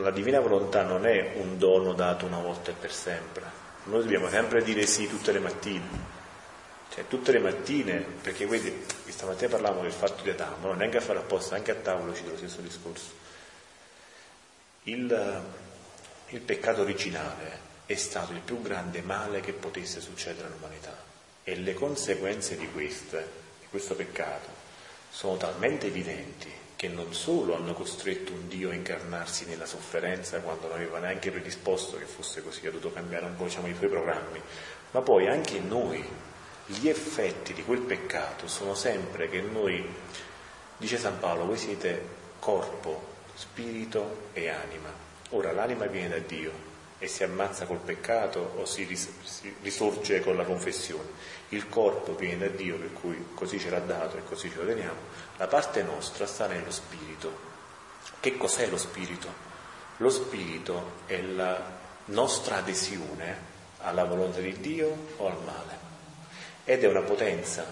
La 0.00 0.10
divina 0.10 0.40
volontà 0.40 0.82
non 0.82 1.06
è 1.06 1.32
un 1.36 1.56
dono 1.56 1.94
dato 1.94 2.26
una 2.26 2.40
volta 2.40 2.70
e 2.70 2.74
per 2.78 2.92
sempre. 2.92 3.44
Noi 3.84 4.02
dobbiamo 4.02 4.28
sempre 4.28 4.62
dire 4.62 4.84
sì 4.84 5.08
tutte 5.08 5.32
le 5.32 5.38
mattine. 5.38 6.20
Cioè 6.92 7.06
tutte 7.08 7.32
le 7.32 7.38
mattine, 7.38 8.04
perché 8.20 8.46
vedi, 8.46 8.84
stamattina 9.08 9.48
parlavamo 9.48 9.82
del 9.82 9.92
fatto 9.92 10.22
di 10.22 10.28
Adamo, 10.28 10.66
non 10.66 10.76
neanche 10.76 10.98
a 10.98 11.00
fare 11.00 11.20
apposta, 11.20 11.54
anche 11.54 11.70
a 11.70 11.76
tavola 11.76 12.12
ci 12.12 12.22
lo 12.26 12.36
stesso 12.36 12.60
discorso. 12.60 13.10
Il, 14.82 15.42
il 16.28 16.40
peccato 16.40 16.82
originale 16.82 17.70
è 17.86 17.94
stato 17.94 18.32
il 18.32 18.40
più 18.40 18.60
grande 18.60 19.00
male 19.00 19.40
che 19.40 19.52
potesse 19.52 20.00
succedere 20.00 20.48
all'umanità 20.48 20.94
e 21.44 21.56
le 21.56 21.72
conseguenze 21.72 22.56
di, 22.56 22.70
queste, 22.70 23.28
di 23.60 23.66
questo 23.70 23.94
peccato 23.94 24.48
sono 25.10 25.36
talmente 25.36 25.86
evidenti 25.86 26.50
che 26.76 26.88
non 26.88 27.14
solo 27.14 27.54
hanno 27.54 27.74
costretto 27.74 28.32
un 28.32 28.48
Dio 28.48 28.70
a 28.70 28.74
incarnarsi 28.74 29.46
nella 29.46 29.66
sofferenza 29.66 30.40
quando 30.40 30.66
non 30.66 30.76
aveva 30.76 30.98
neanche 30.98 31.30
predisposto 31.30 31.96
che 31.96 32.06
fosse 32.06 32.42
così, 32.42 32.66
ha 32.66 32.70
dovuto 32.70 32.92
cambiare 32.92 33.26
un 33.26 33.36
po' 33.36 33.44
diciamo, 33.44 33.68
i 33.68 33.74
suoi 33.76 33.88
programmi, 33.88 34.42
ma 34.90 35.00
poi 35.00 35.28
anche 35.28 35.60
noi, 35.60 36.04
gli 36.78 36.88
effetti 36.88 37.52
di 37.52 37.64
quel 37.64 37.80
peccato 37.80 38.48
sono 38.48 38.74
sempre 38.74 39.28
che 39.28 39.40
noi, 39.40 39.84
dice 40.76 40.98
San 40.98 41.18
Paolo, 41.18 41.46
voi 41.46 41.58
siete 41.58 42.20
corpo, 42.38 43.10
spirito 43.34 44.28
e 44.32 44.48
anima. 44.48 44.90
Ora 45.30 45.52
l'anima 45.52 45.86
viene 45.86 46.08
da 46.08 46.18
Dio, 46.18 46.70
e 47.02 47.08
si 47.08 47.24
ammazza 47.24 47.66
col 47.66 47.78
peccato 47.78 48.52
o 48.58 48.64
si, 48.64 48.84
ris- 48.84 49.10
si 49.24 49.52
risorge 49.60 50.20
con 50.20 50.36
la 50.36 50.44
confessione. 50.44 51.08
Il 51.48 51.68
corpo 51.68 52.14
viene 52.14 52.46
da 52.46 52.54
Dio, 52.54 52.76
per 52.76 52.92
cui 52.92 53.26
così 53.34 53.58
ce 53.58 53.70
l'ha 53.70 53.80
dato 53.80 54.18
e 54.18 54.24
così 54.24 54.48
ce 54.48 54.58
lo 54.58 54.66
teniamo. 54.66 54.98
La 55.36 55.48
parte 55.48 55.82
nostra 55.82 56.26
sta 56.26 56.46
nello 56.46 56.70
spirito. 56.70 57.50
Che 58.20 58.36
cos'è 58.36 58.68
lo 58.68 58.76
spirito? 58.76 59.28
Lo 59.96 60.10
spirito 60.10 61.00
è 61.06 61.20
la 61.20 61.60
nostra 62.04 62.58
adesione 62.58 63.50
alla 63.78 64.04
volontà 64.04 64.38
di 64.38 64.60
Dio 64.60 64.96
o 65.16 65.26
al 65.26 65.42
male. 65.44 65.81
Ed 66.64 66.84
è 66.84 66.88
una 66.88 67.02
potenza, 67.02 67.64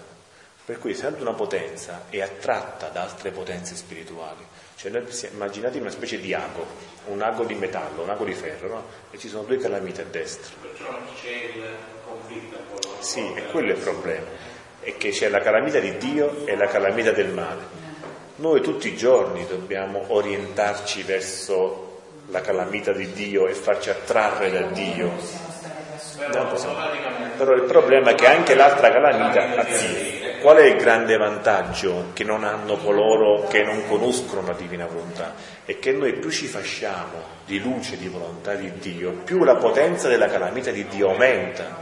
per 0.65 0.79
cui 0.79 0.91
essendo 0.91 1.21
una 1.21 1.33
potenza 1.33 2.05
è 2.09 2.21
attratta 2.21 2.87
da 2.87 3.03
altre 3.03 3.31
potenze 3.31 3.75
spirituali. 3.75 4.45
Cioè 4.75 4.91
noi 4.91 5.05
immaginate 5.31 5.79
una 5.79 5.89
specie 5.89 6.19
di 6.19 6.33
ago, 6.33 6.65
un 7.05 7.21
ago 7.21 7.43
di 7.43 7.55
metallo, 7.55 8.03
un 8.03 8.09
ago 8.09 8.25
di 8.25 8.33
ferro, 8.33 8.67
no? 8.67 8.83
E 9.11 9.17
ci 9.17 9.27
sono 9.27 9.43
due 9.43 9.57
calamite 9.57 10.01
a 10.01 10.05
destra. 10.05 10.55
Perciò 10.61 10.97
c'è 11.21 11.29
il 11.29 11.63
conflitto. 12.05 12.57
Sì, 12.99 13.33
e 13.33 13.45
quello 13.47 13.73
è 13.73 13.75
il 13.75 13.81
problema, 13.81 14.25
è 14.79 14.97
che 14.97 15.11
c'è 15.11 15.29
la 15.29 15.39
calamita 15.39 15.79
di 15.79 15.97
Dio 15.97 16.45
e 16.45 16.55
la 16.55 16.67
calamita 16.67 17.11
del 17.11 17.29
male. 17.29 17.61
Noi 18.37 18.61
tutti 18.61 18.87
i 18.87 18.97
giorni 18.97 19.45
dobbiamo 19.45 20.05
orientarci 20.07 21.03
verso 21.03 22.01
la 22.29 22.41
calamita 22.41 22.91
di 22.91 23.11
Dio 23.11 23.47
e 23.47 23.53
farci 23.53 23.89
attrarre 23.89 24.49
da 24.49 24.61
Dio. 24.67 25.50
Però 27.37 27.53
il 27.53 27.63
problema 27.63 28.11
è 28.11 28.15
che 28.15 28.27
anche 28.27 28.55
l'altra 28.55 28.91
calamita 28.91 29.61
attira. 29.61 30.29
Qual 30.41 30.57
è 30.57 30.65
il 30.65 30.77
grande 30.77 31.17
vantaggio 31.17 32.09
che 32.13 32.23
non 32.23 32.43
hanno 32.43 32.75
coloro 32.77 33.47
che 33.47 33.63
non 33.63 33.85
conoscono 33.87 34.45
la 34.45 34.53
divina 34.53 34.87
volontà? 34.87 35.35
È 35.63 35.77
che 35.77 35.91
noi 35.91 36.13
più 36.13 36.31
ci 36.31 36.47
fasciamo 36.47 37.39
di 37.45 37.59
luce, 37.59 37.97
di 37.97 38.07
volontà 38.07 38.55
di 38.55 38.71
Dio, 38.79 39.11
più 39.23 39.43
la 39.43 39.57
potenza 39.57 40.07
della 40.07 40.27
calamita 40.27 40.71
di 40.71 40.87
Dio 40.87 41.09
aumenta 41.11 41.77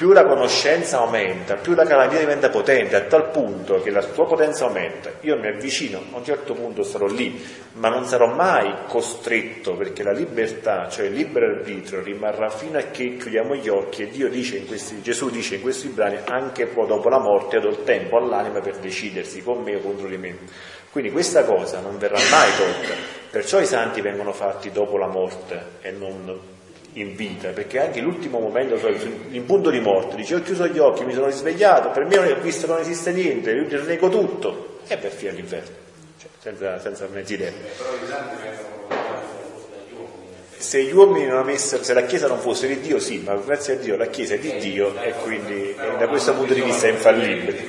più 0.00 0.12
la 0.12 0.24
conoscenza 0.24 1.00
aumenta, 1.00 1.56
più 1.56 1.74
la 1.74 1.84
calamita 1.84 2.18
diventa 2.18 2.48
potente, 2.48 2.96
a 2.96 3.02
tal 3.02 3.28
punto 3.28 3.82
che 3.82 3.90
la 3.90 4.00
sua 4.00 4.24
potenza 4.24 4.64
aumenta. 4.64 5.10
Io 5.20 5.36
mi 5.36 5.48
avvicino, 5.48 6.02
a 6.12 6.16
un 6.16 6.24
certo 6.24 6.54
punto 6.54 6.82
sarò 6.82 7.04
lì, 7.04 7.38
ma 7.74 7.90
non 7.90 8.06
sarò 8.06 8.34
mai 8.34 8.86
costretto, 8.88 9.74
perché 9.76 10.02
la 10.02 10.12
libertà, 10.12 10.88
cioè 10.88 11.04
il 11.04 11.12
libero 11.12 11.54
arbitrio, 11.54 12.02
rimarrà 12.02 12.48
fino 12.48 12.78
a 12.78 12.84
che 12.84 13.18
chiudiamo 13.18 13.54
gli 13.56 13.68
occhi 13.68 14.04
e 14.04 14.30
dice 14.30 14.64
questi, 14.64 15.02
Gesù 15.02 15.28
dice 15.28 15.56
in 15.56 15.60
questi 15.60 15.88
brani, 15.88 16.16
anche 16.24 16.64
poi 16.64 16.86
dopo 16.86 17.10
la 17.10 17.18
morte 17.18 17.60
do 17.60 17.68
il 17.68 17.84
tempo 17.84 18.16
all'anima 18.16 18.60
per 18.60 18.78
decidersi 18.78 19.42
con 19.42 19.62
me 19.62 19.76
o 19.76 19.80
contro 19.80 20.08
di 20.08 20.16
me. 20.16 20.34
Quindi 20.90 21.10
questa 21.10 21.44
cosa 21.44 21.80
non 21.80 21.98
verrà 21.98 22.16
mai 22.30 22.50
tolta, 22.56 22.94
perciò 23.30 23.60
i 23.60 23.66
santi 23.66 24.00
vengono 24.00 24.32
fatti 24.32 24.70
dopo 24.70 24.96
la 24.96 25.08
morte 25.08 25.62
e 25.82 25.90
non 25.90 26.58
in 26.94 27.14
vita, 27.14 27.50
perché 27.50 27.80
anche 27.80 28.00
l'ultimo 28.00 28.40
momento, 28.40 28.78
cioè 28.78 28.94
in 29.30 29.44
punto 29.46 29.70
di 29.70 29.80
morte, 29.80 30.16
dice 30.16 30.34
ho 30.36 30.42
chiuso 30.42 30.66
gli 30.66 30.78
occhi, 30.78 31.04
mi 31.04 31.12
sono 31.12 31.26
risvegliato, 31.26 31.90
per 31.90 32.04
me 32.06 32.18
ho 32.18 32.40
visto 32.40 32.66
che 32.66 32.72
non 32.72 32.80
esiste 32.80 33.12
niente, 33.12 33.52
io 33.52 33.84
nego 33.84 34.08
tutto, 34.08 34.78
e 34.86 34.96
per 34.96 35.12
fine 35.12 35.30
all'inferno, 35.30 35.70
cioè, 36.20 36.30
senza, 36.38 36.78
senza 36.80 37.06
mezzi 37.12 37.36
tempi. 37.36 37.68
Se 40.56 40.82
gli 40.82 40.92
uomini 40.92 41.26
non 41.26 41.38
avessero, 41.38 41.82
se 41.82 41.94
la 41.94 42.02
Chiesa 42.02 42.26
non 42.26 42.38
fosse 42.38 42.66
di 42.66 42.80
Dio, 42.80 42.98
sì, 42.98 43.22
ma 43.24 43.34
grazie 43.36 43.74
a 43.74 43.76
Dio 43.76 43.96
la 43.96 44.06
Chiesa 44.06 44.34
è 44.34 44.38
di 44.38 44.56
Dio 44.58 45.00
e 45.00 45.12
quindi 45.22 45.74
da 45.74 46.06
questo 46.06 46.34
punto 46.34 46.52
di 46.52 46.60
vista 46.60 46.86
è 46.86 46.90
infallibile. 46.90 47.66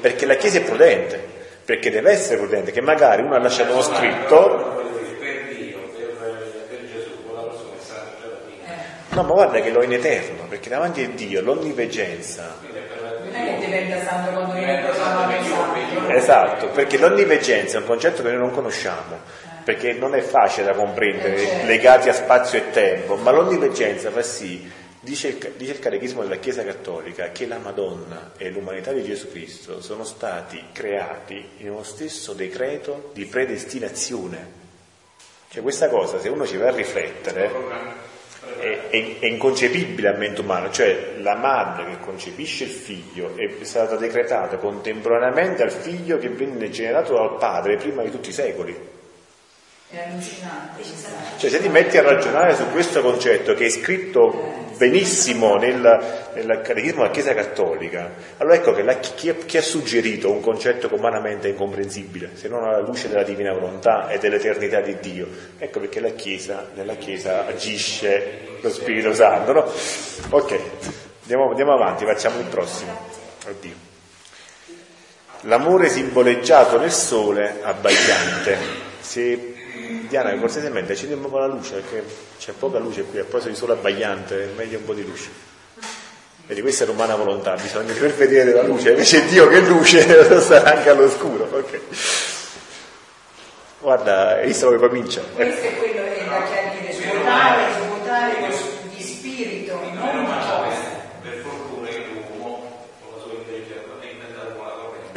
Perché 0.00 0.26
la 0.26 0.34
Chiesa 0.34 0.58
è 0.58 0.62
prudente, 0.62 1.22
perché 1.64 1.90
deve 1.90 2.10
essere 2.10 2.38
prudente, 2.38 2.72
che 2.72 2.80
magari 2.80 3.22
uno 3.22 3.34
ha 3.34 3.38
lasciato 3.38 3.72
uno 3.72 3.82
scritto 3.82 4.77
No, 9.18 9.24
ma 9.24 9.32
guarda 9.32 9.60
che 9.60 9.70
lo 9.70 9.80
è 9.80 9.84
in 9.84 9.94
eterno, 9.94 10.44
perché 10.48 10.68
davanti 10.68 11.02
a 11.02 11.08
Dio 11.08 11.42
l'onniveggenza. 11.42 12.54
Esatto, 16.06 16.68
perché 16.68 16.98
l'onniveggenza 16.98 17.78
è 17.78 17.80
un 17.80 17.86
concetto 17.86 18.22
che 18.22 18.28
noi 18.28 18.38
non 18.38 18.52
conosciamo, 18.52 19.18
perché 19.64 19.92
non 19.94 20.14
è 20.14 20.20
facile 20.20 20.66
da 20.66 20.74
comprendere, 20.74 21.34
eh, 21.34 21.46
certo. 21.46 21.66
legati 21.66 22.08
a 22.08 22.12
spazio 22.12 22.60
e 22.60 22.70
tempo, 22.70 23.16
ma 23.16 23.32
l'onniveggenza 23.32 24.12
fa 24.12 24.22
sì, 24.22 24.70
dice 25.00 25.28
il, 25.28 25.52
dice 25.56 25.72
il 25.72 25.80
catechismo 25.80 26.22
della 26.22 26.36
Chiesa 26.36 26.62
Cattolica, 26.62 27.32
che 27.32 27.48
la 27.48 27.58
Madonna 27.58 28.34
e 28.36 28.50
l'umanità 28.50 28.92
di 28.92 29.02
Gesù 29.02 29.32
Cristo 29.32 29.82
sono 29.82 30.04
stati 30.04 30.66
creati 30.70 31.44
in 31.56 31.70
uno 31.70 31.82
stesso 31.82 32.34
decreto 32.34 33.10
di 33.14 33.24
predestinazione. 33.24 34.66
Cioè 35.50 35.60
questa 35.60 35.88
cosa, 35.88 36.20
se 36.20 36.28
uno 36.28 36.46
ci 36.46 36.56
va 36.56 36.68
a 36.68 36.72
riflettere, 36.74 38.06
è, 38.58 38.88
è, 38.90 39.18
è, 39.18 39.26
inconcepibile 39.26 40.08
al 40.08 40.18
mente 40.18 40.40
umano, 40.40 40.70
cioè 40.70 41.14
la 41.18 41.34
madre 41.34 41.86
che 41.86 42.00
concepisce 42.00 42.64
il 42.64 42.70
figlio 42.70 43.36
è 43.36 43.64
stata 43.64 43.96
decretata 43.96 44.56
contemporaneamente 44.56 45.62
al 45.62 45.72
figlio 45.72 46.18
che 46.18 46.28
venne 46.28 46.70
generato 46.70 47.14
dal 47.14 47.36
padre 47.36 47.76
prima 47.76 48.02
di 48.02 48.10
tutti 48.10 48.30
i 48.30 48.32
secoli. 48.32 48.96
È 49.90 49.98
allucinante. 49.98 50.82
Cioè 51.38 51.50
se 51.50 51.60
ti 51.60 51.68
metti 51.68 51.96
a 51.96 52.02
ragionare 52.02 52.54
su 52.54 52.68
questo 52.70 53.00
concetto 53.00 53.54
che 53.54 53.66
è 53.66 53.70
scritto 53.70 54.66
benissimo 54.78 55.56
nel, 55.56 56.30
nel 56.34 56.60
catechismo 56.62 57.02
della 57.02 57.10
Chiesa 57.10 57.34
Cattolica, 57.34 58.12
allora 58.38 58.54
ecco 58.54 58.72
che 58.72 58.82
la, 58.82 58.98
chi, 58.98 59.34
chi, 59.44 59.56
ha 59.58 59.62
suggerito 59.62 60.30
un 60.30 60.40
concetto 60.40 60.88
umanamente 60.94 61.48
incomprensibile, 61.48 62.30
se 62.34 62.48
non 62.48 62.64
alla 62.64 62.80
luce 62.80 63.08
della 63.08 63.24
divina 63.24 63.52
volontà 63.52 64.08
e 64.08 64.18
dell'eternità 64.18 64.80
di 64.80 64.96
Dio? 65.00 65.26
Ecco 65.58 65.80
perché 65.80 66.00
la 66.00 66.10
Chiesa, 66.10 66.68
nella 66.74 66.94
Chiesa 66.94 67.46
agisce 67.46 68.58
lo 68.60 68.70
Spirito 68.70 69.12
Santo, 69.12 69.52
no? 69.52 69.70
Ok, 70.30 70.58
andiamo, 71.22 71.50
andiamo 71.50 71.74
avanti, 71.74 72.04
facciamo 72.04 72.38
il 72.38 72.46
prossimo. 72.46 72.96
Oddio. 73.48 73.86
L'amore 75.42 75.88
simboleggiato 75.88 76.78
nel 76.78 76.92
sole 76.92 77.60
abbagliante. 77.62 78.56
Se 79.00 79.57
Diana, 80.08 80.34
cortesemente 80.38 80.92
accendiamo 80.92 81.26
un 81.26 81.30
po' 81.30 81.38
la 81.38 81.46
luce 81.46 81.74
perché 81.74 82.02
c'è 82.38 82.52
poca 82.52 82.78
luce 82.78 83.02
qui, 83.02 83.18
a 83.18 83.22
proposito 83.22 83.50
di 83.50 83.56
sole 83.56 83.74
abbagliante, 83.74 84.44
è 84.44 84.46
meglio 84.56 84.78
un 84.78 84.84
po' 84.84 84.94
di 84.94 85.04
luce. 85.04 85.28
Vedi, 86.46 86.62
questa 86.62 86.84
è 86.84 86.86
l'umana 86.86 87.14
volontà, 87.14 87.54
bisogna 87.54 87.92
per 87.98 88.14
vedere 88.14 88.52
la 88.52 88.62
luce, 88.62 88.90
invece 88.90 89.26
Dio 89.26 89.48
che 89.48 89.60
luce 89.60 90.40
sarà 90.40 90.76
anche 90.76 90.88
all'oscuro. 90.88 91.46
Ok. 91.52 91.80
Guarda, 93.80 94.36
hai 94.36 94.46
visto 94.46 94.66
come 94.66 94.78
comincia? 94.78 95.20
Questo 95.34 95.66
è 95.66 95.76
quello 95.76 96.02
che 96.02 96.24
da 96.26 96.42
chiarire, 96.42 96.92
svuotare, 96.92 97.72
svuotare 97.74 98.34
di 98.94 99.02
spirito, 99.02 99.74
non 99.92 100.24
di 100.24 100.30
cose. 100.30 100.80
Per 101.22 101.42
fortuna 101.44 101.86
che 101.88 102.06
l'uomo, 102.38 102.86
con 103.00 103.12
la 103.14 103.22
sua 103.22 103.32
intelligenza, 103.34 103.90
ha 104.00 104.04
inventato 104.04 104.58
una 104.58 104.70
corrente. 104.70 105.07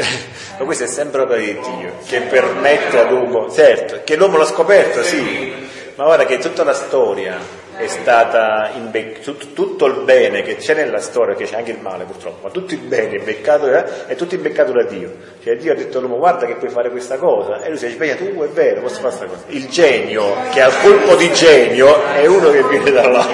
Ma 0.58 0.66
questo 0.66 0.84
è 0.84 0.88
sempre 0.88 1.22
opera 1.22 1.40
di 1.40 1.54
Dio, 1.54 1.94
che 2.06 2.22
permette 2.22 3.00
all'uomo, 3.00 3.52
certo, 3.52 4.02
che 4.04 4.16
l'uomo 4.16 4.38
l'ha 4.38 4.46
scoperto, 4.46 5.04
sì, 5.04 5.54
ma 5.96 6.06
guarda 6.06 6.26
che 6.26 6.38
tutta 6.38 6.64
la 6.64 6.74
storia 6.74 7.38
è 7.76 7.88
stata, 7.88 8.72
imbe- 8.76 9.20
tutto, 9.22 9.48
tutto, 9.54 9.86
il 9.88 10.02
bene 10.04 10.42
che 10.44 10.56
c'è 10.56 10.74
nella 10.74 11.00
storia, 11.00 11.36
che 11.36 11.46
c'è 11.46 11.58
anche 11.58 11.72
il 11.72 11.80
male 11.80 12.04
purtroppo, 12.04 12.48
ma 12.48 12.52
tutto 12.52 12.74
il 12.74 12.80
bene 12.80 13.18
è, 13.18 13.20
beccato, 13.20 13.68
è 13.68 14.16
tutto 14.16 14.36
imbeccato 14.36 14.72
da 14.72 14.84
Dio. 14.84 15.12
Cioè 15.44 15.58
Dio 15.58 15.72
ha 15.72 15.76
detto 15.76 15.98
all'uomo 15.98 16.18
guarda 16.18 16.46
che 16.46 16.56
puoi 16.56 16.70
fare 16.70 16.90
questa 16.92 17.18
cosa, 17.18 17.62
e 17.62 17.70
lui 17.70 17.78
si 17.78 17.88
è 17.88 17.90
svegliato, 17.90 18.24
tu 18.30 18.42
è 18.42 18.48
vero, 18.48 18.82
posso 18.82 19.00
fare 19.00 19.16
questa 19.16 19.26
cosa. 19.26 19.44
Il 19.48 19.68
genio, 19.70 20.36
che 20.52 20.62
ha 20.62 20.68
il 20.68 20.78
colpo 20.82 21.16
di 21.16 21.32
genio, 21.34 22.04
è 22.14 22.26
uno 22.26 22.52
che 22.52 22.64
viene 22.64 22.92
da 22.92 23.08
là. 23.08 23.28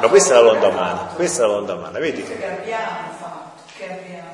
Ma 0.00 0.08
questa 0.08 0.32
è 0.32 0.36
la 0.36 0.42
volontà 0.42 0.68
umana, 0.68 1.10
questa 1.14 1.42
è 1.42 1.46
la 1.46 1.52
volontà 1.52 1.74
umana, 1.74 1.98
vedi? 1.98 2.22
Che 2.22 2.32
abbiamo 2.32 3.10
fatto, 3.18 3.62
che 3.76 3.84
abbiamo 3.84 4.28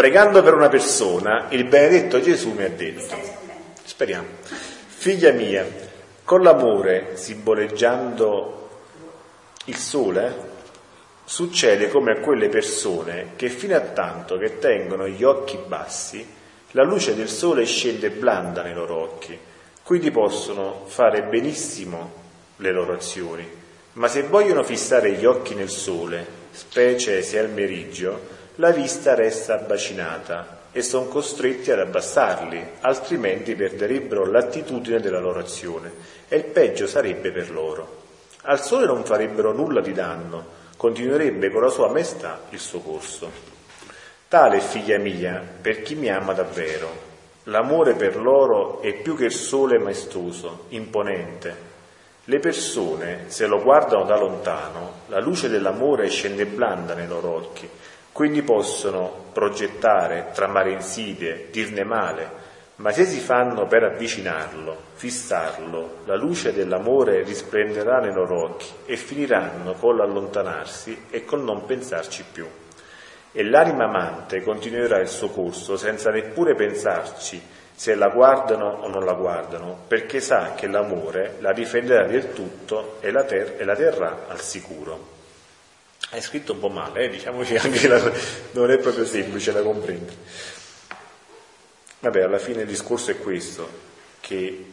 pregando 0.00 0.42
per 0.42 0.54
una 0.54 0.70
persona, 0.70 1.48
il 1.50 1.64
benedetto 1.64 2.22
Gesù 2.22 2.52
mi 2.52 2.64
ha 2.64 2.70
detto, 2.70 3.14
speriamo, 3.84 4.28
figlia 4.86 5.30
mia, 5.30 5.70
con 6.24 6.40
l'amore 6.40 7.18
simboleggiando 7.18 8.68
il 9.66 9.76
sole, 9.76 10.34
succede 11.22 11.90
come 11.90 12.12
a 12.12 12.20
quelle 12.20 12.48
persone 12.48 13.32
che 13.36 13.50
fino 13.50 13.76
a 13.76 13.80
tanto 13.80 14.38
che 14.38 14.58
tengono 14.58 15.06
gli 15.06 15.22
occhi 15.22 15.58
bassi, 15.66 16.26
la 16.70 16.82
luce 16.82 17.14
del 17.14 17.28
sole 17.28 17.66
scende 17.66 18.08
blanda 18.08 18.62
nei 18.62 18.72
loro 18.72 18.96
occhi, 18.96 19.38
quindi 19.82 20.10
possono 20.10 20.84
fare 20.86 21.24
benissimo 21.24 22.12
le 22.56 22.72
loro 22.72 22.94
azioni, 22.94 23.46
ma 23.92 24.08
se 24.08 24.22
vogliono 24.22 24.64
fissare 24.64 25.12
gli 25.12 25.26
occhi 25.26 25.54
nel 25.54 25.68
sole, 25.68 26.26
specie 26.52 27.20
se 27.20 27.38
al 27.38 27.50
meriggio, 27.50 28.39
la 28.60 28.72
vista 28.72 29.14
resta 29.14 29.56
bacinata 29.56 30.58
e 30.70 30.82
sono 30.82 31.06
costretti 31.06 31.70
ad 31.70 31.78
abbassarli, 31.78 32.72
altrimenti 32.80 33.54
perderebbero 33.54 34.26
l'attitudine 34.26 35.00
della 35.00 35.18
loro 35.18 35.40
azione 35.40 35.90
e 36.28 36.36
il 36.36 36.44
peggio 36.44 36.86
sarebbe 36.86 37.32
per 37.32 37.50
loro. 37.50 38.02
Al 38.42 38.60
sole 38.60 38.84
non 38.84 39.02
farebbero 39.02 39.54
nulla 39.54 39.80
di 39.80 39.94
danno, 39.94 40.44
continuerebbe 40.76 41.50
con 41.50 41.62
la 41.62 41.70
sua 41.70 41.88
maestà 41.88 42.42
il 42.50 42.58
suo 42.58 42.80
corso. 42.80 43.30
Tale, 44.28 44.60
figlia 44.60 44.98
mia, 44.98 45.42
per 45.58 45.80
chi 45.80 45.94
mi 45.94 46.10
ama 46.10 46.34
davvero, 46.34 46.90
l'amore 47.44 47.94
per 47.94 48.16
loro 48.16 48.82
è 48.82 48.92
più 48.92 49.16
che 49.16 49.24
il 49.24 49.32
sole 49.32 49.78
maestoso, 49.78 50.66
imponente. 50.68 51.68
Le 52.24 52.38
persone, 52.40 53.24
se 53.28 53.46
lo 53.46 53.62
guardano 53.62 54.04
da 54.04 54.18
lontano, 54.18 54.92
la 55.06 55.18
luce 55.18 55.48
dell'amore 55.48 56.10
scende 56.10 56.44
blanda 56.44 56.92
nei 56.92 57.06
loro 57.06 57.30
occhi 57.30 57.68
quindi 58.20 58.42
possono 58.42 59.28
progettare, 59.32 60.26
tramare 60.34 60.72
insidie, 60.72 61.48
dirne 61.50 61.84
male, 61.84 62.30
ma 62.74 62.92
se 62.92 63.06
si 63.06 63.18
fanno 63.18 63.66
per 63.66 63.82
avvicinarlo, 63.82 64.76
fissarlo, 64.92 66.00
la 66.04 66.16
luce 66.16 66.52
dell'amore 66.52 67.22
risplenderà 67.22 67.98
nei 67.98 68.12
loro 68.12 68.42
occhi 68.42 68.70
e 68.84 68.98
finiranno 68.98 69.72
con 69.72 69.96
l'allontanarsi 69.96 71.04
e 71.08 71.24
col 71.24 71.40
non 71.40 71.64
pensarci 71.64 72.26
più. 72.30 72.46
E 73.32 73.42
l'anima 73.42 73.84
amante 73.84 74.42
continuerà 74.42 74.98
il 74.98 75.08
suo 75.08 75.30
corso 75.30 75.78
senza 75.78 76.10
neppure 76.10 76.54
pensarci 76.54 77.40
se 77.74 77.94
la 77.94 78.08
guardano 78.08 78.66
o 78.82 78.88
non 78.88 79.06
la 79.06 79.14
guardano, 79.14 79.78
perché 79.88 80.20
sa 80.20 80.52
che 80.52 80.66
l'amore 80.66 81.36
la 81.38 81.54
difenderà 81.54 82.06
del 82.06 82.34
tutto 82.34 82.98
e 83.00 83.10
la, 83.12 83.24
ter- 83.24 83.58
e 83.58 83.64
la 83.64 83.74
terrà 83.74 84.26
al 84.28 84.40
sicuro. 84.42 85.19
È 86.12 86.20
scritto 86.20 86.54
un 86.54 86.58
po' 86.58 86.68
male, 86.68 87.04
eh? 87.04 87.08
diciamoci 87.08 87.54
anche 87.56 87.86
la, 87.86 88.12
non 88.52 88.68
è 88.68 88.78
proprio 88.78 89.04
semplice 89.04 89.52
da 89.52 89.62
comprendere. 89.62 90.16
Vabbè, 92.00 92.22
alla 92.22 92.38
fine 92.38 92.62
il 92.62 92.66
discorso 92.66 93.12
è 93.12 93.18
questo, 93.18 93.68
che 94.18 94.64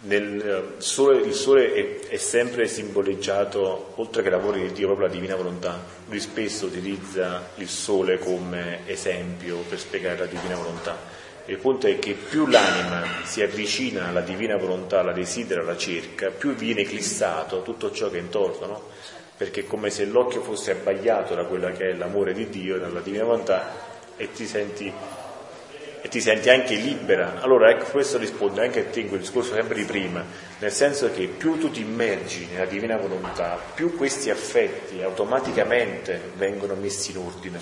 nel, 0.00 0.74
sole, 0.78 1.20
il 1.22 1.32
sole 1.32 1.72
è, 1.72 2.08
è, 2.08 2.16
sempre 2.18 2.68
simboleggiato, 2.68 3.92
oltre 3.94 4.22
che 4.22 4.28
lavori 4.28 4.60
di 4.60 4.72
Dio, 4.72 4.88
proprio 4.88 5.06
la 5.06 5.12
divina 5.12 5.36
volontà. 5.36 5.82
Lui 6.06 6.20
spesso 6.20 6.66
utilizza 6.66 7.48
il 7.54 7.68
sole 7.68 8.18
come 8.18 8.80
esempio 8.86 9.58
per 9.66 9.78
spiegare 9.78 10.18
la 10.18 10.26
divina 10.26 10.56
volontà. 10.56 10.98
Il 11.46 11.56
punto 11.56 11.86
è 11.86 11.98
che 11.98 12.12
più 12.12 12.46
l'anima 12.46 13.04
si 13.24 13.40
avvicina 13.40 14.08
alla 14.08 14.20
divina 14.20 14.56
volontà, 14.56 15.02
la 15.02 15.12
desidera, 15.12 15.62
la 15.62 15.78
cerca, 15.78 16.28
più 16.28 16.54
viene 16.54 16.82
eclissato 16.82 17.62
tutto 17.62 17.90
ciò 17.90 18.10
che 18.10 18.18
è 18.18 18.20
intorno, 18.20 18.66
no? 18.66 18.88
Perché 19.36 19.62
è 19.62 19.66
come 19.66 19.90
se 19.90 20.04
l'occhio 20.04 20.42
fosse 20.42 20.72
abbagliato 20.72 21.34
da 21.34 21.44
quella 21.44 21.72
che 21.72 21.90
è 21.90 21.92
l'amore 21.94 22.32
di 22.32 22.48
Dio, 22.48 22.78
dalla 22.78 23.00
divina 23.00 23.24
volontà, 23.24 23.92
e 24.16 24.30
ti 24.30 24.46
senti, 24.46 24.92
e 26.00 26.08
ti 26.08 26.20
senti 26.20 26.50
anche 26.50 26.74
libera. 26.76 27.40
Allora 27.40 27.68
ecco, 27.70 27.90
questo 27.90 28.16
risponde 28.16 28.62
anche 28.62 28.80
a 28.80 28.84
te 28.84 29.00
in 29.00 29.08
quel 29.08 29.20
discorso 29.20 29.54
sempre 29.54 29.74
di 29.74 29.84
prima, 29.84 30.24
nel 30.60 30.70
senso 30.70 31.10
che 31.10 31.26
più 31.26 31.58
tu 31.58 31.70
ti 31.70 31.80
immergi 31.80 32.46
nella 32.52 32.66
divina 32.66 32.96
volontà, 32.96 33.58
più 33.74 33.96
questi 33.96 34.30
affetti 34.30 35.02
automaticamente 35.02 36.20
vengono 36.36 36.74
messi 36.74 37.10
in 37.10 37.18
ordine. 37.18 37.58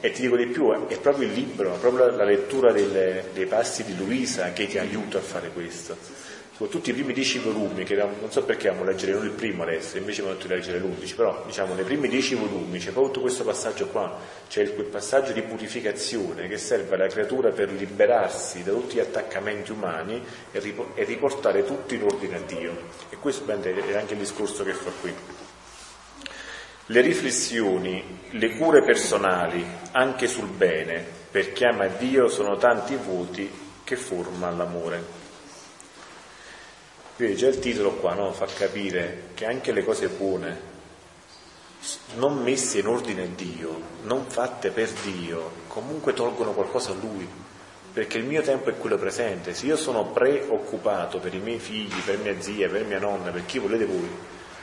E 0.00 0.10
ti 0.10 0.22
dico 0.22 0.36
di 0.36 0.46
più, 0.46 0.70
è 0.88 0.98
proprio 0.98 1.28
il 1.28 1.32
libro, 1.32 1.76
è 1.76 1.78
proprio 1.78 2.10
la 2.10 2.24
lettura 2.24 2.72
delle, 2.72 3.26
dei 3.32 3.46
passi 3.46 3.84
di 3.84 3.96
Luisa 3.96 4.52
che 4.52 4.66
ti 4.66 4.78
aiuta 4.78 5.18
a 5.18 5.22
fare 5.22 5.50
questo 5.50 6.23
soprattutto 6.54 6.90
i 6.90 6.92
primi 6.92 7.12
dieci 7.12 7.40
volumi, 7.40 7.82
che 7.82 7.96
non 7.96 8.30
so 8.30 8.44
perché 8.44 8.68
amo 8.68 8.84
leggere 8.84 9.10
non 9.12 9.24
il 9.24 9.32
primo 9.32 9.64
adesso, 9.64 9.98
invece 9.98 10.22
mi 10.22 10.28
ho 10.28 10.34
detto 10.34 10.46
di 10.46 10.54
leggere 10.54 10.78
l'undici, 10.78 11.16
però 11.16 11.42
diciamo 11.44 11.74
nei 11.74 11.82
primi 11.82 12.06
dieci 12.06 12.36
volumi 12.36 12.78
c'è 12.78 12.92
proprio 12.92 13.06
tutto 13.06 13.22
questo 13.22 13.42
passaggio 13.42 13.88
qua, 13.88 14.16
c'è 14.48 14.72
quel 14.72 14.86
passaggio 14.86 15.32
di 15.32 15.42
purificazione 15.42 16.46
che 16.46 16.56
serve 16.56 16.94
alla 16.94 17.08
creatura 17.08 17.50
per 17.50 17.72
liberarsi 17.72 18.62
da 18.62 18.70
tutti 18.70 18.94
gli 18.94 19.00
attaccamenti 19.00 19.72
umani 19.72 20.22
e, 20.52 20.76
riportare 21.04 21.64
tutto 21.64 21.92
in 21.94 22.04
ordine 22.04 22.36
a 22.36 22.40
Dio. 22.46 22.76
E 23.10 23.16
questo 23.16 23.50
è 23.50 23.96
anche 23.96 24.12
il 24.12 24.20
discorso 24.20 24.62
che 24.62 24.74
fa 24.74 24.90
qui. 25.00 25.12
Le 26.86 27.00
riflessioni, 27.00 28.20
le 28.30 28.56
cure 28.56 28.84
personali, 28.84 29.66
anche 29.90 30.28
sul 30.28 30.48
bene, 30.48 31.04
per 31.32 31.52
chi 31.52 31.64
ama 31.64 31.88
Dio, 31.88 32.28
sono 32.28 32.56
tanti 32.58 32.94
voti 32.94 33.50
che 33.82 33.96
forma 33.96 34.50
l'amore. 34.50 35.23
Quindi 37.16 37.36
già 37.36 37.46
il 37.46 37.60
titolo 37.60 37.92
qua 37.92 38.14
no, 38.14 38.32
fa 38.32 38.46
capire 38.46 39.28
che 39.34 39.46
anche 39.46 39.70
le 39.70 39.84
cose 39.84 40.08
buone, 40.08 40.72
non 42.16 42.42
messe 42.42 42.78
in 42.78 42.88
ordine 42.88 43.22
a 43.22 43.26
Dio, 43.26 43.80
non 44.02 44.24
fatte 44.26 44.70
per 44.70 44.90
Dio, 44.90 45.50
comunque 45.68 46.12
tolgono 46.12 46.52
qualcosa 46.52 46.90
a 46.90 46.94
Lui, 46.94 47.28
perché 47.92 48.18
il 48.18 48.24
mio 48.24 48.42
tempo 48.42 48.70
è 48.70 48.76
quello 48.76 48.96
presente. 48.96 49.54
Se 49.54 49.66
io 49.66 49.76
sono 49.76 50.06
preoccupato 50.06 51.18
per 51.18 51.32
i 51.34 51.38
miei 51.38 51.60
figli, 51.60 52.00
per 52.04 52.18
mia 52.18 52.40
zia, 52.40 52.68
per 52.68 52.84
mia 52.84 52.98
nonna, 52.98 53.30
per 53.30 53.46
chi 53.46 53.60
volete 53.60 53.84
voi, 53.84 54.10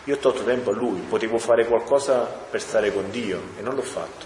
io 0.04 0.16
ho 0.16 0.20
tolto 0.20 0.44
tempo 0.44 0.72
a 0.72 0.74
Lui, 0.74 1.00
potevo 1.02 1.38
fare 1.38 1.66
qualcosa 1.66 2.24
per 2.24 2.60
stare 2.60 2.92
con 2.92 3.10
Dio 3.12 3.40
e 3.58 3.62
non 3.62 3.76
l'ho 3.76 3.82
fatto. 3.82 4.26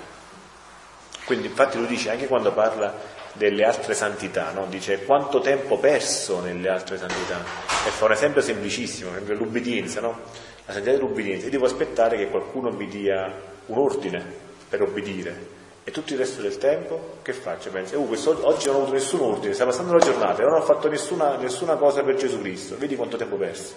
Quindi 1.25 1.47
infatti 1.47 1.77
lui 1.77 1.87
dice 1.87 2.11
anche 2.11 2.27
quando 2.27 2.51
parla 2.53 2.93
delle 3.37 3.63
altre 3.63 3.93
santità, 3.93 4.51
no? 4.51 4.65
dice 4.67 5.03
quanto 5.03 5.39
tempo 5.39 5.77
perso 5.77 6.41
nelle 6.41 6.69
altre 6.69 6.97
santità. 6.97 7.43
E 7.85 7.89
fa 7.89 8.05
un 8.05 8.11
esempio 8.11 8.41
semplicissimo, 8.41 9.11
l'ubbidienza, 9.27 10.01
no? 10.01 10.19
la 10.65 10.73
santità 10.73 10.91
dell'ubbidienza. 10.91 11.45
Io 11.45 11.51
devo 11.51 11.65
aspettare 11.65 12.17
che 12.17 12.29
qualcuno 12.29 12.71
mi 12.71 12.87
dia 12.87 13.31
un 13.67 13.77
ordine 13.77 14.23
per 14.69 14.81
obbedire. 14.81 15.53
E 15.83 15.91
tutto 15.91 16.13
il 16.13 16.19
resto 16.19 16.41
del 16.41 16.57
tempo 16.57 17.17
che 17.21 17.33
faccio? 17.33 17.69
Penso, 17.69 17.97
oh, 17.97 18.05
questo, 18.05 18.35
oggi 18.41 18.65
non 18.65 18.75
ho 18.75 18.79
avuto 18.79 18.93
nessun 18.93 19.19
ordine, 19.21 19.53
sta 19.53 19.65
passando 19.65 19.93
la 19.93 19.99
giornata 19.99 20.41
non 20.41 20.53
ho 20.53 20.61
fatto 20.61 20.89
nessuna, 20.89 21.37
nessuna 21.37 21.75
cosa 21.75 22.01
per 22.01 22.15
Gesù 22.15 22.39
Cristo. 22.39 22.75
Vedi 22.77 22.95
quanto 22.95 23.17
tempo 23.17 23.35
perso. 23.35 23.75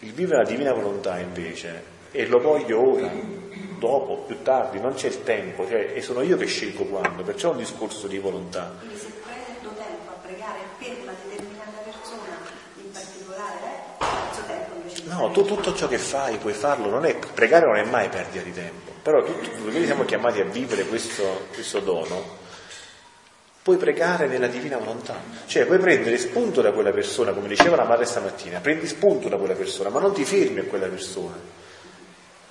Il 0.00 0.12
vivere 0.12 0.44
la 0.44 0.48
divina 0.48 0.72
volontà 0.72 1.18
invece, 1.18 1.82
e 2.12 2.26
lo 2.26 2.38
voglio 2.38 2.80
ora, 2.80 3.10
dopo, 3.80 4.18
più 4.18 4.42
tardi, 4.42 4.78
non 4.78 4.94
c'è 4.94 5.08
il 5.08 5.24
tempo, 5.24 5.66
cioè, 5.66 5.92
e 5.94 6.02
sono 6.02 6.20
io 6.20 6.36
che 6.36 6.46
scelgo 6.46 6.84
quando, 6.84 7.22
perciò 7.24 7.48
è 7.48 7.52
un 7.52 7.58
discorso 7.58 8.06
di 8.06 8.18
volontà. 8.18 8.74
Quindi 8.78 8.96
se 8.96 9.10
prendo 9.24 9.74
tempo 9.74 10.10
a 10.10 10.18
pregare 10.22 10.58
per 10.78 10.96
una 11.02 11.14
determinata 11.26 11.78
persona, 11.82 12.36
in 12.76 12.90
particolare, 12.92 13.64
eh, 13.98 14.04
faccio 14.04 14.42
tempo 14.46 14.74
invece 14.76 15.02
No, 15.06 15.30
tu 15.32 15.44
tutto 15.44 15.74
ciò 15.74 15.88
che 15.88 15.98
fai 15.98 16.36
puoi 16.36 16.52
farlo, 16.52 16.90
non 16.90 17.06
è, 17.06 17.16
pregare 17.16 17.66
non 17.66 17.76
è 17.76 17.84
mai 17.84 18.08
perdita 18.10 18.44
di 18.44 18.52
tempo, 18.52 18.92
però 19.02 19.24
tutto, 19.24 19.48
noi 19.64 19.84
siamo 19.86 20.04
chiamati 20.04 20.40
a 20.40 20.44
vivere 20.44 20.84
questo, 20.84 21.46
questo 21.54 21.80
dono, 21.80 22.38
puoi 23.62 23.78
pregare 23.78 24.26
nella 24.26 24.46
divina 24.46 24.76
volontà, 24.76 25.16
cioè 25.46 25.64
puoi 25.64 25.78
prendere 25.78 26.18
spunto 26.18 26.60
da 26.60 26.72
quella 26.72 26.92
persona, 26.92 27.32
come 27.32 27.48
diceva 27.48 27.76
la 27.76 27.84
madre 27.84 28.04
stamattina, 28.04 28.60
prendi 28.60 28.86
spunto 28.86 29.28
da 29.30 29.38
quella 29.38 29.54
persona, 29.54 29.88
ma 29.88 30.00
non 30.00 30.12
ti 30.12 30.24
fermi 30.26 30.60
a 30.60 30.64
quella 30.64 30.86
persona 30.86 31.59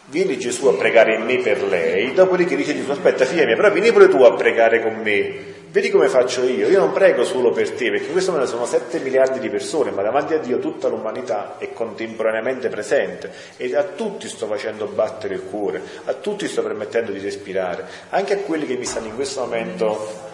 viene 0.09 0.37
Gesù 0.37 0.67
a 0.67 0.73
pregare 0.73 1.15
in 1.15 1.23
me 1.23 1.37
per 1.37 1.63
lei, 1.63 2.13
dopodiché 2.13 2.55
dice 2.55 2.75
Gesù, 2.75 2.91
aspetta 2.91 3.25
figlia 3.25 3.45
mia, 3.45 3.55
però 3.55 3.71
vieni 3.71 3.91
pure 3.91 4.09
tu 4.09 4.21
a 4.23 4.33
pregare 4.33 4.81
con 4.81 4.95
me, 4.95 5.57
vedi 5.71 5.89
come 5.89 6.07
faccio 6.07 6.43
io, 6.43 6.67
io 6.67 6.79
non 6.79 6.91
prego 6.91 7.23
solo 7.23 7.51
per 7.51 7.71
te, 7.71 7.91
perché 7.91 8.07
in 8.07 8.11
questo 8.11 8.31
momento 8.31 8.51
sono 8.51 8.65
7 8.65 8.99
miliardi 8.99 9.39
di 9.39 9.49
persone, 9.49 9.91
ma 9.91 10.01
davanti 10.01 10.33
a 10.33 10.39
Dio 10.39 10.59
tutta 10.59 10.87
l'umanità 10.87 11.57
è 11.57 11.71
contemporaneamente 11.73 12.69
presente. 12.69 13.31
E 13.57 13.75
a 13.75 13.83
tutti 13.83 14.27
sto 14.27 14.47
facendo 14.47 14.85
battere 14.87 15.35
il 15.35 15.43
cuore, 15.43 15.81
a 16.05 16.13
tutti 16.13 16.47
sto 16.47 16.63
permettendo 16.63 17.11
di 17.11 17.19
respirare, 17.19 17.85
anche 18.09 18.33
a 18.33 18.37
quelli 18.37 18.65
che 18.65 18.77
mi 18.77 18.85
stanno 18.85 19.07
in 19.07 19.15
questo 19.15 19.41
momento 19.41 20.28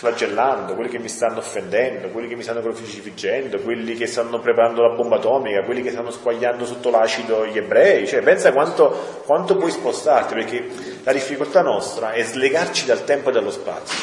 flagellando, 0.00 0.72
quelli 0.72 0.88
che 0.88 0.98
mi 0.98 1.10
stanno 1.10 1.40
offendendo, 1.40 2.08
quelli 2.08 2.26
che 2.26 2.34
mi 2.34 2.42
stanno 2.42 2.62
crocifiggendo, 2.62 3.60
quelli 3.60 3.94
che 3.96 4.06
stanno 4.06 4.40
preparando 4.40 4.80
la 4.80 4.94
bomba 4.94 5.16
atomica, 5.16 5.62
quelli 5.62 5.82
che 5.82 5.90
stanno 5.90 6.10
squagliando 6.10 6.64
sotto 6.64 6.88
l'acido 6.88 7.44
gli 7.44 7.58
ebrei, 7.58 8.06
cioè 8.06 8.22
pensa 8.22 8.50
quanto, 8.50 9.22
quanto 9.26 9.56
puoi 9.56 9.70
spostarti, 9.70 10.32
perché 10.32 10.66
la 11.02 11.12
difficoltà 11.12 11.60
nostra 11.60 12.12
è 12.12 12.22
slegarci 12.22 12.86
dal 12.86 13.04
tempo 13.04 13.28
e 13.28 13.32
dallo 13.32 13.50
spazio. 13.50 13.98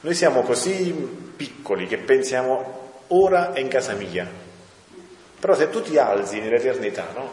Noi 0.00 0.14
siamo 0.14 0.42
così 0.42 0.92
piccoli 1.36 1.86
che 1.86 1.98
pensiamo 1.98 3.02
ora 3.10 3.52
è 3.52 3.60
in 3.60 3.68
casa 3.68 3.92
mia, 3.92 4.28
però 5.38 5.54
se 5.54 5.70
tu 5.70 5.80
ti 5.80 5.96
alzi 5.96 6.40
nell'eternità, 6.40 7.06
no? 7.14 7.30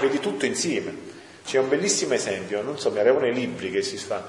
Vedi 0.00 0.18
tutto 0.18 0.46
insieme. 0.46 0.92
C'è 1.44 1.60
un 1.60 1.68
bellissimo 1.68 2.14
esempio, 2.14 2.60
non 2.60 2.76
so, 2.76 2.90
mi 2.90 2.98
arrivano 2.98 3.28
i 3.28 3.32
libri 3.32 3.70
che 3.70 3.82
si 3.82 3.96
fa, 3.98 4.20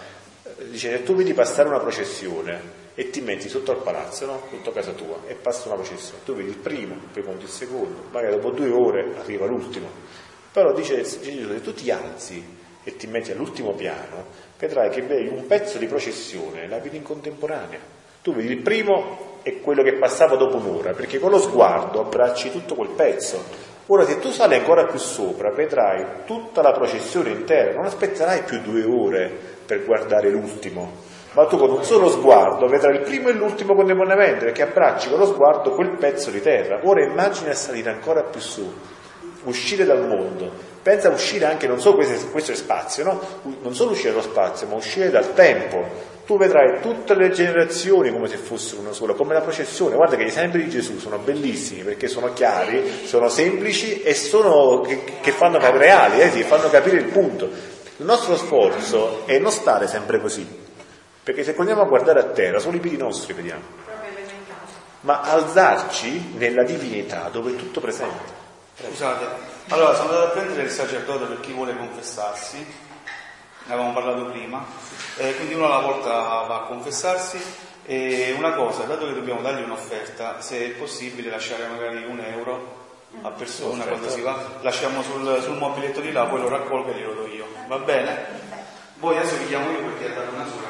dice 0.69 0.91
se 0.91 1.01
tu 1.03 1.15
vedi 1.15 1.33
passare 1.33 1.67
una 1.67 1.79
processione 1.79 2.80
e 3.01 3.09
ti 3.09 3.19
metti 3.21 3.49
sotto 3.49 3.71
al 3.71 3.81
palazzo, 3.81 4.27
no? 4.27 4.43
sotto 4.47 4.69
a 4.69 4.73
casa 4.73 4.91
tua, 4.91 5.21
e 5.25 5.33
passa 5.33 5.69
una 5.69 5.77
processione. 5.77 6.19
Tu 6.23 6.35
vedi 6.35 6.49
il 6.49 6.57
primo, 6.57 6.95
poi 7.11 7.23
conti 7.23 7.45
il 7.45 7.49
secondo, 7.49 8.03
magari 8.11 8.35
dopo 8.35 8.51
due 8.51 8.69
ore 8.69 9.13
arriva 9.17 9.47
l'ultimo. 9.47 9.87
Però 10.51 10.71
dice 10.71 11.01
Gesù, 11.01 11.47
se 11.47 11.61
tu 11.61 11.73
ti 11.73 11.89
alzi 11.89 12.45
e 12.83 12.95
ti 12.97 13.07
metti 13.07 13.31
all'ultimo 13.31 13.71
piano, 13.71 14.25
vedrai 14.59 14.91
che 14.91 15.01
vedi 15.01 15.29
un 15.29 15.47
pezzo 15.47 15.79
di 15.79 15.87
processione, 15.87 16.67
la 16.67 16.77
vedi 16.77 16.97
in 16.97 17.01
contemporanea. 17.01 17.79
Tu 18.21 18.35
vedi 18.35 18.53
il 18.53 18.61
primo 18.61 19.39
e 19.41 19.61
quello 19.61 19.81
che 19.81 19.93
passava 19.93 20.35
dopo 20.35 20.57
un'ora, 20.57 20.91
perché 20.91 21.17
con 21.17 21.31
lo 21.31 21.39
sguardo 21.39 22.01
abbracci 22.01 22.51
tutto 22.51 22.75
quel 22.75 22.89
pezzo. 22.89 23.43
Ora 23.87 24.05
se 24.05 24.19
tu 24.19 24.29
sali 24.29 24.53
ancora 24.53 24.85
più 24.85 24.99
sopra, 24.99 25.51
vedrai 25.51 26.05
tutta 26.27 26.61
la 26.61 26.71
processione 26.71 27.31
intera, 27.31 27.73
non 27.73 27.85
aspetterai 27.85 28.43
più 28.43 28.61
due 28.61 28.83
ore 28.83 29.31
per 29.65 29.85
guardare 29.85 30.29
l'ultimo, 30.29 31.09
ma 31.33 31.45
tu 31.45 31.57
con 31.57 31.69
un 31.69 31.83
solo 31.83 32.09
sguardo 32.09 32.67
vedrai 32.67 32.95
il 32.95 33.01
primo 33.01 33.29
e 33.29 33.33
l'ultimo 33.33 33.73
contemporaneamente 33.73 34.45
perché 34.45 34.63
abbracci 34.63 35.09
con 35.09 35.19
lo 35.19 35.25
sguardo 35.25 35.71
quel 35.71 35.91
pezzo 35.91 36.29
di 36.29 36.41
terra. 36.41 36.81
Ora 36.83 37.03
immagina 37.03 37.53
salire 37.53 37.89
ancora 37.89 38.23
più 38.23 38.41
su, 38.41 38.69
uscire 39.43 39.85
dal 39.85 40.05
mondo. 40.07 40.69
Pensa 40.81 41.09
a 41.09 41.11
uscire 41.11 41.45
anche, 41.45 41.67
non 41.67 41.79
solo 41.79 41.95
questo, 41.95 42.27
questo 42.29 42.51
è 42.51 42.55
spazio, 42.55 43.03
no? 43.03 43.21
non 43.61 43.73
solo 43.75 43.91
uscire 43.91 44.09
dallo 44.11 44.23
spazio, 44.23 44.67
ma 44.67 44.75
uscire 44.75 45.09
dal 45.09 45.33
tempo. 45.33 46.09
Tu 46.25 46.37
vedrai 46.37 46.79
tutte 46.81 47.15
le 47.15 47.29
generazioni 47.29 48.11
come 48.11 48.27
se 48.27 48.37
fossero 48.37 48.81
una 48.81 48.93
sola, 48.93 49.13
come 49.13 49.33
la 49.33 49.41
processione. 49.41 49.95
Guarda 49.95 50.15
che 50.15 50.23
gli 50.23 50.27
esempi 50.27 50.57
di 50.57 50.69
Gesù 50.69 50.97
sono 50.97 51.17
bellissimi 51.17 51.81
perché 51.81 52.07
sono 52.07 52.33
chiari, 52.33 53.05
sono 53.05 53.27
semplici 53.29 54.01
e 54.01 54.13
sono, 54.13 54.81
che, 54.81 55.03
che 55.21 55.31
fanno 55.31 55.59
reali, 55.59 56.21
eh, 56.21 56.29
sì, 56.29 56.43
fanno 56.43 56.69
capire 56.69 56.97
il 56.97 57.05
punto. 57.05 57.45
Il 57.97 58.05
nostro 58.05 58.35
sforzo 58.35 59.23
è 59.25 59.37
non 59.37 59.51
stare 59.51 59.87
sempre 59.87 60.19
così, 60.19 60.47
perché 61.23 61.43
se 61.43 61.53
continuiamo 61.53 61.85
a 61.85 61.89
guardare 61.89 62.19
a 62.19 62.25
terra, 62.25 62.59
solo 62.59 62.77
i 62.77 62.79
piedi 62.79 62.97
nostri 62.97 63.33
vediamo. 63.33 63.61
Ma 65.01 65.21
alzarci 65.21 66.33
nella 66.35 66.63
divinità 66.63 67.29
dove 67.29 67.51
è 67.51 67.55
tutto 67.55 67.79
presente. 67.79 68.39
Scusate, 68.83 69.25
allora 69.69 69.93
sono 69.93 70.09
andato 70.09 70.27
a 70.27 70.29
prendere 70.29 70.63
il 70.63 70.69
sacerdote 70.69 71.25
per 71.25 71.39
chi 71.39 71.51
vuole 71.53 71.75
confessarsi, 71.75 72.57
ne 72.57 73.73
avevamo 73.73 73.93
parlato 73.93 74.25
prima, 74.25 74.65
eh, 75.17 75.35
quindi 75.35 75.53
uno 75.53 75.65
alla 75.65 75.85
volta 75.85 76.09
va 76.09 76.55
a 76.55 76.65
confessarsi. 76.67 77.69
E 77.83 78.33
una 78.37 78.53
cosa, 78.53 78.83
dato 78.83 79.07
che 79.07 79.13
dobbiamo 79.13 79.41
dargli 79.41 79.63
un'offerta, 79.63 80.39
se 80.39 80.65
è 80.65 80.69
possibile 80.69 81.29
lasciare 81.29 81.67
magari 81.67 82.05
un 82.05 82.19
euro 82.19 82.79
a 83.23 83.29
persona 83.31 83.83
quando 83.83 84.09
si 84.09 84.21
va, 84.21 84.59
lasciamo 84.61 85.01
sul, 85.01 85.41
sul 85.41 85.57
mobiletto 85.57 85.99
di 85.99 86.11
là, 86.11 86.25
poi 86.25 86.41
lo 86.41 86.47
raccolgo 86.47 86.91
e 86.91 86.93
glielo 86.93 87.13
do 87.13 87.27
io, 87.27 87.45
va 87.67 87.77
bene? 87.79 88.25
Voi 88.95 89.17
adesso 89.17 89.35
vi 89.37 89.47
chiamo 89.47 89.71
io 89.71 89.79
perché 89.79 90.11
è 90.11 90.15
data 90.15 90.29
una 90.29 90.45
sola 90.45 90.67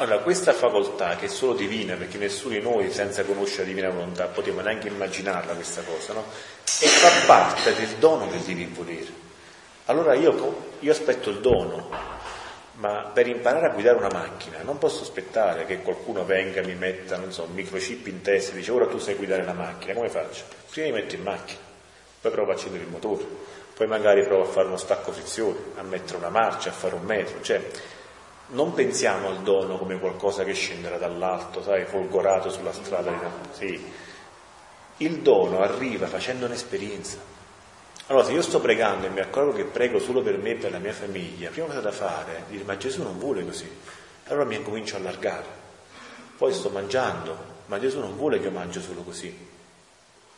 allora, 0.00 0.18
questa 0.20 0.54
facoltà 0.54 1.16
che 1.16 1.26
è 1.26 1.28
solo 1.28 1.52
divina, 1.52 1.94
perché 1.94 2.16
nessuno 2.16 2.54
di 2.54 2.60
noi 2.60 2.90
senza 2.90 3.22
conoscere 3.22 3.64
la 3.64 3.68
divina 3.68 3.90
volontà 3.90 4.26
poteva 4.26 4.62
neanche 4.62 4.88
immaginarla 4.88 5.52
questa 5.52 5.82
cosa, 5.82 6.14
no? 6.14 6.24
E 6.80 6.86
fa 6.86 7.26
parte 7.26 7.74
del 7.74 7.96
dono 7.98 8.26
del 8.26 8.40
divino 8.40 8.70
volere. 8.72 9.28
Allora 9.86 10.14
io, 10.14 10.72
io 10.78 10.90
aspetto 10.90 11.28
il 11.28 11.40
dono, 11.40 11.90
ma 12.74 13.10
per 13.12 13.26
imparare 13.26 13.66
a 13.66 13.70
guidare 13.70 13.98
una 13.98 14.10
macchina 14.10 14.62
non 14.62 14.78
posso 14.78 15.02
aspettare 15.02 15.66
che 15.66 15.82
qualcuno 15.82 16.24
venga 16.24 16.60
e 16.60 16.66
mi 16.66 16.74
metta, 16.74 17.18
non 17.18 17.30
so, 17.30 17.42
un 17.42 17.52
microchip 17.52 18.06
in 18.06 18.22
testa 18.22 18.52
e 18.52 18.56
dice 18.56 18.70
ora 18.70 18.86
tu 18.86 18.96
sai 18.96 19.16
guidare 19.16 19.44
la 19.44 19.52
macchina, 19.52 19.92
come 19.92 20.08
faccio? 20.08 20.44
Prima 20.70 20.86
mi 20.86 21.02
metto 21.02 21.14
in 21.14 21.22
macchina, 21.22 21.60
poi 22.22 22.30
provo 22.30 22.52
a 22.52 22.54
accendere 22.54 22.84
il 22.84 22.90
motore, 22.90 23.26
poi 23.74 23.86
magari 23.86 24.24
provo 24.24 24.44
a 24.44 24.46
fare 24.46 24.66
uno 24.66 24.78
stacco 24.78 25.12
frizione, 25.12 25.58
a 25.76 25.82
mettere 25.82 26.16
una 26.16 26.30
marcia, 26.30 26.70
a 26.70 26.72
fare 26.72 26.94
un 26.94 27.02
metro, 27.02 27.42
cioè 27.42 27.60
non 28.50 28.72
pensiamo 28.74 29.28
al 29.28 29.42
dono 29.42 29.78
come 29.78 29.98
qualcosa 29.98 30.44
che 30.44 30.52
scenderà 30.52 30.96
dall'alto, 30.96 31.62
sai, 31.62 31.84
folgorato 31.84 32.50
sulla 32.50 32.72
strada. 32.72 33.12
Sì. 33.52 33.82
Il 34.98 35.18
dono 35.20 35.60
arriva 35.60 36.06
facendo 36.06 36.46
un'esperienza. 36.46 37.18
Allora, 38.06 38.24
se 38.24 38.32
io 38.32 38.42
sto 38.42 38.60
pregando 38.60 39.06
e 39.06 39.10
mi 39.10 39.20
accorgo 39.20 39.52
che 39.52 39.64
prego 39.64 40.00
solo 40.00 40.20
per 40.20 40.36
me 40.36 40.50
e 40.50 40.54
per 40.56 40.72
la 40.72 40.78
mia 40.78 40.92
famiglia, 40.92 41.50
prima 41.50 41.68
cosa 41.68 41.80
da 41.80 41.92
fare 41.92 42.38
è 42.38 42.42
dire, 42.48 42.64
ma 42.64 42.76
Gesù 42.76 43.02
non 43.02 43.18
vuole 43.18 43.44
così. 43.44 43.70
Allora 44.26 44.44
mi 44.44 44.56
incomincio 44.56 44.96
a 44.96 44.98
allargare. 44.98 45.58
Poi 46.36 46.52
sto 46.52 46.70
mangiando, 46.70 47.36
ma 47.66 47.78
Gesù 47.78 48.00
non 48.00 48.16
vuole 48.16 48.40
che 48.40 48.46
io 48.46 48.50
mangio 48.50 48.80
solo 48.80 49.02
così. 49.02 49.48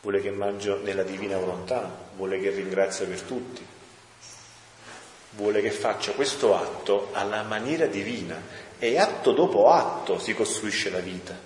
Vuole 0.02 0.20
che 0.20 0.30
mangio 0.30 0.80
nella 0.82 1.02
divina 1.02 1.38
volontà, 1.38 1.90
vuole 2.16 2.38
che 2.40 2.50
ringrazio 2.50 3.06
per 3.06 3.20
tutti, 3.22 3.64
vuole 5.36 5.60
che 5.60 5.70
faccia 5.70 6.12
questo 6.12 6.54
atto 6.54 7.08
alla 7.12 7.42
maniera 7.42 7.86
divina 7.86 8.40
e 8.78 8.98
atto 8.98 9.32
dopo 9.32 9.70
atto 9.70 10.18
si 10.18 10.34
costruisce 10.34 10.90
la 10.90 10.98
vita. 10.98 11.38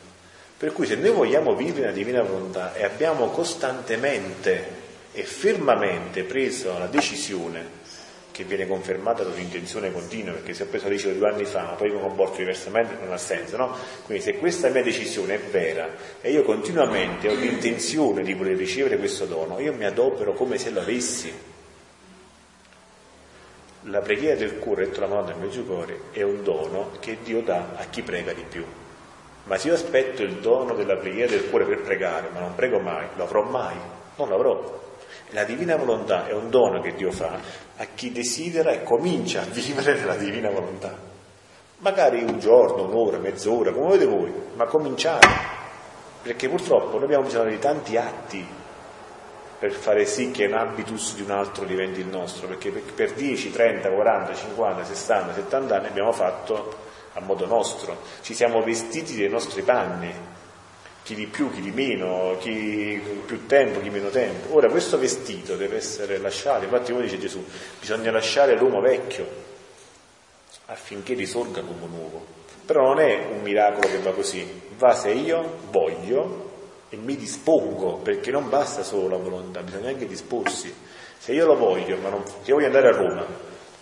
Per 0.59 0.73
cui 0.73 0.87
se 0.87 0.97
noi 0.97 1.11
vogliamo 1.11 1.55
vivere 1.55 1.87
la 1.87 1.93
divina 1.93 2.23
volontà 2.23 2.75
e 2.75 2.83
abbiamo 2.83 3.29
costantemente 3.29 4.85
e 5.13 5.23
fermamente 5.23 6.25
preso 6.25 6.79
la 6.79 6.87
decisione 6.87 7.85
che 8.31 8.45
viene 8.45 8.67
confermata 8.67 9.23
da 9.23 9.31
un'intenzione 9.31 9.91
continua, 9.91 10.33
perché 10.33 10.53
se 10.53 10.65
ho 10.65 10.67
preso 10.67 10.85
la 10.85 10.91
decisione 10.91 11.19
due 11.19 11.31
anni 11.31 11.45
fa, 11.47 11.63
ma 11.63 11.73
poi 11.73 11.91
mi 11.91 12.01
comporto 12.01 12.37
diversamente, 12.37 12.95
non 13.03 13.13
ha 13.13 13.19
senso, 13.19 13.57
no? 13.57 13.75
Quindi 14.05 14.23
se 14.23 14.37
questa 14.37 14.69
mia 14.69 14.83
decisione 14.83 15.35
è 15.37 15.39
vera 15.39 15.89
e 16.21 16.33
io 16.33 16.43
continuamente 16.43 17.29
ho 17.29 17.35
l'intenzione 17.35 18.23
di 18.23 18.35
voler 18.35 18.57
ricevere 18.57 18.99
questo 18.99 19.25
dono, 19.25 19.59
io 19.59 19.73
mi 19.73 19.87
adopero 19.87 20.35
come 20.35 20.59
se 20.59 20.71
l'avessi 20.71 21.33
la 23.89 24.01
preghiera 24.01 24.37
del 24.37 24.59
cuore, 24.59 24.87
detto 24.87 25.01
la 25.01 25.07
Madonna 25.07 25.33
del 25.33 25.41
Meggiugorie, 25.41 26.01
è 26.11 26.23
un 26.23 26.43
dono 26.43 26.91
che 26.99 27.19
Dio 27.23 27.43
dà 27.43 27.71
a 27.77 27.85
chi 27.85 28.03
prega 28.03 28.33
di 28.33 28.45
più. 28.49 28.65
Ma 29.45 29.57
se 29.59 29.69
io 29.69 29.75
aspetto 29.75 30.23
il 30.23 30.41
dono 30.41 30.75
della 30.75 30.97
preghiera 30.97 31.31
del 31.31 31.49
cuore 31.49 31.67
per 31.67 31.83
pregare, 31.83 32.31
ma 32.33 32.41
non 32.41 32.55
prego 32.57 32.81
mai, 32.81 33.07
lo 33.15 33.23
avrò 33.23 33.43
mai? 33.45 33.77
Non 34.17 34.29
l'avrò. 34.29 34.85
La 35.31 35.45
divina 35.45 35.77
volontà 35.77 36.27
è 36.27 36.33
un 36.33 36.51
dono 36.51 36.81
che 36.81 36.95
Dio 36.95 37.13
fa 37.13 37.39
a 37.77 37.87
chi 37.95 38.11
desidera 38.11 38.73
e 38.73 38.83
comincia 38.83 39.43
a 39.43 39.45
vivere 39.45 39.95
nella 39.99 40.17
divina 40.17 40.51
volontà. 40.51 40.97
Magari 41.79 42.25
un 42.25 42.41
giorno, 42.41 42.85
un'ora, 42.85 43.19
mezz'ora, 43.19 43.71
come 43.71 43.87
volete 43.87 44.07
voi, 44.07 44.33
ma 44.55 44.65
cominciare. 44.65 45.29
Perché 46.23 46.49
purtroppo 46.49 46.95
noi 46.95 47.05
abbiamo 47.05 47.25
bisogno 47.25 47.51
di 47.51 47.59
tanti 47.61 47.97
atti 47.97 48.45
per 49.59 49.73
fare 49.73 50.05
sì 50.05 50.31
che 50.31 50.47
un 50.47 50.55
habitus 50.55 51.15
di 51.15 51.23
un 51.23 51.31
altro 51.31 51.65
diventi 51.65 52.01
il 52.01 52.07
nostro, 52.07 52.47
perché 52.47 52.71
per 52.71 53.13
10, 53.13 53.51
30, 53.51 53.91
40, 53.91 54.35
50, 54.35 54.85
60, 54.85 55.35
70 55.35 55.77
anni 55.77 55.87
abbiamo 55.87 56.13
fatto 56.13 56.85
a 57.15 57.21
modo 57.21 57.47
nostro, 57.47 58.03
ci 58.21 58.35
siamo 58.35 58.63
vestiti 58.63 59.15
dei 59.17 59.29
nostri 59.29 59.63
panni, 59.63 60.13
chi 61.03 61.15
di 61.15 61.27
più, 61.27 61.51
chi 61.53 61.61
di 61.61 61.71
meno, 61.71 62.37
chi 62.39 63.01
più 63.25 63.47
tempo, 63.47 63.81
chi 63.81 63.91
meno 63.91 64.09
tempo. 64.11 64.55
Ora 64.55 64.69
questo 64.69 64.99
vestito 64.99 65.57
deve 65.57 65.77
essere 65.77 66.19
lasciato, 66.19 66.65
infatti 66.65 66.93
come 66.93 67.05
dice 67.05 67.19
Gesù, 67.19 67.45
bisogna 67.79 68.11
lasciare 68.11 68.57
l'uomo 68.57 68.81
vecchio 68.81 69.27
affinché 70.67 71.15
risorga 71.15 71.61
l'uomo 71.61 71.87
nuovo. 71.87 72.27
Però 72.67 72.83
non 72.83 72.99
è 72.99 73.29
un 73.31 73.41
miracolo 73.43 73.87
che 73.87 73.99
va 73.99 74.11
così, 74.13 74.63
va 74.77 74.93
se 74.95 75.11
io 75.11 75.59
voglio 75.71 76.46
e 76.89 76.97
mi 76.97 77.17
dispongo, 77.17 77.97
perché 77.97 78.31
non 78.31 78.49
basta 78.49 78.83
solo 78.83 79.09
la 79.09 79.17
volontà, 79.17 79.63
bisogna 79.63 79.89
anche 79.89 80.07
disporsi. 80.07 80.73
Se 81.19 81.33
io 81.33 81.47
lo 81.47 81.57
voglio, 81.57 81.97
ma 81.99 82.09
non, 82.09 82.25
se 82.25 82.33
io 82.45 82.55
voglio 82.55 82.67
andare 82.67 82.89
a 82.89 82.97
Roma, 82.97 83.27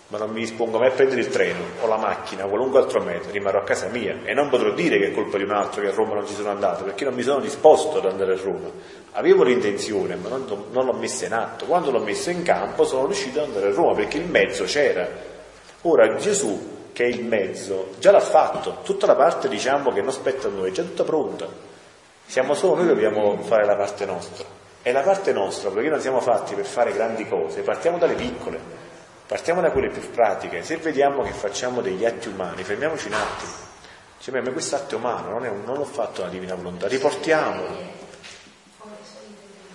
ma 0.07 0.17
non 0.19 0.29
mi 0.29 0.41
dispongo 0.41 0.77
mai 0.77 0.89
a 0.89 0.91
prendere 0.91 1.21
il 1.21 1.29
treno 1.29 1.59
o 1.81 1.87
la 1.87 1.97
macchina 1.97 2.45
o 2.45 2.49
qualunque 2.49 2.79
altro 2.79 3.01
mezzo, 3.01 3.31
rimarrò 3.31 3.59
a 3.59 3.63
casa 3.63 3.87
mia 3.87 4.19
e 4.23 4.33
non 4.33 4.49
potrò 4.49 4.71
dire 4.71 4.99
che 4.99 5.07
è 5.07 5.11
colpa 5.11 5.37
di 5.37 5.43
un 5.43 5.51
altro 5.51 5.81
che 5.81 5.87
a 5.87 5.91
Roma 5.91 6.13
non 6.13 6.27
ci 6.27 6.33
sono 6.33 6.49
andato, 6.49 6.83
perché 6.83 7.05
non 7.05 7.13
mi 7.13 7.23
sono 7.23 7.39
disposto 7.39 7.97
ad 7.97 8.05
andare 8.05 8.33
a 8.33 8.41
Roma. 8.41 8.69
Avevo 9.13 9.43
l'intenzione, 9.43 10.15
ma 10.15 10.29
non, 10.29 10.45
non 10.71 10.85
l'ho 10.85 10.93
messa 10.93 11.25
in 11.25 11.33
atto. 11.33 11.65
Quando 11.65 11.91
l'ho 11.91 12.01
messa 12.01 12.31
in 12.31 12.43
campo 12.43 12.83
sono 12.83 13.05
riuscito 13.05 13.39
ad 13.39 13.47
andare 13.47 13.67
a 13.67 13.73
Roma, 13.73 13.95
perché 13.95 14.17
il 14.17 14.29
mezzo 14.29 14.65
c'era. 14.65 15.07
Ora 15.81 16.15
Gesù, 16.15 16.89
che 16.91 17.03
è 17.03 17.07
il 17.07 17.23
mezzo, 17.23 17.89
già 17.99 18.11
l'ha 18.11 18.19
fatto, 18.19 18.77
tutta 18.83 19.05
la 19.05 19.15
parte 19.15 19.47
diciamo 19.47 19.91
che 19.91 20.01
non 20.01 20.11
spetta 20.11 20.47
a 20.47 20.51
noi, 20.51 20.69
è 20.69 20.71
già 20.71 20.83
tutta 20.83 21.03
pronta. 21.03 21.47
Siamo 22.27 22.53
solo 22.53 22.75
noi 22.75 22.87
che 22.87 22.93
dobbiamo 22.93 23.37
fare 23.43 23.65
la 23.65 23.75
parte 23.75 24.05
nostra. 24.05 24.45
E 24.81 24.91
la 24.91 25.01
parte 25.01 25.31
nostra, 25.31 25.69
perché 25.69 25.89
non 25.89 25.99
siamo 25.99 26.19
fatti 26.19 26.53
per 26.53 26.65
fare 26.65 26.93
grandi 26.93 27.27
cose, 27.27 27.61
partiamo 27.61 27.97
dalle 27.97 28.13
piccole, 28.13 28.59
partiamo 29.25 29.61
da 29.61 29.71
quelle 29.71 29.89
più 29.89 30.11
pratiche. 30.11 30.63
Se 30.63 30.77
vediamo 30.77 31.23
che 31.23 31.31
facciamo 31.31 31.81
degli 31.81 32.05
atti 32.05 32.27
umani, 32.27 32.63
fermiamoci 32.63 33.07
un 33.07 33.13
attimo. 33.13 33.51
Cioè, 34.19 34.41
ma 34.41 34.51
questo 34.51 34.75
atto 34.75 34.97
umano 34.97 35.39
non, 35.39 35.47
un, 35.47 35.63
non 35.63 35.77
l'ho 35.77 35.85
fatto 35.85 36.21
la 36.21 36.29
divina 36.29 36.55
volontà, 36.55 36.87
riportiamolo. 36.87 38.03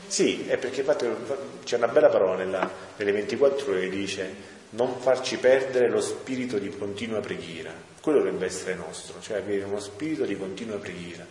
Sì, 0.06 0.46
è 0.48 0.56
perché 0.58 0.84
c'è 1.64 1.76
una 1.76 1.88
bella 1.88 2.08
parola 2.08 2.36
nella, 2.36 2.68
nelle 2.96 3.12
24 3.12 3.70
ore 3.70 3.80
che 3.80 3.88
dice 3.88 4.34
non 4.70 4.96
farci 4.98 5.38
perdere 5.38 5.88
lo 5.88 6.00
spirito 6.00 6.58
di 6.58 6.76
continua 6.76 7.20
preghiera. 7.20 7.72
Quello 8.00 8.18
dovrebbe 8.18 8.46
essere 8.46 8.74
nostro, 8.74 9.20
cioè 9.20 9.38
avere 9.38 9.64
uno 9.64 9.80
spirito 9.80 10.24
di 10.24 10.36
continua 10.36 10.78
preghiera 10.78 11.26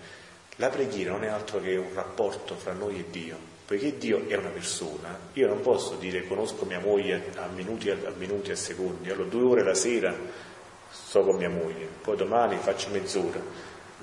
la 0.60 0.68
preghiera 0.68 1.12
non 1.12 1.24
è 1.24 1.28
altro 1.28 1.62
che 1.62 1.78
un 1.78 1.94
rapporto 1.94 2.54
fra 2.56 2.74
noi 2.74 3.00
e 3.00 3.06
Dio, 3.10 3.38
poiché 3.66 3.98
Dio 3.98 4.28
è 4.28 4.36
una 4.36 4.50
persona. 4.50 5.18
Io 5.34 5.48
non 5.48 5.62
posso 5.62 5.96
dire 5.96 6.28
conosco 6.28 6.66
mia 6.66 6.82
moglie 6.82 7.32
a 7.36 7.48
minuti, 7.48 7.90
a, 7.90 7.98
minuti, 8.18 8.52
a 8.52 8.58
secondi, 8.58 9.10
allora 9.10 9.30
due 9.30 9.44
ore 9.44 9.64
la 9.64 9.74
sera 9.74 10.14
sto 10.92 11.24
con 11.24 11.38
mia 11.38 11.50
moglie, 11.50 11.88
poi 12.02 12.18
domani 12.18 12.58
faccio 12.58 12.90
mezz'ora. 12.90 13.40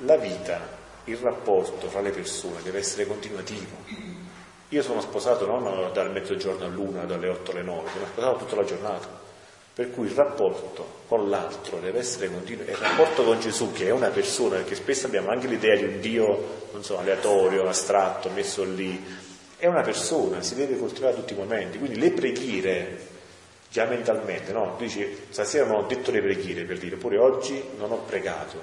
La 0.04 0.16
vita, 0.16 0.66
il 1.04 1.18
rapporto 1.18 1.88
fra 1.88 2.00
le 2.00 2.10
persone 2.10 2.62
deve 2.62 2.78
essere 2.78 3.06
continuativo. 3.06 3.76
Io 4.70 4.82
sono 4.82 5.02
sposato 5.02 5.46
non 5.46 5.90
dal 5.92 6.10
mezzogiorno 6.10 6.64
all'una, 6.64 7.04
dalle 7.04 7.28
otto 7.28 7.50
alle 7.50 7.62
nove, 7.62 7.90
sono 7.90 8.06
sposato 8.06 8.38
tutta 8.38 8.56
la 8.56 8.64
giornata. 8.64 9.25
Per 9.76 9.90
cui 9.90 10.06
il 10.06 10.14
rapporto 10.14 11.02
con 11.06 11.28
l'altro 11.28 11.78
deve 11.80 11.98
essere 11.98 12.30
continuo. 12.30 12.64
E 12.64 12.70
il 12.70 12.78
rapporto 12.78 13.24
con 13.24 13.38
Gesù, 13.38 13.72
che 13.72 13.88
è 13.88 13.90
una 13.90 14.08
persona, 14.08 14.56
perché 14.56 14.74
spesso 14.74 15.04
abbiamo 15.04 15.28
anche 15.28 15.48
l'idea 15.48 15.76
di 15.76 15.84
un 15.84 16.00
Dio, 16.00 16.68
non 16.72 16.82
so, 16.82 16.98
aleatorio, 16.98 17.68
astratto, 17.68 18.30
messo 18.30 18.64
lì, 18.64 19.04
è 19.58 19.66
una 19.66 19.82
persona, 19.82 20.40
si 20.40 20.54
deve 20.54 20.78
coltivare 20.78 21.12
a 21.12 21.16
tutti 21.16 21.34
i 21.34 21.36
momenti. 21.36 21.76
Quindi 21.76 21.98
le 21.98 22.10
preghiere 22.10 22.98
già 23.68 23.84
mentalmente, 23.84 24.50
no? 24.50 24.76
Tu 24.78 24.84
dici, 24.84 25.14
stasera 25.28 25.66
non 25.66 25.84
ho 25.84 25.86
detto 25.86 26.10
le 26.10 26.22
preghiere 26.22 26.64
per 26.64 26.78
dire, 26.78 26.96
pure 26.96 27.18
oggi 27.18 27.62
non 27.76 27.92
ho 27.92 27.98
pregato. 27.98 28.58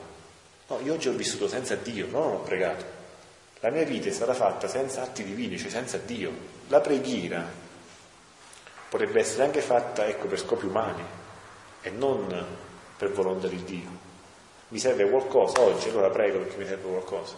No, 0.67 0.79
io 0.83 0.93
oggi 0.93 1.09
ho 1.09 1.13
vissuto 1.13 1.47
senza 1.47 1.75
Dio, 1.75 2.07
no, 2.09 2.23
non 2.23 2.31
ho 2.31 2.41
pregato. 2.41 2.85
La 3.59 3.69
mia 3.69 3.83
vita 3.83 4.09
è 4.09 4.11
stata 4.11 4.33
fatta 4.33 4.67
senza 4.67 5.03
atti 5.03 5.23
divini, 5.23 5.59
cioè 5.59 5.69
senza 5.69 5.99
Dio. 5.99 6.31
La 6.69 6.81
preghiera 6.81 7.47
potrebbe 8.93 9.21
essere 9.21 9.45
anche 9.45 9.61
fatta, 9.61 10.05
ecco, 10.05 10.27
per 10.27 10.37
scopi 10.37 10.67
umani 10.67 11.03
e 11.81 11.89
non 11.89 12.45
per 12.95 13.11
volontà 13.11 13.47
di 13.47 13.63
Dio. 13.63 13.89
Mi 14.67 14.77
serve 14.77 15.09
qualcosa 15.09 15.61
oggi, 15.61 15.89
allora 15.89 16.11
prego 16.11 16.37
perché 16.37 16.57
mi 16.57 16.67
serve 16.67 16.89
qualcosa. 16.89 17.33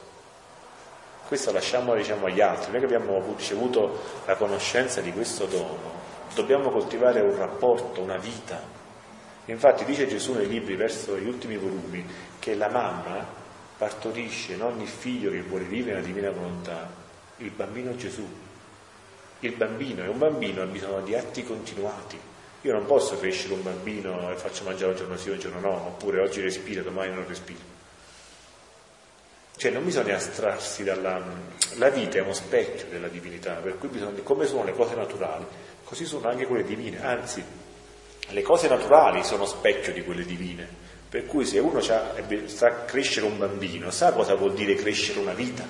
Questo 1.25 1.53
lasciamolo 1.53 1.97
diciamo, 1.97 2.25
agli 2.25 2.41
altri. 2.41 2.71
Noi 2.71 2.81
che 2.81 2.85
abbiamo 2.93 3.23
ricevuto 3.37 4.01
la 4.25 4.35
conoscenza 4.35 4.99
di 4.99 5.13
questo 5.13 5.45
dono, 5.45 5.93
dobbiamo 6.33 6.69
coltivare 6.71 7.21
un 7.21 7.37
rapporto, 7.37 8.01
una 8.01 8.17
vita. 8.17 8.61
Infatti 9.45 9.85
dice 9.85 10.07
Gesù 10.07 10.33
nei 10.33 10.49
libri 10.49 10.75
verso 10.75 11.17
gli 11.17 11.27
ultimi 11.27 11.55
volumi 11.55 12.05
che 12.37 12.53
la 12.55 12.67
mamma 12.67 13.25
partorisce 13.77 14.55
in 14.55 14.61
ogni 14.61 14.87
figlio 14.87 15.31
che 15.31 15.41
vuole 15.41 15.63
vivere 15.63 16.01
la 16.01 16.05
divina 16.05 16.31
volontà, 16.31 16.91
il 17.37 17.51
bambino 17.51 17.95
Gesù. 17.95 18.44
Il 19.39 19.53
bambino 19.53 20.03
è 20.03 20.07
un 20.07 20.17
bambino 20.17 20.61
ha 20.61 20.65
bisogno 20.65 21.01
di 21.01 21.15
atti 21.15 21.43
continuati. 21.43 22.19
Io 22.61 22.73
non 22.73 22.85
posso 22.85 23.17
crescere 23.17 23.53
un 23.53 23.61
bambino 23.61 24.31
e 24.31 24.35
faccio 24.35 24.63
mangiare 24.63 24.91
un 24.91 24.97
giorno 24.97 25.17
sì, 25.17 25.29
un 25.29 25.39
giorno 25.39 25.59
no, 25.59 25.75
oppure 25.87 26.19
oggi 26.21 26.41
respira, 26.41 26.81
domani 26.81 27.13
non 27.13 27.27
respira. 27.27 27.59
Cioè 29.55 29.71
non 29.71 29.85
bisogna 29.85 30.15
astrarsi 30.15 30.83
dalla... 30.83 31.21
La 31.75 31.89
vita 31.89 32.17
è 32.17 32.21
uno 32.21 32.33
specchio 32.33 32.87
della 32.89 33.07
divinità, 33.07 33.53
per 33.53 33.77
cui 33.77 33.89
bisogna... 33.89 34.21
come 34.23 34.47
sono 34.47 34.63
le 34.63 34.73
cose 34.73 34.95
naturali, 34.95 35.45
così 35.83 36.05
sono 36.05 36.27
anche 36.27 36.45
quelle 36.45 36.63
divine, 36.63 37.03
anzi 37.03 37.43
le 38.29 38.41
cose 38.41 38.67
naturali 38.67 39.23
sono 39.23 39.45
specchio 39.45 39.93
di 39.93 40.03
quelle 40.03 40.25
divine, 40.25 40.67
per 41.07 41.25
cui 41.27 41.45
se 41.45 41.59
uno 41.59 41.79
sta 41.79 42.15
a 42.67 42.71
crescere 42.85 43.27
un 43.27 43.37
bambino, 43.37 43.91
sa 43.91 44.11
cosa 44.11 44.33
vuol 44.35 44.53
dire 44.53 44.73
crescere 44.75 45.19
una 45.19 45.33
vita? 45.33 45.63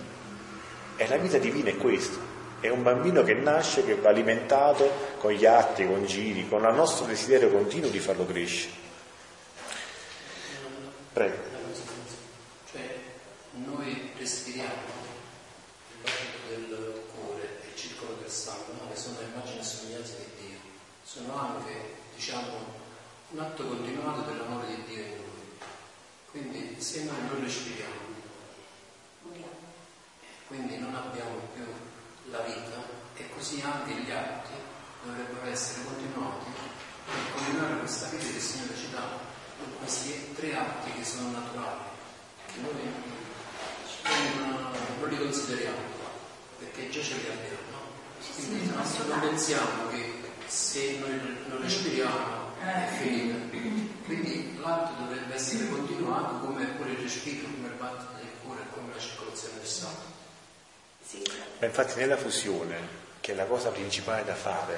E 0.96 1.08
la 1.08 1.18
vita 1.18 1.38
divina 1.38 1.70
è 1.70 1.76
questo, 1.76 2.18
è 2.66 2.70
un 2.70 2.84
bambino 2.84 3.24
che 3.24 3.34
nasce, 3.34 3.86
che 3.86 3.96
va 3.96 4.10
alimentato 4.10 4.90
con 5.20 5.32
gli 5.32 5.46
atti, 5.46 5.86
con 5.86 6.06
giri, 6.06 6.48
con 6.48 6.64
il 6.64 6.74
nostro 6.74 7.06
desiderio 7.06 7.50
continuo 7.50 7.90
di 7.90 8.00
farlo 8.00 8.26
crescere. 8.26 8.74
Prego. 11.14 11.36
Cioè, 12.72 12.96
noi 13.66 14.12
respiriamo 14.18 14.94
sono 21.16 21.38
anche, 21.38 21.72
diciamo, 22.14 22.52
un 23.32 23.40
atto 23.40 23.66
continuato 23.66 24.30
dell'amore 24.30 24.68
di 24.68 24.84
Dio 24.84 25.02
in 25.02 25.12
noi. 25.12 25.60
Quindi 26.30 26.76
se 26.82 27.06
noi 27.06 27.16
non 27.26 27.42
respiriamo, 27.42 27.94
quindi 30.48 30.78
non 30.78 30.94
abbiamo 30.94 31.40
più 31.54 31.64
la 32.32 32.40
vita 32.40 32.84
e 33.16 33.30
così 33.30 33.62
anche 33.62 33.94
gli 33.94 34.12
atti 34.12 34.54
dovrebbero 35.04 35.46
essere 35.48 35.86
continuati 35.86 36.46
per 37.06 37.34
continuare 37.34 37.80
questa 37.80 38.08
vita 38.08 38.24
che 38.24 38.36
il 38.36 38.42
Signore 38.42 38.76
ci 38.76 38.90
dà, 38.90 39.20
questi 39.80 40.34
tre 40.34 40.56
atti 40.56 40.92
che 40.92 41.04
sono 41.04 41.32
naturali, 41.32 41.84
che 42.48 42.60
noi 42.62 42.72
non, 44.40 44.72
non 45.00 45.10
li 45.10 45.18
consideriamo, 45.18 45.78
perché 46.58 46.90
già 46.90 47.02
ce 47.02 47.14
li 47.16 47.28
abbiamo. 47.30 47.64
Quindi 48.36 48.66
non 48.66 49.20
pensiamo 49.20 49.88
che 49.90 50.14
se 50.48 50.98
noi 51.00 51.20
non 51.48 51.62
respiriamo 51.62 52.58
è 52.60 52.88
finita. 53.00 53.36
Quindi 54.06 54.58
l'atto 54.60 55.04
dovrebbe 55.04 55.34
essere 55.34 55.70
continuato 55.70 56.46
come 56.46 56.66
pure 56.66 56.92
il 56.92 56.98
respiro, 56.98 57.48
come 57.56 57.68
il 57.68 57.74
battito 57.74 58.12
del 58.18 58.30
cuore, 58.44 58.62
come 58.74 58.94
la 58.94 59.00
circolazione 59.00 59.58
del 59.60 59.68
sangue. 59.68 60.15
Ma 61.60 61.66
infatti 61.66 62.00
nella 62.00 62.18
fusione, 62.18 63.04
che 63.22 63.32
è 63.32 63.36
la 63.36 63.46
cosa 63.46 63.70
principale 63.70 64.24
da 64.24 64.36
fare, 64.36 64.78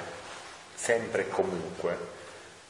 sempre 0.74 1.22
e 1.22 1.28
comunque, 1.28 2.16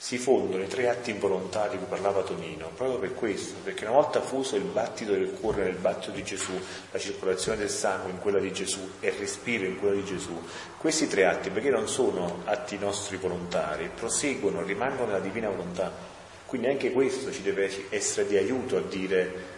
si 0.01 0.17
fondono 0.17 0.63
i 0.63 0.69
tre 0.69 0.89
atti 0.89 1.11
involontari 1.11 1.73
di 1.73 1.79
cui 1.79 1.87
parlava 1.89 2.23
Tonino, 2.23 2.69
proprio 2.69 3.01
per 3.01 3.15
questo, 3.15 3.55
perché 3.65 3.85
una 3.85 3.95
volta 3.95 4.21
fuso 4.21 4.55
il 4.55 4.63
battito 4.63 5.11
del 5.11 5.33
cuore 5.33 5.65
nel 5.65 5.75
battito 5.75 6.13
di 6.13 6.23
Gesù, 6.23 6.53
la 6.93 6.99
circolazione 7.01 7.59
del 7.59 7.69
sangue 7.69 8.13
in 8.13 8.21
quella 8.21 8.39
di 8.39 8.53
Gesù 8.53 8.93
e 9.01 9.09
il 9.09 9.15
respiro 9.15 9.65
in 9.67 9.77
quella 9.79 9.97
di 9.97 10.05
Gesù, 10.05 10.41
questi 10.79 11.09
tre 11.09 11.27
atti, 11.27 11.51
perché 11.51 11.71
non 11.71 11.89
sono 11.89 12.43
atti 12.45 12.79
nostri 12.79 13.17
volontari, 13.17 13.91
proseguono, 13.93 14.63
rimangono 14.63 15.07
nella 15.07 15.19
divina 15.19 15.49
volontà. 15.49 15.93
Quindi 16.47 16.69
anche 16.69 16.93
questo 16.93 17.33
ci 17.33 17.43
deve 17.43 17.89
essere 17.91 18.29
di 18.29 18.37
aiuto 18.37 18.77
a 18.77 18.81
dire 18.81 19.57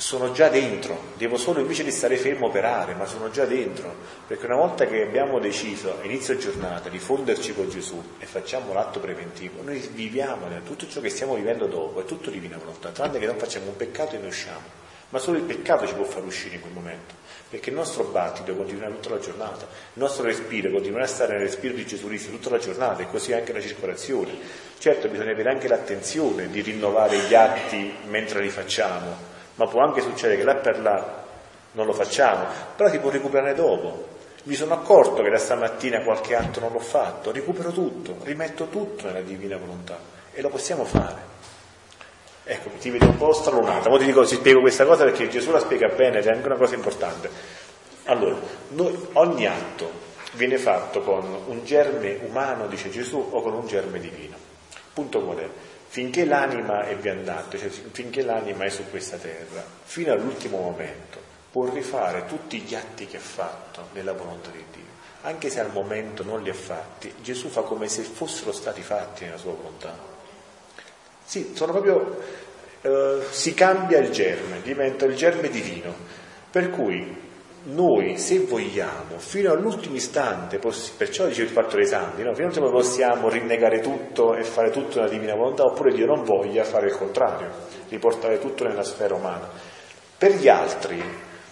sono 0.00 0.32
già 0.32 0.48
dentro, 0.48 1.12
devo 1.18 1.36
solo 1.36 1.60
invece 1.60 1.84
di 1.84 1.90
stare 1.90 2.16
fermo 2.16 2.46
operare, 2.46 2.94
ma 2.94 3.04
sono 3.04 3.30
già 3.30 3.44
dentro, 3.44 3.94
perché 4.26 4.46
una 4.46 4.56
volta 4.56 4.86
che 4.86 5.02
abbiamo 5.02 5.38
deciso 5.38 5.98
inizio 6.04 6.38
giornata 6.38 6.88
di 6.88 6.98
fonderci 6.98 7.52
con 7.54 7.68
Gesù 7.68 8.02
e 8.18 8.24
facciamo 8.24 8.72
l'atto 8.72 8.98
preventivo, 8.98 9.62
noi 9.62 9.78
viviamo 9.92 10.46
tutto 10.64 10.88
ciò 10.88 11.02
che 11.02 11.10
stiamo 11.10 11.34
vivendo 11.34 11.66
dopo, 11.66 12.00
è 12.00 12.06
tutto 12.06 12.30
divina 12.30 12.56
volontà, 12.56 12.88
tranne 12.88 13.18
che 13.18 13.26
non 13.26 13.36
facciamo 13.36 13.66
un 13.66 13.76
peccato 13.76 14.14
e 14.14 14.18
ne 14.20 14.28
usciamo, 14.28 14.62
ma 15.10 15.18
solo 15.18 15.36
il 15.36 15.44
peccato 15.44 15.86
ci 15.86 15.92
può 15.92 16.04
far 16.04 16.24
uscire 16.24 16.54
in 16.54 16.62
quel 16.62 16.72
momento, 16.72 17.12
perché 17.50 17.68
il 17.68 17.76
nostro 17.76 18.04
battito 18.04 18.56
continuerà 18.56 18.90
tutta 18.90 19.10
la 19.10 19.18
giornata, 19.18 19.66
il 19.66 20.00
nostro 20.00 20.24
respiro 20.24 20.70
continuerà 20.70 21.04
a 21.04 21.08
stare 21.08 21.34
nel 21.34 21.42
respiro 21.42 21.74
di 21.74 21.84
Gesù 21.84 22.06
Cristo 22.06 22.30
tutta 22.30 22.48
la 22.48 22.58
giornata 22.58 23.02
e 23.02 23.06
così 23.06 23.34
anche 23.34 23.52
la 23.52 23.60
circolazione. 23.60 24.32
Certo 24.78 25.08
bisogna 25.08 25.32
avere 25.32 25.50
anche 25.50 25.68
l'attenzione 25.68 26.48
di 26.48 26.62
rinnovare 26.62 27.18
gli 27.18 27.34
atti 27.34 27.92
mentre 28.06 28.40
li 28.40 28.48
facciamo, 28.48 29.29
ma 29.60 29.66
può 29.66 29.82
anche 29.82 30.00
succedere 30.00 30.38
che 30.38 30.44
là 30.44 30.54
per 30.54 30.80
là 30.80 31.22
non 31.72 31.84
lo 31.84 31.92
facciamo, 31.92 32.46
però 32.74 32.88
si 32.88 32.98
può 32.98 33.10
recuperare 33.10 33.54
dopo. 33.54 34.08
Mi 34.44 34.54
sono 34.54 34.72
accorto 34.72 35.22
che 35.22 35.28
da 35.28 35.36
stamattina 35.36 36.02
qualche 36.02 36.34
atto 36.34 36.60
non 36.60 36.72
l'ho 36.72 36.78
fatto, 36.78 37.30
recupero 37.30 37.70
tutto, 37.70 38.16
rimetto 38.22 38.68
tutto 38.68 39.06
nella 39.06 39.20
divina 39.20 39.58
volontà 39.58 39.98
e 40.32 40.40
lo 40.40 40.48
possiamo 40.48 40.86
fare. 40.86 41.28
Ecco, 42.42 42.70
ti 42.80 42.88
vedo 42.88 43.04
un 43.04 43.18
po' 43.18 43.34
stralunata, 43.34 43.90
ora 43.90 43.98
ti 43.98 44.06
dico, 44.06 44.24
ti 44.24 44.36
spiego 44.36 44.60
questa 44.60 44.86
cosa 44.86 45.04
perché 45.04 45.28
Gesù 45.28 45.50
la 45.50 45.60
spiega 45.60 45.88
bene 45.88 46.20
ed 46.20 46.26
è 46.26 46.30
anche 46.30 46.46
una 46.46 46.56
cosa 46.56 46.74
importante. 46.74 47.28
Allora, 48.04 48.36
noi, 48.68 49.08
ogni 49.12 49.46
atto 49.46 49.90
viene 50.32 50.56
fatto 50.56 51.00
con 51.00 51.22
un 51.46 51.64
germe 51.64 52.18
umano, 52.26 52.66
dice 52.66 52.88
Gesù, 52.88 53.28
o 53.30 53.42
con 53.42 53.52
un 53.52 53.66
germe 53.66 54.00
divino. 54.00 54.36
Punto 54.94 55.20
qual 55.20 55.36
è? 55.36 55.48
Finché 55.90 56.24
l'anima 56.24 56.86
è 56.86 56.94
viandante, 56.94 57.58
cioè 57.58 57.68
finché 57.68 58.22
l'anima 58.22 58.64
è 58.64 58.68
su 58.68 58.88
questa 58.88 59.16
terra, 59.16 59.64
fino 59.82 60.12
all'ultimo 60.12 60.58
momento, 60.58 61.18
può 61.50 61.68
rifare 61.68 62.26
tutti 62.26 62.60
gli 62.60 62.76
atti 62.76 63.08
che 63.08 63.16
ha 63.16 63.20
fatto 63.20 63.88
nella 63.92 64.12
volontà 64.12 64.50
di 64.50 64.64
Dio, 64.70 64.84
anche 65.22 65.50
se 65.50 65.58
al 65.58 65.72
momento 65.72 66.22
non 66.22 66.44
li 66.44 66.48
ha 66.48 66.54
fatti, 66.54 67.12
Gesù 67.20 67.48
fa 67.48 67.62
come 67.62 67.88
se 67.88 68.02
fossero 68.02 68.52
stati 68.52 68.82
fatti 68.82 69.24
nella 69.24 69.36
sua 69.36 69.52
volontà. 69.52 69.98
Sì, 71.24 71.54
sono 71.56 71.72
proprio, 71.72 72.22
eh, 72.82 73.22
si 73.28 73.52
cambia 73.54 73.98
il 73.98 74.10
germe, 74.10 74.62
diventa 74.62 75.06
il 75.06 75.16
germe 75.16 75.48
divino, 75.48 75.92
per 76.52 76.70
cui 76.70 77.29
noi, 77.62 78.16
se 78.16 78.40
vogliamo, 78.40 79.18
fino 79.18 79.52
all'ultimo 79.52 79.96
istante, 79.96 80.58
perciò 80.96 81.26
dice 81.26 81.42
il 81.42 81.48
fatto 81.48 81.76
dei 81.76 81.86
santi, 81.86 82.22
no? 82.22 82.32
fino 82.32 82.46
all'ultimo 82.46 82.70
possiamo 82.70 83.28
rinnegare 83.28 83.80
tutto 83.80 84.34
e 84.34 84.44
fare 84.44 84.70
tutto 84.70 84.98
nella 84.98 85.10
divina 85.10 85.34
volontà, 85.34 85.64
oppure 85.64 85.92
Dio 85.92 86.06
non 86.06 86.24
voglia 86.24 86.64
fare 86.64 86.86
il 86.86 86.96
contrario, 86.96 87.50
riportare 87.88 88.38
tutto 88.38 88.64
nella 88.64 88.82
sfera 88.82 89.14
umana. 89.14 89.48
Per 90.16 90.32
gli 90.32 90.48
altri, 90.48 91.02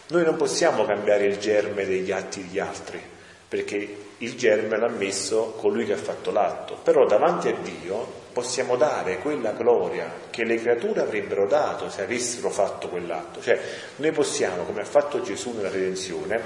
noi 0.09 0.25
non 0.25 0.37
possiamo 0.37 0.85
cambiare 0.85 1.27
il 1.27 1.39
germe 1.39 1.85
degli 1.85 2.11
atti 2.11 2.43
degli 2.43 2.59
altri, 2.59 3.01
perché 3.47 3.97
il 4.19 4.35
germe 4.35 4.79
l'ha 4.79 4.89
messo 4.89 5.55
colui 5.59 5.85
che 5.85 5.93
ha 5.93 5.99
fatto 5.99 6.31
l'atto, 6.31 6.79
però 6.83 7.07
davanti 7.07 7.49
a 7.49 7.55
Dio 7.63 8.18
possiamo 8.39 8.77
dare 8.77 9.19
quella 9.19 9.51
gloria 9.51 10.09
che 10.31 10.45
le 10.45 10.61
creature 10.61 11.01
avrebbero 11.01 11.49
dato 11.49 11.91
se 11.91 12.03
avessero 12.03 12.51
fatto 12.51 12.89
quell'atto. 12.89 13.41
Cioè, 13.41 13.59
noi 13.97 14.13
possiamo, 14.13 14.63
come 14.63 14.83
ha 14.83 14.85
fatto 14.85 15.21
Gesù 15.23 15.57
nella 15.57 15.71
redenzione, 15.71 16.41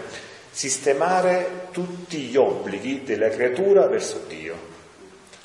sistemare 0.51 1.67
tutti 1.71 2.17
gli 2.17 2.37
obblighi 2.39 3.03
della 3.03 3.29
creatura 3.29 3.87
verso 3.89 4.23
Dio. 4.27 4.55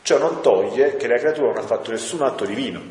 Ciò 0.01 0.17
non 0.19 0.41
toglie 0.41 0.95
che 0.95 1.09
la 1.09 1.17
creatura 1.17 1.47
non 1.47 1.57
ha 1.57 1.67
fatto 1.67 1.91
nessun 1.91 2.21
atto 2.21 2.45
divino. 2.45 2.81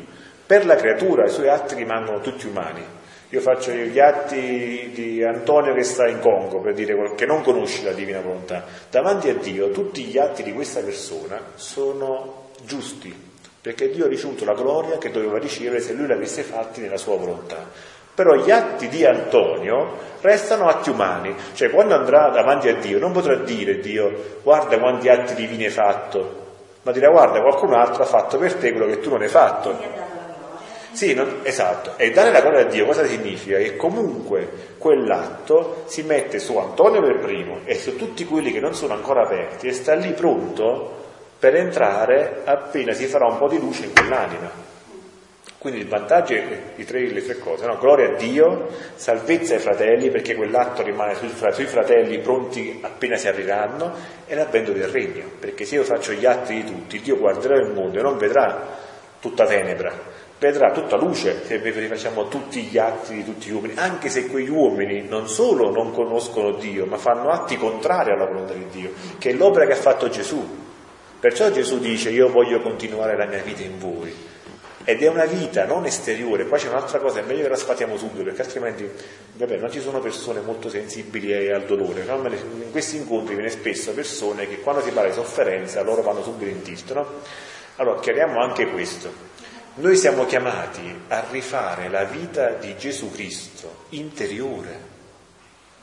Per 0.45 0.63
la 0.67 0.75
creatura 0.75 1.25
i 1.25 1.31
suoi 1.31 1.49
atti 1.49 1.73
rimangono 1.73 2.21
tutti 2.21 2.45
umani. 2.45 2.85
Io 3.29 3.41
faccio 3.41 3.71
gli 3.71 3.99
atti 3.99 4.91
di 4.93 5.23
Antonio 5.23 5.73
che 5.73 5.83
sta 5.83 6.07
in 6.07 6.19
Congo, 6.19 6.61
per 6.61 6.75
dire 6.75 6.93
che 7.15 7.25
non 7.25 7.41
conosce 7.41 7.83
la 7.83 7.93
divina 7.93 8.21
volontà. 8.21 8.65
Davanti 8.91 9.29
a 9.29 9.33
Dio 9.33 9.71
tutti 9.71 10.03
gli 10.03 10.19
atti 10.19 10.43
di 10.43 10.53
questa 10.53 10.81
persona 10.81 11.41
sono 11.55 12.45
giusti, 12.63 13.26
perché 13.67 13.89
Dio 13.89 14.05
ha 14.05 14.07
ricevuto 14.07 14.45
la 14.45 14.53
gloria 14.53 14.97
che 14.97 15.11
doveva 15.11 15.37
ricevere 15.37 15.81
se 15.81 15.91
lui 15.91 16.07
l'avesse 16.07 16.41
fatti 16.41 16.79
nella 16.79 16.95
sua 16.95 17.17
volontà. 17.17 17.67
Però 18.15 18.33
gli 18.35 18.49
atti 18.49 18.87
di 18.87 19.03
Antonio 19.03 19.91
restano 20.21 20.69
atti 20.69 20.89
umani, 20.89 21.35
cioè 21.53 21.69
quando 21.69 21.93
andrà 21.93 22.29
davanti 22.29 22.69
a 22.69 22.75
Dio 22.75 22.97
non 22.97 23.11
potrà 23.11 23.35
dire 23.35 23.79
Dio 23.79 24.39
guarda 24.41 24.79
quanti 24.79 25.09
atti 25.09 25.35
divini 25.35 25.65
hai 25.65 25.69
fatto, 25.69 26.45
ma 26.83 26.93
dirà 26.93 27.09
guarda 27.09 27.41
qualcun 27.41 27.73
altro 27.73 28.03
ha 28.03 28.05
fatto 28.05 28.37
per 28.37 28.53
te 28.53 28.71
quello 28.71 28.87
che 28.87 29.01
tu 29.01 29.09
non 29.09 29.21
hai 29.21 29.27
fatto. 29.27 29.77
Sì, 30.93 31.13
non- 31.13 31.41
esatto. 31.43 31.97
E 31.97 32.11
dare 32.11 32.31
la 32.31 32.39
gloria 32.39 32.61
a 32.61 32.69
Dio 32.69 32.85
cosa 32.85 33.05
significa? 33.05 33.57
Che 33.57 33.75
comunque 33.75 34.75
quell'atto 34.77 35.83
si 35.87 36.03
mette 36.03 36.39
su 36.39 36.55
Antonio 36.57 37.01
per 37.01 37.19
primo 37.19 37.59
e 37.65 37.75
su 37.75 37.97
tutti 37.97 38.23
quelli 38.23 38.53
che 38.53 38.61
non 38.61 38.73
sono 38.73 38.93
ancora 38.93 39.23
aperti 39.23 39.67
e 39.67 39.73
sta 39.73 39.93
lì 39.93 40.13
pronto 40.13 41.06
per 41.39 41.55
entrare 41.55 42.41
appena 42.45 42.93
si 42.93 43.05
farà 43.05 43.27
un 43.27 43.37
po' 43.37 43.47
di 43.47 43.59
luce 43.59 43.85
in 43.85 43.93
quell'anima. 43.93 44.65
Quindi 45.59 45.79
il 45.79 45.87
vantaggio 45.87 46.33
è 46.33 46.45
i 46.75 46.85
tre- 46.85 47.09
le 47.09 47.25
tre 47.25 47.39
cose, 47.39 47.65
no? 47.65 47.77
gloria 47.77 48.09
a 48.09 48.15
Dio, 48.15 48.69
salvezza 48.95 49.55
ai 49.55 49.59
fratelli 49.59 50.11
perché 50.11 50.35
quell'atto 50.35 50.83
rimane 50.83 51.15
sui, 51.15 51.31
sui 51.51 51.65
fratelli 51.65 52.19
pronti 52.19 52.77
appena 52.81 53.17
si 53.17 53.27
apriranno 53.27 53.91
e 54.27 54.35
l'avvento 54.35 54.71
del 54.71 54.87
regno, 54.87 55.25
perché 55.39 55.65
se 55.65 55.75
io 55.75 55.83
faccio 55.83 56.13
gli 56.13 56.25
atti 56.25 56.53
di 56.53 56.63
tutti, 56.63 57.01
Dio 57.01 57.17
guarderà 57.17 57.55
il 57.57 57.73
mondo 57.73 57.97
e 57.97 58.01
non 58.03 58.17
vedrà 58.17 58.65
tutta 59.19 59.45
tenebra, 59.45 59.91
vedrà 60.37 60.71
tutta 60.71 60.95
luce 60.95 61.43
se 61.43 61.59
facciamo 61.59 62.27
tutti 62.27 62.61
gli 62.61 62.77
atti 62.77 63.15
di 63.15 63.25
tutti 63.25 63.49
gli 63.49 63.53
uomini, 63.53 63.73
anche 63.77 64.09
se 64.09 64.27
quegli 64.27 64.49
uomini 64.49 65.07
non 65.07 65.27
solo 65.27 65.71
non 65.71 65.91
conoscono 65.91 66.51
Dio, 66.51 66.85
ma 66.85 66.97
fanno 66.97 67.29
atti 67.29 67.57
contrari 67.57 68.11
alla 68.11 68.25
volontà 68.25 68.53
di 68.53 68.67
Dio, 68.71 68.91
che 69.17 69.31
è 69.31 69.33
l'opera 69.33 69.65
che 69.65 69.73
ha 69.73 69.77
fatto 69.77 70.07
Gesù. 70.07 70.65
Perciò 71.19 71.49
Gesù 71.49 71.79
dice 71.79 72.09
io 72.11 72.29
voglio 72.29 72.61
continuare 72.61 73.17
la 73.17 73.25
mia 73.25 73.41
vita 73.41 73.63
in 73.63 73.79
voi. 73.79 74.13
Ed 74.83 75.03
è 75.03 75.09
una 75.09 75.25
vita 75.25 75.65
non 75.65 75.85
esteriore, 75.85 76.47
qua 76.47 76.57
c'è 76.57 76.69
un'altra 76.69 76.99
cosa, 76.99 77.19
è 77.19 77.23
meglio 77.23 77.43
che 77.43 77.49
la 77.49 77.57
sfatiamo 77.57 77.97
subito, 77.97 78.23
perché 78.23 78.43
altrimenti, 78.43 78.89
vabbè, 79.33 79.57
non 79.57 79.69
ci 79.69 79.81
sono 79.81 79.99
persone 79.99 80.39
molto 80.39 80.69
sensibili 80.69 81.51
al 81.51 81.65
dolore, 81.65 82.05
no? 82.05 82.25
In 82.25 82.71
questi 82.71 82.95
incontri 82.95 83.35
viene 83.35 83.49
spesso 83.49 83.91
persone 83.91 84.47
che 84.47 84.61
quando 84.61 84.81
si 84.81 84.91
parla 84.91 85.09
di 85.09 85.15
sofferenza 85.15 85.81
loro 85.81 86.03
vanno 86.03 86.23
subito 86.23 86.49
in 86.49 86.61
tilt, 86.61 86.93
no? 86.93 87.05
Allora, 87.75 87.99
chiariamo 87.99 88.39
anche 88.39 88.67
questo. 88.67 89.11
Noi 89.75 89.97
siamo 89.97 90.25
chiamati 90.25 91.01
a 91.09 91.25
rifare 91.31 91.89
la 91.89 92.05
vita 92.05 92.51
di 92.51 92.77
Gesù 92.77 93.11
Cristo 93.11 93.85
interiore, 93.89 94.79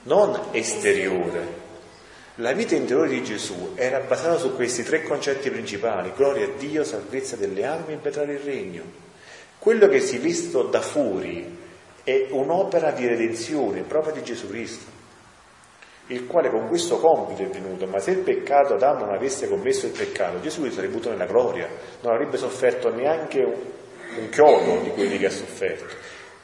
non 0.04 0.48
esteriore. 0.52 1.63
La 2.38 2.52
vita 2.52 2.74
interiore 2.74 3.10
di 3.10 3.22
Gesù 3.22 3.74
era 3.76 4.00
basata 4.00 4.38
su 4.38 4.56
questi 4.56 4.82
tre 4.82 5.04
concetti 5.04 5.50
principali, 5.50 6.12
gloria 6.16 6.46
a 6.46 6.50
Dio, 6.58 6.82
salvezza 6.82 7.36
delle 7.36 7.64
anime 7.64 7.90
e 7.90 7.92
impetrare 7.92 8.32
il 8.32 8.40
regno. 8.40 8.82
Quello 9.56 9.86
che 9.86 10.00
si 10.00 10.16
è 10.16 10.18
visto 10.18 10.64
da 10.64 10.80
fuori 10.80 11.56
è 12.02 12.26
un'opera 12.30 12.90
di 12.90 13.06
redenzione 13.06 13.82
proprio 13.82 14.14
di 14.14 14.24
Gesù 14.24 14.48
Cristo, 14.48 14.90
il 16.08 16.26
quale 16.26 16.50
con 16.50 16.66
questo 16.66 16.98
compito 16.98 17.42
è 17.42 17.46
venuto, 17.46 17.86
ma 17.86 18.00
se 18.00 18.10
il 18.10 18.18
peccato 18.18 18.74
Adamo 18.74 19.04
non 19.04 19.14
avesse 19.14 19.48
commesso 19.48 19.86
il 19.86 19.92
peccato, 19.92 20.40
Gesù 20.40 20.68
sarebbe 20.70 20.92
avuto 20.92 21.10
nella 21.10 21.26
gloria, 21.26 21.68
non 22.00 22.14
avrebbe 22.14 22.36
sofferto 22.36 22.92
neanche 22.92 23.44
un, 23.44 23.54
un 24.18 24.28
chiodo 24.30 24.80
di 24.82 24.90
quelli 24.90 25.18
che 25.18 25.26
ha 25.26 25.30
sofferto. 25.30 25.94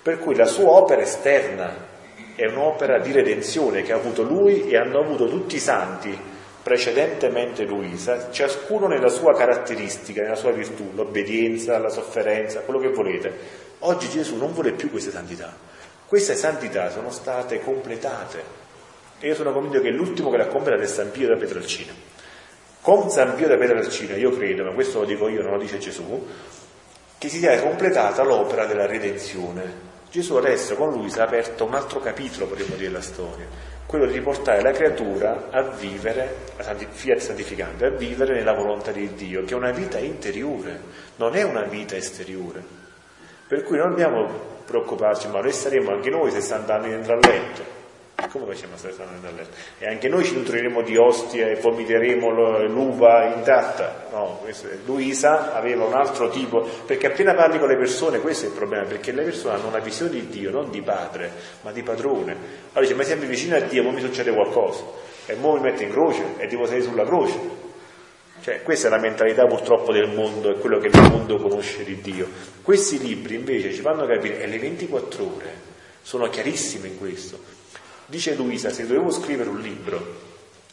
Per 0.01 0.20
cui 0.20 0.36
la 0.36 0.47
sua 0.47 0.70
opera 0.70 1.03
esterna 1.03 1.88
è 2.41 2.47
un'opera 2.47 2.99
di 2.99 3.12
redenzione 3.12 3.82
che 3.82 3.93
ha 3.93 3.97
avuto 3.97 4.22
lui 4.22 4.70
e 4.70 4.78
hanno 4.78 4.99
avuto 4.99 5.28
tutti 5.28 5.57
i 5.57 5.61
santi 5.61 6.18
precedentemente 6.62 7.64
Luisa, 7.64 8.30
ciascuno 8.30 8.86
nella 8.86 9.09
sua 9.09 9.34
caratteristica, 9.34 10.22
nella 10.22 10.36
sua 10.36 10.51
virtù, 10.51 10.91
l'obbedienza, 10.95 11.76
la 11.76 11.91
sofferenza, 11.91 12.61
quello 12.61 12.80
che 12.80 12.88
volete. 12.88 13.32
Oggi 13.80 14.09
Gesù 14.09 14.36
non 14.36 14.55
vuole 14.55 14.72
più 14.72 14.91
queste 14.91 15.11
santità. 15.11 15.55
Queste 16.07 16.34
santità 16.34 16.88
sono 16.88 17.11
state 17.11 17.61
completate 17.61 18.43
e 19.18 19.26
io 19.28 19.34
sono 19.34 19.53
convinto 19.53 19.82
che 19.82 19.91
l'ultimo 19.91 20.30
che 20.30 20.38
l'ha 20.38 20.47
completato 20.47 20.82
è 20.82 20.86
San 20.86 21.11
Pio 21.11 21.28
da 21.28 21.36
Pietrelcina. 21.36 21.93
Con 22.80 23.11
San 23.11 23.34
Pio 23.34 23.49
da 23.49 23.59
Pietrelcina 23.59 24.16
io 24.16 24.30
credo, 24.30 24.64
ma 24.64 24.72
questo 24.72 25.01
lo 25.01 25.05
dico 25.05 25.28
io, 25.28 25.43
non 25.43 25.53
lo 25.53 25.59
dice 25.59 25.76
Gesù, 25.76 26.26
che 27.18 27.28
si 27.28 27.36
sia 27.36 27.61
completata 27.61 28.22
l'opera 28.22 28.64
della 28.64 28.86
redenzione. 28.86 29.89
Gesù 30.11 30.35
adesso 30.35 30.75
con 30.75 30.91
lui 30.91 31.09
si 31.09 31.19
è 31.19 31.23
aperto 31.23 31.65
un 31.65 31.75
altro 31.75 32.01
capitolo, 32.01 32.47
potremmo 32.47 32.75
dire, 32.75 32.89
della 32.89 33.01
storia, 33.01 33.47
quello 33.87 34.07
di 34.07 34.13
riportare 34.15 34.61
la 34.61 34.73
creatura 34.73 35.49
a 35.51 35.63
vivere, 35.63 36.47
santi- 36.59 36.89
fiat 36.91 37.19
santificante, 37.19 37.87
a 37.87 37.91
vivere 37.91 38.35
nella 38.35 38.55
volontà 38.55 38.91
di 38.91 39.15
Dio, 39.15 39.45
che 39.45 39.55
è 39.55 39.57
una 39.57 39.71
vita 39.71 39.99
interiore, 39.99 40.81
non 41.17 41.37
è 41.37 41.43
una 41.45 41.63
vita 41.63 41.95
esteriore. 41.95 42.63
Per 43.47 43.63
cui 43.63 43.77
non 43.77 43.91
dobbiamo 43.91 44.29
preoccuparci, 44.65 45.29
ma 45.29 45.41
noi 45.41 45.53
staremo 45.53 45.93
anche 45.93 46.11
noi 46.11 46.31
60 46.33 46.75
anni 46.75 46.89
dentro 46.91 47.13
al 47.15 47.21
letto. 47.21 47.80
Come 48.31 48.47
facciamo 48.47 48.74
a 48.74 48.76
stare 48.76 48.93
60 48.95 49.03
anni 49.03 49.20
dentro 49.20 49.28
al 49.28 49.35
letto? 49.35 49.57
E 49.78 49.89
anche 49.89 50.09
noi 50.09 50.24
ci 50.24 50.35
nutriremo 50.35 50.83
di 50.83 50.97
ostia 50.97 51.49
e 51.49 51.57
vomiteremo 51.57 52.66
l'uva 52.68 53.35
intatta. 53.35 54.07
No, 54.12 54.47
Luisa 54.85 55.53
aveva 55.53 55.85
un 55.85 55.95
altro 55.95 56.28
tipo, 56.28 56.61
perché 56.87 57.09
appena 57.09 57.35
parli 57.35 57.59
con 57.59 57.66
le 57.66 57.76
persone, 57.76 58.20
questo 58.20 58.45
è 58.47 58.49
il 58.49 58.55
problema, 58.55 58.85
perché 58.85 59.11
le 59.11 59.24
persone 59.24 59.57
hanno 59.57 59.66
una 59.66 59.81
visione 59.81 60.12
di 60.12 60.28
Dio, 60.28 60.53
non 60.53 60.70
di 60.70 60.81
padre, 60.81 61.33
ma 61.62 61.72
di 61.72 61.83
padrone. 61.83 62.33
Allora 62.72 62.83
dice, 62.83 62.95
ma 62.95 63.03
siamo 63.03 63.24
vicini 63.24 63.55
a 63.55 63.62
Dio, 63.62 63.83
ma 63.83 63.91
mi 63.91 64.01
succede 64.01 64.33
qualcosa. 64.33 64.85
E 65.26 65.35
mo 65.35 65.55
mi 65.55 65.61
mette 65.62 65.83
in 65.83 65.91
croce 65.91 66.22
e 66.39 66.47
devo 66.47 66.66
salire 66.66 66.85
sulla 66.85 67.05
croce. 67.05 67.39
Cioè, 68.43 68.62
questa 68.62 68.87
è 68.87 68.91
la 68.91 69.01
mentalità 69.01 69.45
purtroppo 69.45 69.93
del 69.93 70.09
mondo, 70.09 70.55
è 70.55 70.59
quello 70.59 70.78
che 70.78 70.87
il 70.87 71.01
mondo 71.11 71.37
conosce 71.37 71.83
di 71.83 72.01
Dio. 72.01 72.28
Questi 72.62 72.99
libri 72.99 73.35
invece 73.35 73.72
ci 73.72 73.81
fanno 73.81 74.07
capire, 74.07 74.41
e 74.41 74.47
le 74.47 74.59
24 74.61 75.24
ore 75.24 75.68
sono 76.01 76.28
chiarissime 76.28 76.87
in 76.87 76.97
questo. 76.97 77.59
Dice 78.11 78.35
Luisa, 78.35 78.71
se 78.71 78.89
dovevo 78.89 79.13
scrivere 79.13 79.49
un 79.49 79.61
libro 79.61 80.29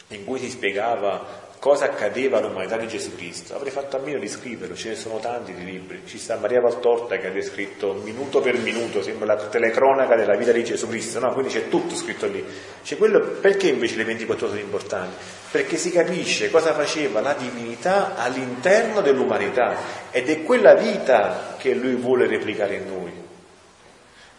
in 0.07 0.25
cui 0.25 0.39
si 0.39 0.49
spiegava 0.49 1.45
cosa 1.59 1.85
accadeva 1.85 2.39
all'umanità 2.39 2.77
di 2.77 2.87
Gesù 2.87 3.15
Cristo, 3.15 3.53
avrei 3.53 3.71
fatto 3.71 3.95
a 3.95 3.99
meno 3.99 4.17
di 4.17 4.27
scriverlo, 4.27 4.75
ce 4.75 4.89
ne 4.89 4.95
sono 4.95 5.19
tanti 5.19 5.53
di 5.53 5.63
libri. 5.63 6.01
Ci 6.07 6.17
sta 6.17 6.37
Maria 6.37 6.61
Valtorta 6.61 7.17
che 7.17 7.27
ha 7.27 7.31
descritto 7.31 7.93
minuto 7.93 8.41
per 8.41 8.57
minuto, 8.57 9.03
sembra 9.03 9.35
la 9.35 9.35
telecronaca 9.35 10.15
della 10.15 10.35
vita 10.35 10.51
di 10.51 10.63
Gesù 10.63 10.87
Cristo, 10.87 11.19
no? 11.19 11.31
Quindi 11.33 11.53
c'è 11.53 11.69
tutto 11.69 11.93
scritto 11.93 12.25
lì. 12.25 12.43
C'è 12.83 12.97
quello, 12.97 13.19
perché 13.19 13.67
invece 13.67 13.97
le 13.97 14.05
24 14.05 14.47
ore 14.47 14.55
sono 14.55 14.65
importanti? 14.65 15.15
Perché 15.51 15.77
si 15.77 15.91
capisce 15.91 16.49
cosa 16.49 16.73
faceva 16.73 17.21
la 17.21 17.33
divinità 17.33 18.15
all'interno 18.15 19.01
dell'umanità 19.01 19.75
ed 20.09 20.27
è 20.27 20.41
quella 20.41 20.73
vita 20.73 21.55
che 21.59 21.75
lui 21.75 21.93
vuole 21.93 22.25
replicare 22.25 22.77
in 22.77 22.87
noi. 22.87 23.26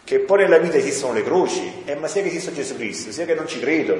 Che 0.09 0.17
poi 0.17 0.39
nella 0.39 0.57
vita 0.57 0.75
esistono 0.75 1.13
le 1.13 1.21
croci, 1.21 1.83
eh, 1.85 1.93
ma 1.93 2.07
sia 2.07 2.23
che 2.23 2.29
esista 2.29 2.51
Gesù 2.51 2.75
Cristo, 2.75 3.11
sia 3.11 3.25
che 3.25 3.35
non 3.35 3.47
ci 3.47 3.59
credo, 3.59 3.95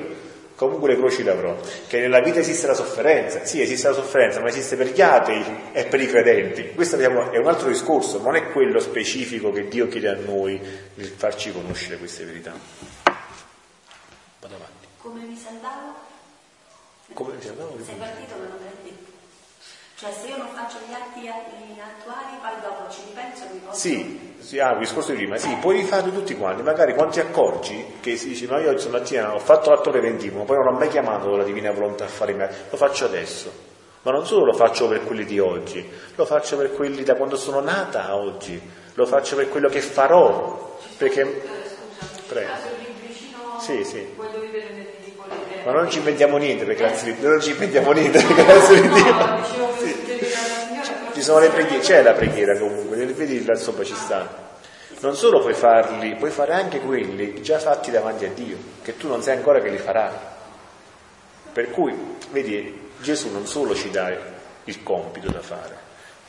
comunque 0.56 0.90
le 0.90 0.98
croci 0.98 1.22
le 1.22 1.30
avrò. 1.30 1.56
Che 1.86 2.00
nella 2.00 2.20
vita 2.20 2.40
esiste 2.40 2.66
la 2.66 2.74
sofferenza, 2.74 3.46
sì 3.46 3.62
esiste 3.62 3.90
la 3.90 3.94
sofferenza, 3.94 4.40
ma 4.40 4.48
esiste 4.48 4.76
per 4.76 4.88
gli 4.88 5.02
atei 5.02 5.46
e 5.72 5.86
per 5.86 6.02
i 6.02 6.08
credenti. 6.08 6.72
Questo 6.74 6.96
diciamo, 6.96 7.30
è 7.30 7.38
un 7.38 7.46
altro 7.46 7.68
discorso, 7.68 8.20
non 8.24 8.36
è 8.36 8.50
quello 8.50 8.80
specifico 8.80 9.52
che 9.52 9.68
Dio 9.68 9.88
chiede 9.88 10.08
a 10.08 10.16
noi 10.16 10.60
di 10.96 11.04
farci 11.04 11.52
conoscere 11.52 12.00
queste 12.00 12.26
verità. 12.26 12.54
Vado 13.04 14.56
avanti. 14.56 14.88
Come 14.98 15.22
mi 15.22 15.36
sentavo? 15.36 15.94
Come 17.14 17.34
mi 17.36 17.42
sentavo? 17.44 17.78
Sei 17.86 17.94
partito 17.94 18.34
ma 18.36 18.48
non. 18.48 18.69
Cioè 20.00 20.14
se 20.18 20.28
io 20.28 20.38
non 20.38 20.48
faccio 20.54 20.78
gli 20.88 20.94
atti 20.94 21.28
attuali, 21.28 22.38
poi 22.40 22.62
dopo 22.62 22.90
ci 22.90 23.02
ripenso 23.06 23.44
e 23.44 23.48
mi 23.52 23.60
posso... 23.66 23.78
Sì, 23.78 24.34
sì, 24.40 24.58
ah, 24.58 24.72
il 24.72 24.80
discorso 24.80 25.12
di 25.12 25.18
prima, 25.18 25.36
sì, 25.36 25.54
puoi 25.60 25.76
rifarli 25.76 26.14
tutti 26.14 26.38
quanti, 26.38 26.62
magari 26.62 26.94
quando 26.94 27.12
ti 27.12 27.20
accorgi 27.20 27.98
che 28.00 28.16
si 28.16 28.30
dice 28.30 28.48
ma 28.48 28.62
io 28.62 28.70
oggi 28.70 28.80
stamattina 28.80 29.36
ho 29.36 29.40
fatto 29.40 29.72
l'atto 29.72 29.90
preventivo, 29.90 30.38
ma 30.38 30.46
poi 30.46 30.56
non 30.56 30.68
ho 30.68 30.78
mai 30.78 30.88
chiamato 30.88 31.36
la 31.36 31.44
divina 31.44 31.72
volontà 31.72 32.06
a 32.06 32.08
fare 32.08 32.34
me, 32.34 32.50
lo 32.70 32.78
faccio 32.78 33.04
adesso. 33.04 33.52
Ma 34.04 34.12
non 34.12 34.26
solo 34.26 34.46
lo 34.46 34.54
faccio 34.54 34.88
per 34.88 35.04
quelli 35.04 35.26
di 35.26 35.38
oggi, 35.38 35.86
lo 36.16 36.26
faccio 36.26 36.56
per 36.56 36.72
quelli 36.72 37.04
da 37.04 37.16
quando 37.16 37.36
sono 37.36 37.60
nata 37.60 38.06
a 38.06 38.16
oggi, 38.16 38.58
lo 38.94 39.06
faccio 39.06 39.36
per 39.36 39.50
quello 39.50 39.68
che 39.68 39.82
farò, 39.82 40.78
perché... 40.98 41.42
Prego. 42.26 42.52
Sì, 43.60 43.84
sì. 43.84 44.16
Ma 45.66 45.72
non 45.74 45.90
ci 45.90 45.98
inventiamo 45.98 46.38
niente, 46.38 46.64
per 46.64 46.76
grazia 46.76 47.12
di 47.12 47.20
Dio, 47.20 47.28
non 47.28 47.42
ci 47.42 47.50
inventiamo 47.50 47.92
niente, 47.92 48.24
per 48.24 48.46
grazia 48.46 48.80
di 48.80 48.88
Dio. 48.88 49.69
Ci 51.20 51.26
sono 51.26 51.40
le 51.40 51.50
preghiere, 51.50 51.84
c'è 51.84 52.02
la 52.02 52.14
preghiera 52.14 52.58
comunque, 52.58 52.96
vedi 53.08 53.44
là 53.44 53.54
sopra 53.56 53.84
ci 53.84 53.94
sta. 53.94 54.26
Non 55.02 55.18
solo 55.18 55.42
puoi 55.42 55.54
farli, 55.54 56.16
puoi 56.16 56.32
fare 56.32 56.54
anche 56.54 56.80
quelli 56.80 57.42
già 57.42 57.60
fatti 57.60 57.92
davanti 57.92 58.24
a 58.24 58.30
Dio, 58.30 58.56
che 58.82 58.96
tu 58.96 59.10
non 59.10 59.22
sai 59.22 59.36
ancora 59.36 59.60
che 59.60 59.68
li 59.68 59.78
farai. 59.80 60.14
Per 61.52 61.72
cui, 61.72 61.94
vedi, 62.32 62.92
Gesù 63.02 63.34
non 63.34 63.46
solo 63.48 63.76
ci 63.76 63.90
dà 63.90 64.16
il 64.64 64.82
compito 64.82 65.30
da 65.30 65.42
fare, 65.42 65.76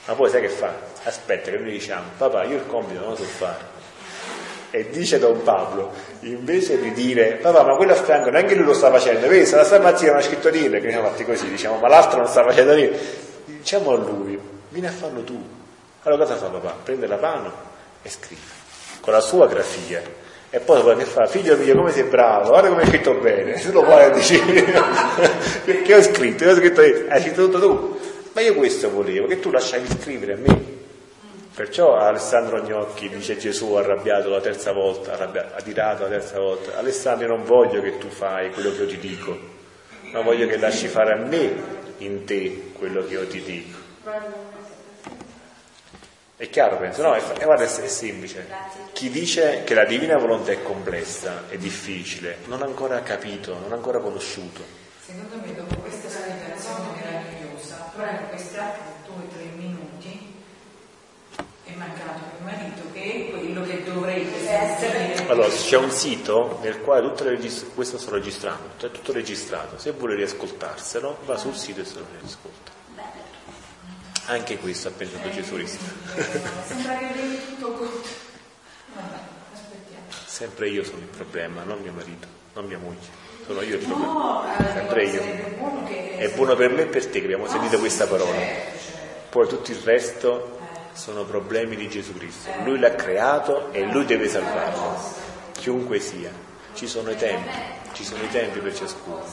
ma 0.06 0.14
poi 0.14 0.28
sai 0.28 0.40
che 0.40 0.48
fa? 0.48 0.74
Aspetta 1.04 1.52
che 1.52 1.58
noi 1.58 1.70
diciamo, 1.70 2.06
papà, 2.18 2.42
io 2.42 2.56
il 2.56 2.66
compito 2.66 2.98
non 2.98 3.10
lo 3.10 3.16
so 3.16 3.22
fare. 3.22 3.62
E 4.72 4.90
dice 4.90 5.20
Don 5.20 5.40
Pablo, 5.44 5.92
invece 6.22 6.80
di 6.80 6.90
dire, 6.90 7.38
papà, 7.40 7.62
ma 7.62 7.76
quello 7.76 7.92
a 7.92 7.94
fianco 7.94 8.30
neanche 8.30 8.56
lui 8.56 8.64
lo 8.64 8.74
sta 8.74 8.90
facendo, 8.90 9.28
vedi, 9.28 9.46
se 9.46 9.54
la 9.54 9.62
stamattina 9.62 10.16
ha 10.16 10.20
scritto 10.20 10.50
niente, 10.50 10.80
che 10.80 10.90
siamo 10.90 11.10
fatti 11.10 11.24
così, 11.24 11.48
diciamo, 11.48 11.78
ma 11.78 11.86
l'altro 11.86 12.18
non 12.18 12.26
sta 12.26 12.42
facendo 12.42 12.74
niente. 12.74 13.28
Diciamo 13.44 13.92
a 13.92 13.96
lui, 13.96 14.49
vieni 14.70 14.86
a 14.86 14.92
farlo 14.92 15.22
tu. 15.22 15.40
Allora 16.02 16.24
cosa 16.24 16.36
fa 16.36 16.46
papà? 16.46 16.76
Prende 16.82 17.06
la 17.06 17.18
mano 17.18 17.52
e 18.02 18.08
scrive, 18.08 18.40
con 19.00 19.12
la 19.12 19.20
sua 19.20 19.46
grafia. 19.46 20.02
E 20.52 20.58
poi 20.58 20.82
dopo 20.82 20.96
che 20.96 21.04
fa, 21.04 21.26
figlio 21.26 21.56
mio, 21.56 21.76
come 21.76 21.92
sei 21.92 22.04
bravo, 22.04 22.48
guarda 22.48 22.68
come 22.68 22.82
hai 22.82 22.88
scritto 22.88 23.14
bene, 23.14 23.52
tu 23.60 23.70
lo 23.70 23.84
vuoi 23.84 24.10
dici, 24.12 24.40
che 25.84 25.94
ho 25.94 26.02
scritto, 26.02 26.44
io 26.44 26.50
ho 26.50 26.56
scritto 26.56 26.82
io, 26.82 27.06
hai 27.08 27.20
scritto 27.20 27.48
tutto 27.48 27.60
tu. 27.60 28.00
Ma 28.32 28.40
io 28.40 28.54
questo 28.54 28.90
volevo, 28.90 29.26
che 29.26 29.38
tu 29.38 29.50
lasciavi 29.50 29.86
scrivere 29.86 30.32
a 30.32 30.36
me. 30.36 30.78
Perciò 31.54 31.96
Alessandro 31.96 32.62
Gnocchi 32.62 33.08
dice 33.08 33.36
Gesù 33.36 33.74
arrabbiato 33.74 34.30
la 34.30 34.40
terza 34.40 34.72
volta, 34.72 35.18
adirato 35.54 36.04
la 36.04 36.08
terza 36.08 36.38
volta, 36.38 36.78
Alessandro 36.78 37.28
non 37.28 37.44
voglio 37.44 37.82
che 37.82 37.98
tu 37.98 38.08
fai 38.08 38.50
quello 38.50 38.72
che 38.72 38.82
io 38.82 38.86
ti 38.86 38.98
dico, 38.98 39.38
ma 40.12 40.20
voglio 40.22 40.46
che 40.46 40.56
lasci 40.56 40.88
fare 40.88 41.12
a 41.12 41.16
me 41.16 41.78
in 41.98 42.24
te 42.24 42.70
quello 42.72 43.04
che 43.04 43.12
io 43.12 43.26
ti 43.26 43.42
dico. 43.42 43.78
È 46.40 46.48
chiaro, 46.48 46.78
penso, 46.78 47.02
no, 47.02 47.12
è, 47.12 47.22
è, 47.34 47.44
guarda, 47.44 47.64
è, 47.64 47.86
semplice. 47.86 48.46
Chi 48.94 49.10
dice 49.10 49.62
che 49.62 49.74
la 49.74 49.84
divina 49.84 50.16
volontà 50.16 50.52
è 50.52 50.62
complessa, 50.62 51.42
è 51.50 51.58
difficile, 51.58 52.38
non 52.46 52.62
ha 52.62 52.64
ancora 52.64 53.02
capito, 53.02 53.58
non 53.58 53.72
ha 53.72 53.74
ancora 53.74 53.98
conosciuto. 53.98 54.62
Secondo 55.04 55.36
me 55.44 55.54
dopo 55.54 55.74
questa 55.82 56.08
spiegazione 56.08 56.96
meravigliosa, 56.96 57.92
però 57.94 58.08
in 58.08 58.28
questi 58.30 58.56
altri 58.56 58.80
due 59.04 59.16
o 59.16 59.26
tre 59.28 59.44
minuti 59.54 60.34
è 61.66 61.72
mancato 61.74 62.20
il 62.38 62.42
marito 62.42 62.82
che 62.94 63.02
è 63.02 63.30
quello 63.32 63.62
che 63.62 63.84
dovrebbe 63.84 64.48
essere. 64.48 65.26
Allora, 65.26 65.48
c'è 65.48 65.76
un 65.76 65.90
sito 65.90 66.58
nel 66.62 66.80
quale 66.80 67.06
tutte 67.06 67.24
le 67.24 67.30
regist- 67.32 67.74
questo 67.74 67.98
sto 67.98 68.12
registrando, 68.12 68.66
è 68.78 68.90
tutto 68.90 69.12
registrato. 69.12 69.76
Se 69.76 69.90
vuole 69.90 70.14
riascoltarselo, 70.14 71.18
va 71.26 71.36
sul 71.36 71.54
sito 71.54 71.82
e 71.82 71.84
se 71.84 71.98
lo 71.98 72.06
riascolta. 72.18 72.79
Anche 74.26 74.58
questo 74.58 74.88
ha 74.88 74.90
pensato 74.92 75.28
eh, 75.28 75.32
Gesù 75.32 75.54
Cristo. 75.54 75.84
Sembra 76.66 76.96
che 76.98 77.06
vedi 77.14 77.40
tutto 77.46 77.72
tutto. 77.72 78.08
Vabbè, 78.94 79.16
aspettiamo. 79.52 80.04
Sempre 80.26 80.68
io 80.68 80.84
sono 80.84 80.98
il 80.98 81.04
problema, 81.04 81.62
non 81.64 81.80
mio 81.80 81.92
marito, 81.92 82.26
non 82.54 82.66
mia 82.66 82.78
moglie. 82.78 83.28
Sono 83.46 83.62
io 83.62 83.76
il 83.76 83.84
problema. 83.84 84.12
No, 84.12 84.44
Sempre 84.72 85.04
io. 85.06 85.22
Buono 85.58 85.86
è 86.20 86.28
buono 86.34 86.54
per 86.54 86.68
me 86.68 86.82
e 86.82 86.86
per 86.86 87.06
te 87.06 87.18
che 87.18 87.24
abbiamo 87.24 87.48
sentito 87.48 87.78
questa 87.78 88.06
parola. 88.06 88.36
Certo, 88.36 88.78
certo. 88.78 89.28
Poi 89.30 89.48
tutto 89.48 89.70
il 89.70 89.78
resto 89.78 90.58
sono 90.92 91.24
problemi 91.24 91.76
di 91.76 91.88
Gesù 91.88 92.12
Cristo. 92.14 92.50
Lui 92.62 92.78
l'ha 92.78 92.94
creato 92.94 93.72
e 93.72 93.84
lui 93.84 94.04
deve 94.04 94.28
salvarlo, 94.28 94.98
chiunque 95.52 95.98
sia. 95.98 96.30
Ci 96.74 96.86
sono 96.86 97.10
i 97.10 97.16
tempi, 97.16 97.48
ci 97.94 98.04
sono 98.04 98.22
i 98.22 98.28
tempi 98.28 98.58
per 98.58 98.74
ciascuno. 98.74 99.24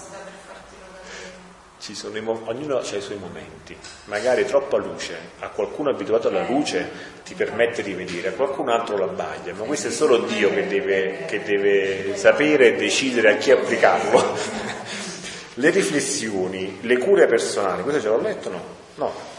I, 1.91 2.23
ognuno 2.45 2.77
ha 2.77 2.81
i 2.81 3.01
suoi 3.01 3.17
momenti. 3.17 3.75
Magari 4.05 4.45
troppa 4.45 4.77
luce, 4.77 5.17
a 5.39 5.49
qualcuno 5.49 5.89
abituato 5.89 6.27
alla 6.27 6.45
luce 6.47 6.89
ti 7.23 7.33
permette 7.33 7.83
di 7.83 7.93
vedere, 7.93 8.29
a 8.29 8.33
qualcun 8.33 8.69
altro 8.69 8.97
la 8.97 9.07
baglia, 9.07 9.53
ma 9.53 9.63
questo 9.63 9.87
è 9.87 9.91
solo 9.91 10.19
Dio 10.19 10.49
che 10.53 10.67
deve, 10.67 11.25
che 11.25 11.43
deve 11.43 12.15
sapere 12.15 12.73
e 12.73 12.75
decidere 12.75 13.33
a 13.33 13.37
chi 13.37 13.51
applicarlo. 13.51 14.35
le 15.55 15.69
riflessioni, 15.69 16.79
le 16.81 16.97
cure 16.97 17.25
personali, 17.25 17.83
questo 17.83 18.01
ce 18.01 18.07
l'ho 18.07 18.21
letto? 18.21 18.49
No, 18.49 18.61
no 18.95 19.35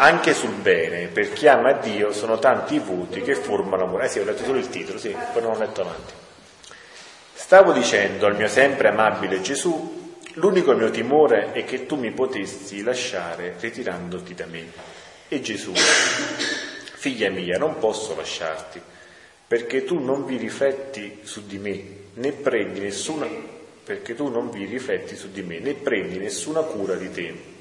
anche 0.00 0.32
sul 0.32 0.52
bene, 0.52 1.08
per 1.08 1.32
chi 1.32 1.48
ama 1.48 1.72
Dio 1.72 2.12
sono 2.12 2.38
tanti 2.38 2.76
i 2.76 2.78
voti 2.78 3.20
che 3.20 3.34
formano 3.34 3.84
amore. 3.84 4.04
Eh 4.04 4.08
sì, 4.08 4.18
ho 4.20 4.24
letto 4.24 4.44
solo 4.44 4.58
il 4.58 4.68
titolo, 4.68 4.98
sì, 4.98 5.14
poi 5.32 5.42
non 5.42 5.54
ho 5.54 5.58
letto 5.58 5.80
avanti. 5.80 6.12
Stavo 7.34 7.72
dicendo 7.72 8.26
al 8.26 8.36
mio 8.36 8.46
sempre 8.46 8.88
amabile 8.88 9.40
Gesù, 9.40 9.97
l'unico 10.38 10.74
mio 10.74 10.90
timore 10.90 11.52
è 11.52 11.64
che 11.64 11.86
tu 11.86 11.96
mi 11.96 12.12
potessi 12.12 12.82
lasciare 12.82 13.56
ritirandoti 13.58 14.34
da 14.34 14.46
me. 14.46 14.64
E 15.28 15.40
Gesù, 15.40 15.72
figlia 15.74 17.30
mia, 17.30 17.58
non 17.58 17.78
posso 17.78 18.16
lasciarti, 18.16 18.80
perché 19.46 19.84
tu 19.84 19.98
non 19.98 20.24
vi 20.24 20.36
rifletti 20.36 21.20
su 21.22 21.46
di 21.46 21.58
me, 21.58 21.84
né 22.14 22.32
prendi 22.32 22.80
nessuna, 22.80 23.26
me, 23.26 23.56
né 25.60 25.74
prendi 25.74 26.18
nessuna 26.18 26.60
cura 26.62 26.94
di 26.94 27.10
te 27.10 27.56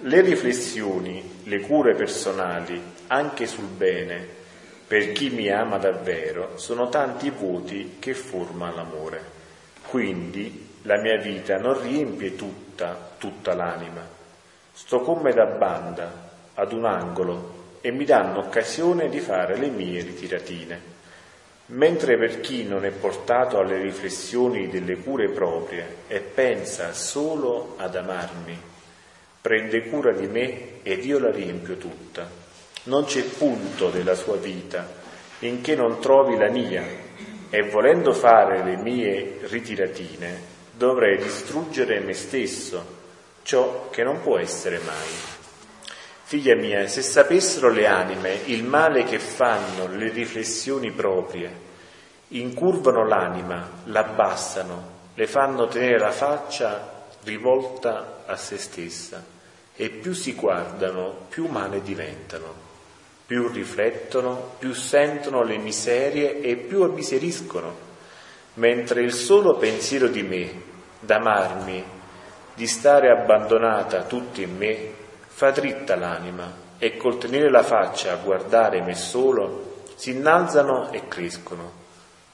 le 0.00 0.20
riflessioni, 0.20 1.40
le 1.44 1.60
cure 1.60 1.94
personali, 1.94 2.78
anche 3.06 3.46
sul 3.46 3.64
bene, 3.64 4.28
per 4.86 5.12
chi 5.12 5.30
mi 5.30 5.48
ama 5.48 5.78
davvero, 5.78 6.52
sono 6.56 6.90
tanti 6.90 7.30
voti 7.30 7.96
che 7.98 8.12
forma 8.12 8.70
l'amore. 8.70 9.34
Quindi 9.88 10.65
la 10.86 10.98
mia 10.98 11.18
vita 11.18 11.58
non 11.58 11.80
riempie 11.80 12.36
tutta, 12.36 12.96
tutta 13.18 13.54
l'anima. 13.54 14.06
Sto 14.72 15.00
come 15.00 15.32
da 15.32 15.46
banda, 15.46 16.30
ad 16.54 16.72
un 16.72 16.84
angolo, 16.84 17.54
e 17.80 17.90
mi 17.90 18.04
danno 18.04 18.38
occasione 18.38 19.08
di 19.08 19.18
fare 19.18 19.56
le 19.56 19.68
mie 19.68 20.02
ritiratine. 20.02 20.94
Mentre 21.66 22.16
per 22.16 22.40
chi 22.40 22.64
non 22.64 22.84
è 22.84 22.90
portato 22.90 23.58
alle 23.58 23.78
riflessioni 23.78 24.68
delle 24.68 24.98
cure 24.98 25.28
proprie 25.30 25.96
e 26.06 26.20
pensa 26.20 26.92
solo 26.92 27.74
ad 27.78 27.96
amarmi, 27.96 28.56
prende 29.40 29.88
cura 29.88 30.12
di 30.12 30.28
me 30.28 30.82
ed 30.82 31.04
io 31.04 31.18
la 31.18 31.32
riempio 31.32 31.76
tutta. 31.76 32.28
Non 32.84 33.04
c'è 33.04 33.22
punto 33.24 33.90
della 33.90 34.14
sua 34.14 34.36
vita 34.36 34.88
in 35.40 35.60
che 35.60 35.74
non 35.74 35.98
trovi 35.98 36.36
la 36.36 36.48
mia 36.48 36.84
e 37.50 37.62
volendo 37.62 38.12
fare 38.12 38.62
le 38.62 38.76
mie 38.76 39.38
ritiratine 39.42 40.54
dovrei 40.76 41.16
distruggere 41.18 42.00
me 42.00 42.12
stesso, 42.12 42.94
ciò 43.42 43.88
che 43.90 44.02
non 44.02 44.20
può 44.20 44.38
essere 44.38 44.78
mai. 44.78 45.08
Figlia 46.22 46.56
mia, 46.56 46.86
se 46.88 47.02
sapessero 47.02 47.70
le 47.70 47.86
anime 47.86 48.40
il 48.46 48.64
male 48.64 49.04
che 49.04 49.18
fanno 49.18 49.86
le 49.86 50.10
riflessioni 50.10 50.90
proprie, 50.90 51.64
incurvano 52.28 53.06
l'anima, 53.06 53.70
l'abbassano, 53.84 54.94
le 55.14 55.26
fanno 55.26 55.68
tenere 55.68 55.98
la 55.98 56.10
faccia 56.10 57.04
rivolta 57.22 58.24
a 58.26 58.36
se 58.36 58.58
stessa 58.58 59.24
e 59.74 59.88
più 59.88 60.12
si 60.12 60.34
guardano, 60.34 61.26
più 61.28 61.46
umane 61.46 61.80
diventano, 61.82 62.52
più 63.24 63.48
riflettono, 63.48 64.54
più 64.58 64.74
sentono 64.74 65.42
le 65.42 65.58
miserie 65.58 66.40
e 66.40 66.56
più 66.56 66.82
ammiseriscono, 66.82 67.85
mentre 68.56 69.02
il 69.02 69.12
solo 69.12 69.56
pensiero 69.56 70.08
di 70.08 70.22
me, 70.22 70.62
d'amarmi, 71.00 71.84
di 72.54 72.66
stare 72.66 73.10
abbandonata 73.10 74.04
tutta 74.04 74.40
in 74.40 74.56
me, 74.56 74.92
fa 75.26 75.50
dritta 75.50 75.96
l'anima 75.96 76.64
e 76.78 76.96
col 76.96 77.18
tenere 77.18 77.50
la 77.50 77.62
faccia 77.62 78.12
a 78.12 78.16
guardare 78.16 78.82
me 78.82 78.94
solo, 78.94 79.84
si 79.94 80.10
innalzano 80.10 80.90
e 80.92 81.08
crescono. 81.08 81.84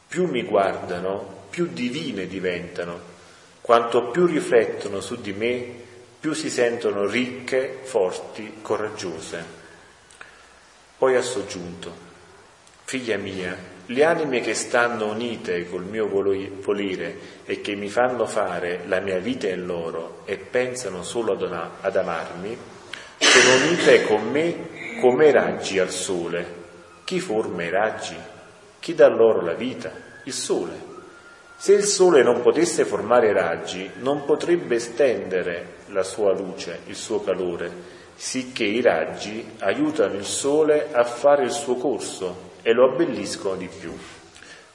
Più 0.07 0.27
mi 0.27 0.43
guardano, 0.45 1.47
più 1.51 1.67
divine 1.67 2.27
diventano. 2.27 3.11
Quanto 3.61 4.11
più 4.11 4.27
riflettono 4.27 5.01
su 5.01 5.21
di 5.21 5.33
me, 5.33 5.81
più 6.21 6.33
si 6.35 6.51
sentono 6.51 7.07
ricche, 7.07 7.81
forti, 7.83 8.59
coraggiose. 8.63 9.61
Poi 10.99 11.17
ha 11.17 11.23
soggiunto, 11.23 11.93
figlia 12.85 13.17
mia, 13.17 13.57
le 13.87 14.05
anime 14.05 14.41
che 14.41 14.55
stanno 14.55 15.11
unite 15.11 15.69
col 15.69 15.85
mio 15.85 16.07
volere 16.09 17.17
e 17.45 17.61
che 17.61 17.75
mi 17.75 17.89
fanno 17.89 18.27
fare 18.27 18.83
la 18.87 19.01
mia 19.01 19.19
vita 19.19 19.49
in 19.49 19.67
loro 19.67 20.23
e 20.25 20.37
pensano 20.37 21.03
solo 21.03 21.33
ad 21.33 21.97
amarmi, 21.97 22.57
sono 23.19 23.65
unite 23.65 24.05
con 24.05 24.31
me 24.31 24.99
come 25.01 25.33
raggi 25.33 25.79
al 25.81 25.91
sole. 25.91 26.61
Chi 27.05 27.19
forma 27.19 27.65
i 27.65 27.71
raggi? 27.71 28.17
Chi 28.79 28.95
dà 28.95 29.09
loro 29.09 29.43
la 29.43 29.55
vita? 29.55 29.91
Il 30.25 30.33
sole. 30.33 30.91
Se 31.57 31.75
il 31.75 31.85
Sole 31.85 32.25
non 32.25 32.43
potesse 32.43 32.85
formare 32.85 33.33
raggi, 33.33 33.89
non 34.01 34.25
potrebbe 34.25 34.81
stendere 34.81 35.75
la 35.91 36.03
sua 36.03 36.33
luce, 36.33 36.81
il 36.87 36.97
suo 36.97 37.23
calore, 37.23 37.71
sicché 38.17 38.65
i 38.65 38.81
raggi 38.81 39.53
aiutano 39.61 40.15
il 40.15 40.25
Sole 40.25 40.89
a 40.91 41.05
fare 41.05 41.45
il 41.45 41.53
suo 41.53 41.77
corso 41.77 42.51
e 42.63 42.73
lo 42.73 42.91
abbelliscono 42.93 43.57
di 43.57 43.69
più. 43.69 43.93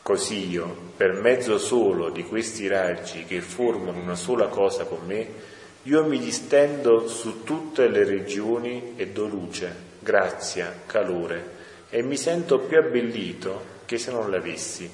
Così 0.01 0.49
io, 0.49 0.73
per 0.95 1.13
mezzo 1.13 1.57
solo 1.57 2.09
di 2.09 2.23
questi 2.23 2.67
raggi 2.67 3.25
che 3.25 3.41
formano 3.41 3.99
una 3.99 4.15
sola 4.15 4.47
cosa 4.47 4.85
con 4.85 4.99
me, 5.05 5.27
io 5.83 6.05
mi 6.05 6.19
distendo 6.19 7.07
su 7.07 7.43
tutte 7.43 7.88
le 7.88 8.03
regioni 8.03 8.93
e 8.95 9.07
do 9.07 9.25
luce, 9.25 9.73
grazia, 9.99 10.73
calore, 10.85 11.55
e 11.89 12.03
mi 12.03 12.17
sento 12.17 12.59
più 12.59 12.77
abbellito 12.77 13.75
che 13.85 13.97
se 13.97 14.11
non 14.11 14.29
l'avessi. 14.29 14.89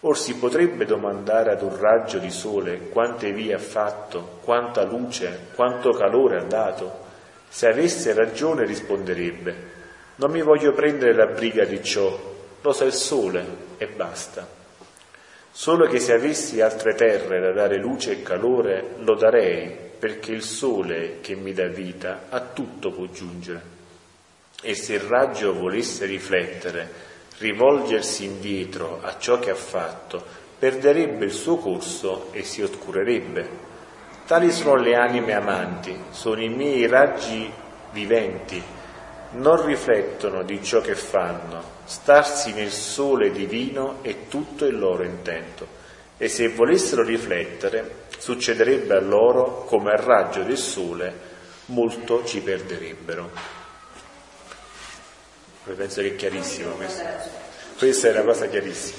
Or 0.00 0.16
si 0.16 0.36
potrebbe 0.36 0.84
domandare 0.84 1.50
ad 1.50 1.62
un 1.62 1.76
raggio 1.76 2.18
di 2.18 2.30
sole 2.30 2.88
quante 2.90 3.32
vie 3.32 3.54
ha 3.54 3.58
fatto, 3.58 4.38
quanta 4.42 4.84
luce, 4.84 5.48
quanto 5.54 5.90
calore 5.90 6.38
ha 6.38 6.44
dato. 6.44 7.04
Se 7.48 7.66
avesse 7.66 8.12
ragione 8.12 8.64
risponderebbe, 8.64 9.75
non 10.16 10.30
mi 10.30 10.42
voglio 10.42 10.72
prendere 10.72 11.14
la 11.14 11.26
briga 11.26 11.64
di 11.64 11.82
ciò, 11.82 12.18
lo 12.60 12.72
sa 12.72 12.84
il 12.84 12.92
sole 12.92 13.44
e 13.76 13.86
basta. 13.86 14.46
Solo 15.50 15.86
che 15.86 16.00
se 16.00 16.12
avessi 16.12 16.60
altre 16.60 16.94
terre 16.94 17.40
da 17.40 17.52
dare 17.52 17.78
luce 17.78 18.12
e 18.12 18.22
calore, 18.22 18.96
lo 18.98 19.14
darei, 19.14 19.74
perché 19.98 20.32
il 20.32 20.42
sole 20.42 21.18
che 21.20 21.34
mi 21.34 21.52
dà 21.52 21.66
vita 21.68 22.26
a 22.28 22.40
tutto 22.40 22.90
può 22.90 23.06
giungere. 23.06 23.74
E 24.62 24.74
se 24.74 24.94
il 24.94 25.00
raggio 25.00 25.54
volesse 25.54 26.06
riflettere 26.06 27.04
rivolgersi 27.38 28.24
indietro 28.24 29.00
a 29.02 29.18
ciò 29.18 29.38
che 29.38 29.50
ha 29.50 29.54
fatto, 29.54 30.24
perderebbe 30.58 31.26
il 31.26 31.32
suo 31.32 31.56
corso 31.56 32.28
e 32.32 32.42
si 32.42 32.62
oscurerebbe. 32.62 33.64
Tali 34.26 34.50
sono 34.50 34.76
le 34.76 34.94
anime 34.94 35.34
amanti, 35.34 35.96
sono 36.10 36.42
i 36.42 36.48
miei 36.48 36.86
raggi 36.86 37.50
viventi, 37.92 38.62
non 39.36 39.64
riflettono 39.64 40.42
di 40.42 40.62
ciò 40.62 40.80
che 40.80 40.94
fanno, 40.94 41.62
starsi 41.84 42.52
nel 42.52 42.70
sole 42.70 43.30
divino 43.30 44.02
è 44.02 44.28
tutto 44.28 44.64
il 44.64 44.78
loro 44.78 45.02
intento. 45.02 45.84
E 46.18 46.28
se 46.28 46.48
volessero 46.48 47.02
riflettere, 47.02 48.04
succederebbe 48.18 48.94
a 48.94 49.00
loro 49.00 49.64
come 49.64 49.90
al 49.92 49.98
raggio 49.98 50.42
del 50.42 50.56
sole, 50.56 51.12
molto 51.66 52.24
ci 52.24 52.40
perderebbero. 52.40 53.30
Penso 55.74 56.00
che 56.00 56.08
è 56.08 56.16
chiarissimo 56.16 56.70
questo. 56.72 57.02
Questa 57.76 58.08
è 58.08 58.10
una 58.12 58.22
cosa 58.22 58.46
chiarissima. 58.46 58.98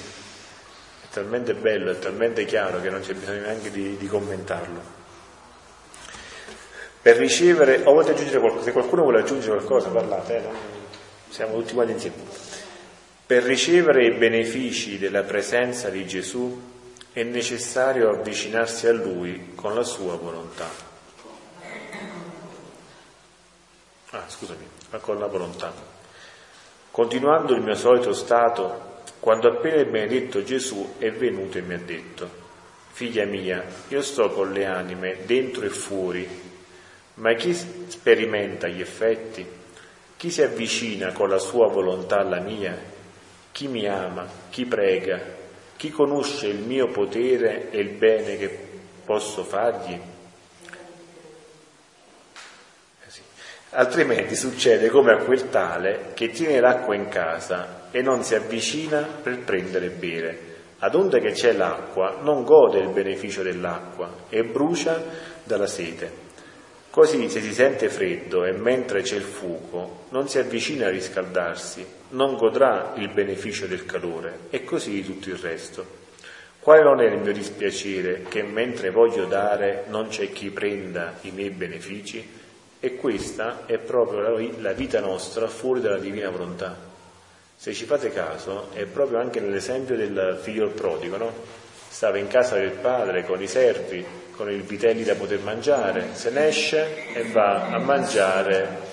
È 1.02 1.06
talmente 1.10 1.54
bello, 1.54 1.90
è 1.90 1.98
talmente 1.98 2.44
chiaro 2.44 2.80
che 2.80 2.90
non 2.90 3.00
c'è 3.00 3.14
bisogno 3.14 3.40
neanche 3.40 3.70
di, 3.70 3.96
di 3.96 4.06
commentarlo. 4.06 4.96
Per 7.00 7.16
ricevere, 7.16 7.82
o 7.84 7.92
volete 7.92 8.12
aggiungere 8.12 8.40
qualcosa? 8.40 8.64
Se 8.64 8.72
qualcuno 8.72 9.02
vuole 9.02 9.20
aggiungere 9.20 9.56
qualcosa, 9.56 9.88
parlate, 9.88 10.36
eh? 10.36 10.48
siamo 11.28 11.54
tutti 11.58 11.74
quanti 11.74 11.92
insieme. 11.92 12.16
Per 13.24 13.42
ricevere 13.42 14.06
i 14.06 14.12
benefici 14.12 14.98
della 14.98 15.22
presenza 15.22 15.90
di 15.90 16.06
Gesù 16.06 16.60
è 17.12 17.22
necessario 17.22 18.10
avvicinarsi 18.10 18.86
a 18.86 18.92
Lui 18.92 19.52
con 19.54 19.74
la 19.74 19.82
sua 19.84 20.16
volontà. 20.16 20.68
Ah, 24.10 24.24
scusami, 24.26 24.66
con 25.00 25.18
la 25.18 25.26
volontà. 25.26 25.72
Continuando 26.90 27.54
il 27.54 27.60
mio 27.60 27.74
solito 27.74 28.12
stato, 28.12 29.02
quando 29.20 29.48
appena 29.48 29.82
il 29.82 29.90
benedetto 29.90 30.42
Gesù 30.42 30.94
è 30.98 31.12
venuto 31.12 31.58
e 31.58 31.62
mi 31.62 31.74
ha 31.74 31.78
detto, 31.78 32.28
figlia 32.90 33.24
mia, 33.24 33.64
io 33.88 34.02
sto 34.02 34.30
con 34.30 34.52
le 34.52 34.64
anime 34.64 35.18
dentro 35.26 35.64
e 35.64 35.68
fuori, 35.68 36.47
ma 37.18 37.34
chi 37.34 37.52
sperimenta 37.52 38.68
gli 38.68 38.80
effetti? 38.80 39.46
Chi 40.16 40.30
si 40.30 40.42
avvicina 40.42 41.12
con 41.12 41.28
la 41.28 41.38
sua 41.38 41.68
volontà 41.68 42.18
alla 42.18 42.40
mia? 42.40 42.76
Chi 43.52 43.68
mi 43.68 43.86
ama? 43.86 44.26
Chi 44.50 44.66
prega? 44.66 45.36
Chi 45.76 45.90
conosce 45.90 46.46
il 46.46 46.58
mio 46.58 46.88
potere 46.88 47.70
e 47.70 47.78
il 47.78 47.90
bene 47.90 48.36
che 48.36 48.58
posso 49.04 49.44
fargli? 49.44 49.92
Eh. 49.92 50.16
Altrimenti 53.70 54.34
succede 54.34 54.88
come 54.88 55.12
a 55.12 55.24
quel 55.24 55.50
tale 55.50 56.12
che 56.14 56.30
tiene 56.30 56.60
l'acqua 56.60 56.94
in 56.94 57.08
casa 57.08 57.88
e 57.90 58.00
non 58.00 58.22
si 58.22 58.34
avvicina 58.34 59.00
per 59.00 59.40
prendere 59.40 59.86
e 59.86 59.90
bere. 59.90 60.46
Ad 60.78 60.94
onde 60.94 61.20
che 61.20 61.32
c'è 61.32 61.52
l'acqua, 61.52 62.18
non 62.22 62.44
gode 62.44 62.78
il 62.78 62.90
beneficio 62.90 63.42
dell'acqua 63.42 64.26
e 64.28 64.44
brucia 64.44 65.02
dalla 65.42 65.66
sete. 65.66 66.26
Così 66.90 67.28
se 67.28 67.40
si 67.42 67.52
sente 67.52 67.90
freddo 67.90 68.44
e 68.44 68.52
mentre 68.52 69.02
c'è 69.02 69.16
il 69.16 69.22
fuoco 69.22 70.06
non 70.08 70.28
si 70.28 70.38
avvicina 70.38 70.86
a 70.86 70.90
riscaldarsi, 70.90 71.86
non 72.10 72.36
godrà 72.36 72.94
il 72.96 73.10
beneficio 73.10 73.66
del 73.66 73.84
calore 73.84 74.46
e 74.50 74.64
così 74.64 75.04
tutto 75.04 75.28
il 75.28 75.36
resto. 75.36 76.06
Quale 76.60 76.82
non 76.82 77.00
è 77.00 77.04
il 77.04 77.18
mio 77.18 77.32
dispiacere 77.32 78.24
che 78.28 78.42
mentre 78.42 78.90
voglio 78.90 79.26
dare 79.26 79.84
non 79.88 80.08
c'è 80.08 80.32
chi 80.32 80.50
prenda 80.50 81.18
i 81.22 81.30
miei 81.30 81.50
benefici? 81.50 82.36
E 82.80 82.96
questa 82.96 83.66
è 83.66 83.78
proprio 83.78 84.38
la 84.58 84.72
vita 84.72 85.00
nostra 85.00 85.46
fuori 85.48 85.80
dalla 85.80 85.98
divina 85.98 86.30
volontà. 86.30 86.76
Se 87.56 87.74
ci 87.74 87.86
fate 87.86 88.12
caso, 88.12 88.68
è 88.72 88.84
proprio 88.84 89.18
anche 89.18 89.40
nell'esempio 89.40 89.96
del 89.96 90.38
figlio 90.40 90.68
prodigo, 90.68 91.16
no? 91.16 91.32
Stava 91.88 92.18
in 92.18 92.28
casa 92.28 92.56
del 92.56 92.70
padre 92.70 93.24
con 93.24 93.42
i 93.42 93.48
servi, 93.48 94.04
con 94.38 94.48
i 94.52 94.60
vitelli 94.60 95.02
da 95.02 95.16
poter 95.16 95.40
mangiare, 95.40 96.10
se 96.12 96.30
ne 96.30 96.46
esce 96.46 97.12
e 97.12 97.24
va 97.24 97.66
a 97.70 97.78
mangiare 97.80 98.86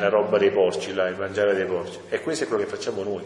la 0.00 0.08
roba 0.08 0.36
dei 0.36 0.50
porci, 0.50 0.92
là, 0.92 1.06
il 1.06 1.16
mangiare 1.16 1.54
dei 1.54 1.64
porci. 1.64 2.00
E 2.08 2.20
questo 2.20 2.42
è 2.42 2.48
quello 2.48 2.64
che 2.64 2.68
facciamo 2.68 3.04
noi. 3.04 3.22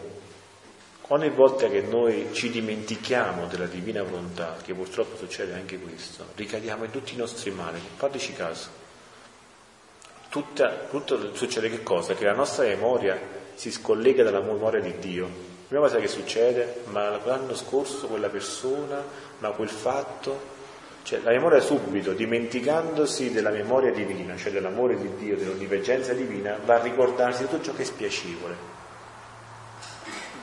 Ogni 1.07 1.29
volta 1.31 1.69
che 1.69 1.81
noi 1.81 2.29
ci 2.33 2.51
dimentichiamo 2.51 3.47
della 3.47 3.65
divina 3.65 4.03
volontà, 4.03 4.57
che 4.63 4.75
purtroppo 4.75 5.17
succede 5.17 5.55
anche 5.55 5.79
questo, 5.79 6.23
ricadiamo 6.35 6.83
in 6.83 6.91
tutti 6.91 7.15
i 7.15 7.17
nostri 7.17 7.49
mali, 7.49 7.79
fateci 7.95 8.33
caso. 8.33 8.69
Tutta, 10.29 10.69
tutto 10.87 11.33
succede 11.33 11.67
che 11.67 11.81
cosa? 11.81 12.13
Che 12.13 12.25
la 12.25 12.33
nostra 12.33 12.63
memoria 12.63 13.19
si 13.55 13.71
scollega 13.71 14.21
dalla 14.21 14.41
memoria 14.41 14.81
di 14.81 14.99
Dio. 14.99 15.23
La 15.23 15.67
prima 15.67 15.81
cosa 15.81 15.97
che 15.97 16.07
succede, 16.07 16.81
ma 16.91 17.19
l'anno 17.25 17.55
scorso 17.55 18.05
quella 18.05 18.29
persona, 18.29 19.03
ma 19.39 19.49
quel 19.49 19.69
fatto, 19.69 20.53
cioè 21.05 21.19
la 21.21 21.29
memoria 21.29 21.59
subito, 21.59 22.13
dimenticandosi 22.13 23.31
della 23.31 23.51
memoria 23.51 23.91
divina, 23.91 24.35
cioè 24.35 24.51
dell'amore 24.51 24.97
di 24.97 25.07
Dio, 25.19 25.37
dell'onniveggenza 25.37 26.13
divina, 26.13 26.57
va 26.65 26.77
a 26.77 26.81
ricordarsi 26.81 27.43
di 27.43 27.49
tutto 27.49 27.63
ciò 27.65 27.73
che 27.75 27.83
è 27.83 27.85
spiacevole. 27.85 28.55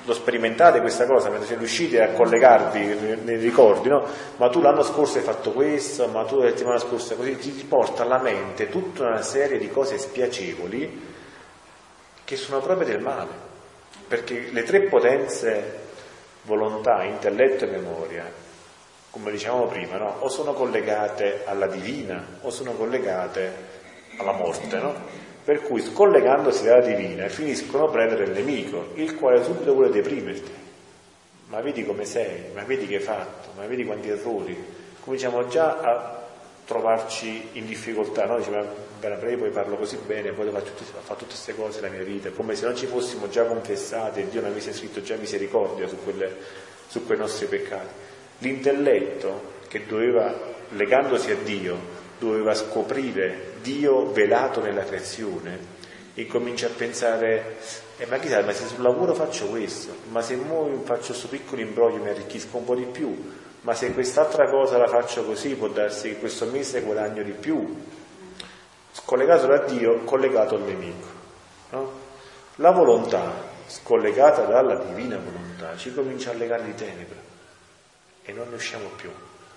Lo 0.04 0.14
sperimentate 0.14 0.80
questa 0.80 1.04
cosa 1.04 1.30
mentre 1.30 1.46
siete 1.46 1.62
riusciti 1.62 1.98
a 1.98 2.10
collegarvi 2.10 3.18
nei 3.24 3.38
ricordi, 3.38 3.88
no? 3.88 4.06
Ma 4.36 4.48
tu 4.50 4.60
l'anno 4.60 4.84
scorso 4.84 5.18
hai 5.18 5.24
fatto 5.24 5.50
questo, 5.50 6.06
ma 6.06 6.24
tu 6.26 6.38
la 6.38 6.50
settimana 6.50 6.78
scorsa 6.78 7.16
così, 7.16 7.36
ti 7.38 7.50
riporta 7.50 8.04
alla 8.04 8.20
mente 8.20 8.68
tutta 8.68 9.08
una 9.08 9.22
serie 9.22 9.58
di 9.58 9.68
cose 9.68 9.98
spiacevoli 9.98 11.10
che 12.22 12.36
sono 12.36 12.60
proprio 12.60 12.86
del 12.86 13.00
male. 13.00 13.30
Perché 14.06 14.50
le 14.52 14.62
tre 14.62 14.82
potenze, 14.82 15.80
volontà, 16.42 17.02
intelletto 17.02 17.64
e 17.64 17.68
memoria, 17.68 18.41
come 19.12 19.30
dicevamo 19.30 19.66
prima, 19.66 19.98
no? 19.98 20.16
o 20.20 20.28
sono 20.30 20.54
collegate 20.54 21.42
alla 21.44 21.66
divina 21.66 22.38
o 22.40 22.48
sono 22.48 22.72
collegate 22.72 23.52
alla 24.16 24.32
morte, 24.32 24.78
no? 24.78 24.94
per 25.44 25.60
cui 25.60 25.82
scollegandosi 25.82 26.64
dalla 26.64 26.80
divina 26.80 27.28
finiscono 27.28 27.88
a 27.88 27.90
prendere 27.90 28.24
il 28.24 28.30
nemico, 28.30 28.88
il 28.94 29.14
quale 29.16 29.44
subito 29.44 29.74
vuole 29.74 29.90
deprimerti. 29.90 30.60
Ma 31.48 31.60
vedi 31.60 31.84
come 31.84 32.06
sei, 32.06 32.44
ma 32.54 32.62
vedi 32.62 32.86
che 32.86 32.96
hai 32.96 33.02
fatto, 33.02 33.50
ma 33.54 33.66
vedi 33.66 33.84
quanti 33.84 34.08
errori. 34.08 34.56
Cominciamo 35.00 35.46
già 35.46 35.78
a 35.78 36.22
trovarci 36.64 37.50
in 37.52 37.66
difficoltà, 37.66 38.24
no? 38.24 38.38
Diciamo, 38.38 38.64
bene, 38.98 39.36
poi 39.36 39.50
parlo 39.50 39.76
così 39.76 39.98
bene, 40.06 40.32
poi 40.32 40.48
ho 40.48 40.52
fatto 40.52 41.14
tutte 41.16 41.26
queste 41.26 41.54
cose 41.54 41.82
nella 41.82 41.92
mia 41.96 42.04
vita, 42.04 42.30
come 42.30 42.54
se 42.54 42.64
non 42.64 42.74
ci 42.74 42.86
fossimo 42.86 43.28
già 43.28 43.44
confessati 43.44 44.20
e 44.20 44.28
Dio 44.30 44.40
non 44.40 44.52
avesse 44.52 44.72
scritto 44.72 45.02
già 45.02 45.16
misericordia 45.16 45.86
su, 45.86 46.02
quelle, 46.02 46.34
su 46.86 47.04
quei 47.04 47.18
nostri 47.18 47.44
peccati. 47.44 48.10
L'intelletto 48.43 49.51
che 49.68 49.86
doveva, 49.86 50.34
legandosi 50.70 51.30
a 51.30 51.36
Dio, 51.36 51.78
doveva 52.18 52.55
scoprire 52.55 53.53
Dio 53.62 54.11
velato 54.11 54.61
nella 54.61 54.82
creazione 54.82 55.80
e 56.14 56.26
comincia 56.26 56.66
a 56.66 56.70
pensare, 56.76 57.59
eh, 57.99 58.07
ma 58.07 58.18
chissà, 58.18 58.43
ma 58.43 58.53
se 58.53 58.66
sul 58.66 58.82
lavoro 58.82 59.14
faccio 59.14 59.47
questo, 59.47 59.95
ma 60.11 60.22
se 60.22 60.36
faccio 60.82 61.07
questo 61.07 61.28
piccolo 61.28 61.61
imbroglio 61.61 62.03
mi 62.03 62.09
arricchisco 62.09 62.57
un 62.57 62.64
po' 62.64 62.74
di 62.74 62.84
più, 62.84 63.32
ma 63.61 63.74
se 63.74 63.93
quest'altra 63.93 64.51
cosa 64.51 64.76
la 64.76 64.88
faccio 64.88 65.24
così 65.24 65.55
può 65.55 65.68
darsi 65.68 66.09
che 66.09 66.18
questo 66.18 66.47
mese 66.47 66.80
guadagno 66.80 67.22
di 67.22 67.32
più. 67.32 67.80
Scollegato 68.90 69.47
da 69.47 69.59
Dio, 69.59 70.01
collegato 70.01 70.57
al 70.57 70.62
nemico. 70.62 71.07
No? 71.70 71.93
La 72.57 72.72
volontà, 72.72 73.32
scollegata 73.68 74.47
dalla 74.47 74.74
divina 74.74 75.16
volontà, 75.16 75.76
ci 75.76 75.95
comincia 75.95 76.32
a 76.32 76.34
legare 76.34 76.64
di 76.64 76.74
tenebre 76.74 77.31
e 78.24 78.32
non 78.32 78.48
ne 78.48 78.56
usciamo 78.56 78.88
più. 78.96 79.10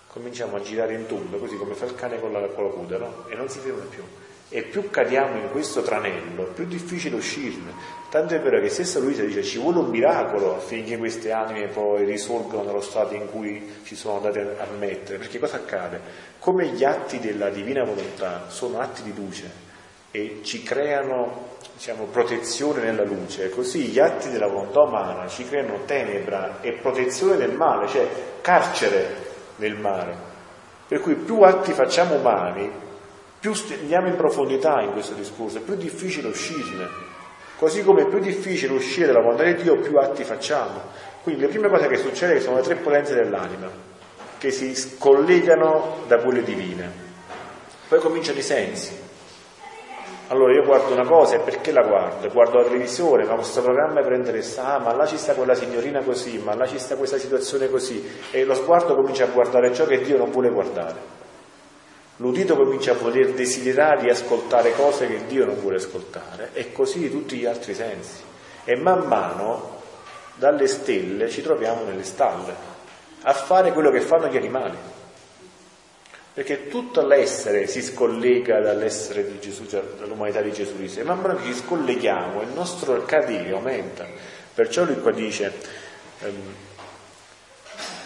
Cominciamo 0.08 0.56
a 0.56 0.62
girare 0.62 0.94
in 0.94 1.08
tondo, 1.08 1.38
così 1.38 1.56
come 1.58 1.74
fa 1.74 1.86
il 1.86 1.96
cane 1.96 2.20
con 2.20 2.32
la, 2.32 2.40
con 2.48 2.64
la 2.64 2.70
coda, 2.70 2.98
no? 2.98 3.26
E 3.28 3.36
non 3.36 3.50
si 3.50 3.60
ferma 3.60 3.84
più. 3.84 4.04
E 4.48 4.62
più 4.62 4.90
cadiamo 4.90 5.38
in 5.38 5.50
questo 5.50 5.82
tranello, 5.82 6.44
più 6.54 6.66
difficile 6.66 7.16
uscirne. 7.16 7.74
Tanto 8.10 8.36
è 8.36 8.40
vero 8.40 8.62
che 8.62 8.70
stessa 8.70 9.00
Luisa 9.00 9.24
dice 9.24 9.44
ci 9.44 9.58
vuole 9.58 9.80
un 9.80 9.90
miracolo 9.90 10.56
affinché 10.56 10.98
queste 10.98 11.32
anime 11.32 11.68
poi 11.68 12.06
risolgano 12.06 12.64
nello 12.64 12.82
stato 12.82 13.14
in 13.16 13.30
cui 13.30 13.80
ci 13.84 13.96
sono 13.96 14.18
andate 14.18 14.56
a 14.58 14.68
mettere. 14.78 15.18
Perché 15.18 15.40
cosa 15.40 15.58
accade? 15.58 16.00
Come 16.40 16.68
gli 16.68 16.84
atti 16.84 17.20
della 17.20 17.50
divina 17.50 17.84
volontà 17.84 18.50
sono 18.50 18.80
atti 18.80 19.02
di 19.02 19.14
luce 19.14 19.64
e 20.12 20.40
ci 20.44 20.64
creano 20.64 21.55
diciamo, 21.76 22.06
protezione 22.06 22.82
nella 22.82 23.04
luce, 23.04 23.50
così 23.50 23.88
gli 23.88 24.00
atti 24.00 24.30
della 24.30 24.48
volontà 24.48 24.82
umana 24.82 25.28
ci 25.28 25.46
creano 25.46 25.82
tenebra 25.86 26.62
e 26.62 26.72
protezione 26.74 27.36
nel 27.36 27.52
male, 27.52 27.88
cioè 27.88 28.08
carcere 28.42 29.24
nel 29.58 29.76
male. 29.76 30.34
Per 30.88 31.02
cui 31.02 31.16
più 31.16 31.42
atti 31.42 31.74
facciamo 31.74 32.16
umani, 32.16 32.72
più 33.40 33.54
andiamo 33.80 34.08
in 34.08 34.16
profondità 34.16 34.82
in 34.82 34.94
questo 34.94 35.14
discorso, 35.14 35.58
è 35.58 35.62
più 35.62 35.76
difficile 35.76 36.30
uscirne. 36.30 36.88
Così 37.58 37.84
come 37.84 38.04
è 38.04 38.08
più 38.08 38.20
difficile 38.20 38.74
uscire 38.74 39.08
dalla 39.08 39.22
volontà 39.22 39.44
di 39.44 39.56
Dio, 39.56 39.78
più 39.78 39.98
atti 39.98 40.24
facciamo. 40.24 40.82
Quindi 41.24 41.42
la 41.42 41.50
prima 41.50 41.68
cosa 41.68 41.88
che 41.88 41.98
succede 41.98 42.40
sono 42.40 42.58
le 42.58 42.62
tre 42.62 42.76
potenze 42.76 43.16
dell'anima, 43.16 43.70
che 44.38 44.52
si 44.52 44.76
scollegano 44.76 46.04
da 46.08 46.20
quelle 46.20 46.44
divine. 46.44 47.04
Poi 47.88 48.00
cominciano 48.00 48.40
i 48.40 48.44
sensi, 48.44 48.98
allora 50.28 50.54
io 50.54 50.64
guardo 50.64 50.94
una 50.94 51.06
cosa 51.06 51.36
e 51.36 51.40
perché 51.40 51.72
la 51.72 51.84
guardo? 51.84 52.28
Guardo 52.30 52.58
la 52.58 52.64
televisione, 52.64 53.26
ma 53.26 53.36
questo 53.36 53.62
programma 53.62 54.02
per 54.02 54.14
interessare, 54.14 54.76
ah, 54.76 54.80
ma 54.80 54.94
là 54.94 55.06
ci 55.06 55.18
sta 55.18 55.34
quella 55.34 55.54
signorina 55.54 56.02
così, 56.02 56.40
ma 56.40 56.56
là 56.56 56.66
ci 56.66 56.80
sta 56.80 56.96
questa 56.96 57.18
situazione 57.18 57.70
così, 57.70 58.04
e 58.32 58.44
lo 58.44 58.56
sguardo 58.56 58.96
comincia 58.96 59.26
a 59.26 59.28
guardare 59.28 59.74
ciò 59.74 59.86
che 59.86 60.02
Dio 60.02 60.18
non 60.18 60.32
vuole 60.32 60.50
guardare. 60.50 61.14
L'udito 62.18 62.56
comincia 62.56 62.92
a 62.92 62.96
voler 62.96 63.34
desiderare 63.34 64.04
di 64.04 64.10
ascoltare 64.10 64.72
cose 64.74 65.06
che 65.06 65.26
Dio 65.28 65.46
non 65.46 65.60
vuole 65.60 65.76
ascoltare 65.78 66.52
e 66.54 66.72
così 66.72 67.12
tutti 67.12 67.36
gli 67.36 67.46
altri 67.46 67.74
sensi. 67.74 68.24
E 68.64 68.78
man 68.78 69.06
mano 69.06 69.82
dalle 70.36 70.68
stelle 70.68 71.30
ci 71.30 71.42
troviamo 71.42 71.84
nelle 71.84 72.04
stalle 72.04 72.56
a 73.22 73.34
fare 73.34 73.74
quello 73.74 73.92
che 73.92 74.00
fanno 74.00 74.28
gli 74.28 74.38
animali. 74.38 74.78
Perché 76.36 76.68
tutto 76.68 77.02
l'essere 77.02 77.66
si 77.66 77.82
scollega 77.82 78.60
dall'essere 78.60 79.26
di 79.26 79.40
Gesù, 79.40 79.66
cioè 79.68 79.82
dall'umanità 79.98 80.42
di 80.42 80.52
Gesù 80.52 80.76
Cristo. 80.76 81.00
E 81.00 81.04
man 81.04 81.22
mano 81.22 81.38
che 81.38 81.46
ci 81.46 81.54
scolleghiamo 81.54 82.42
il 82.42 82.50
nostro 82.50 83.02
cadere 83.06 83.52
aumenta. 83.52 84.06
Perciò 84.54 84.84
lui 84.84 85.00
qua 85.00 85.14
dice, 85.14 85.54
ehm, 86.20 86.54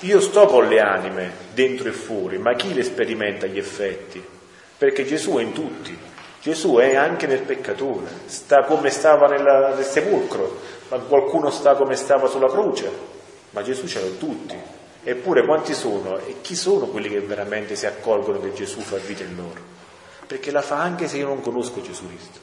io 0.01 0.21
sto 0.21 0.45
con 0.45 0.67
le 0.67 0.79
anime 0.79 1.31
dentro 1.55 1.89
e 1.89 1.91
fuori, 1.91 2.37
ma 2.37 2.53
chi 2.53 2.75
le 2.75 2.83
sperimenta 2.83 3.47
gli 3.47 3.57
effetti? 3.57 4.23
Perché 4.77 5.05
Gesù 5.05 5.37
è 5.37 5.41
in 5.41 5.51
tutti, 5.51 5.97
Gesù 6.39 6.75
è 6.75 6.95
anche 6.95 7.25
nel 7.25 7.41
peccatore, 7.41 8.05
sta 8.25 8.63
come 8.63 8.91
stava 8.91 9.25
nella, 9.25 9.73
nel 9.73 9.83
sepolcro, 9.83 10.61
ma 10.89 10.97
qualcuno 10.99 11.49
sta 11.49 11.73
come 11.73 11.95
stava 11.95 12.27
sulla 12.27 12.47
croce, 12.47 12.91
ma 13.49 13.63
Gesù 13.63 13.87
ce 13.87 13.99
l'ha 13.99 14.17
tutti. 14.19 14.55
Eppure 15.01 15.45
quanti 15.45 15.73
sono 15.73 16.17
e 16.17 16.41
chi 16.41 16.55
sono 16.55 16.87
quelli 16.87 17.09
che 17.09 17.21
veramente 17.21 17.75
si 17.75 17.85
accorgono 17.85 18.39
che 18.41 18.53
Gesù 18.53 18.81
fa 18.81 18.97
vita 18.97 19.23
in 19.23 19.35
loro? 19.35 19.61
Perché 20.27 20.51
la 20.51 20.61
fa 20.61 20.81
anche 20.81 21.07
se 21.07 21.17
io 21.17 21.27
non 21.27 21.41
conosco 21.41 21.81
Gesù 21.81 22.07
Cristo. 22.07 22.39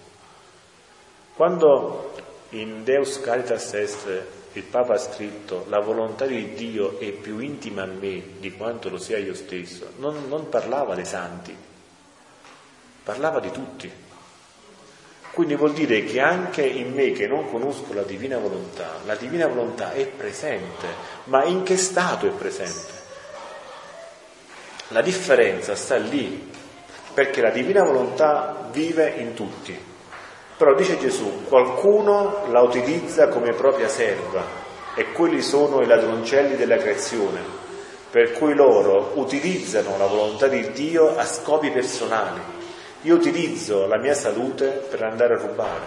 Quando 1.34 2.14
in 2.50 2.82
Deus 2.82 3.20
Caritas 3.20 3.74
Est 3.74 4.24
il 4.54 4.62
Papa 4.62 4.94
ha 4.94 4.98
scritto 4.98 5.66
la 5.68 5.80
volontà 5.80 6.24
di 6.24 6.54
Dio 6.54 6.98
è 6.98 7.10
più 7.10 7.40
intima 7.40 7.82
a 7.82 7.86
me 7.86 8.22
di 8.38 8.52
quanto 8.52 8.88
lo 8.88 8.96
sia 8.96 9.18
io 9.18 9.34
stesso, 9.34 9.90
non, 9.98 10.28
non 10.28 10.48
parlava 10.48 10.94
dei 10.94 11.04
santi, 11.04 11.54
parlava 13.02 13.38
di 13.38 13.50
tutti. 13.50 13.92
Quindi 15.32 15.54
vuol 15.54 15.72
dire 15.72 16.04
che 16.04 16.20
anche 16.20 16.62
in 16.62 16.94
me 16.94 17.12
che 17.12 17.26
non 17.26 17.50
conosco 17.50 17.92
la 17.92 18.02
divina 18.02 18.38
volontà, 18.38 19.00
la 19.04 19.16
divina 19.16 19.46
volontà 19.46 19.92
è 19.92 20.06
presente, 20.06 20.86
ma 21.24 21.44
in 21.44 21.62
che 21.62 21.76
stato 21.76 22.26
è 22.26 22.30
presente? 22.30 22.92
La 24.88 25.02
differenza 25.02 25.74
sta 25.74 25.96
lì, 25.96 26.50
perché 27.12 27.40
la 27.40 27.50
divina 27.50 27.82
volontà 27.82 28.68
vive 28.70 29.14
in 29.16 29.34
tutti. 29.34 29.76
Però 30.56 30.74
dice 30.74 30.98
Gesù, 30.98 31.44
qualcuno 31.44 32.46
la 32.50 32.62
utilizza 32.62 33.28
come 33.28 33.52
propria 33.52 33.88
serva 33.88 34.44
e 34.94 35.12
quelli 35.12 35.42
sono 35.42 35.82
i 35.82 35.86
ladroncelli 35.86 36.56
della 36.56 36.78
creazione, 36.78 37.40
per 38.10 38.32
cui 38.32 38.54
loro 38.54 39.12
utilizzano 39.16 39.98
la 39.98 40.06
volontà 40.06 40.46
di 40.46 40.70
Dio 40.72 41.16
a 41.16 41.26
scopi 41.26 41.70
personali. 41.70 42.55
Io 43.06 43.14
utilizzo 43.14 43.86
la 43.86 43.98
mia 43.98 44.14
salute 44.14 44.66
per 44.66 45.00
andare 45.04 45.34
a 45.34 45.38
rubare, 45.38 45.84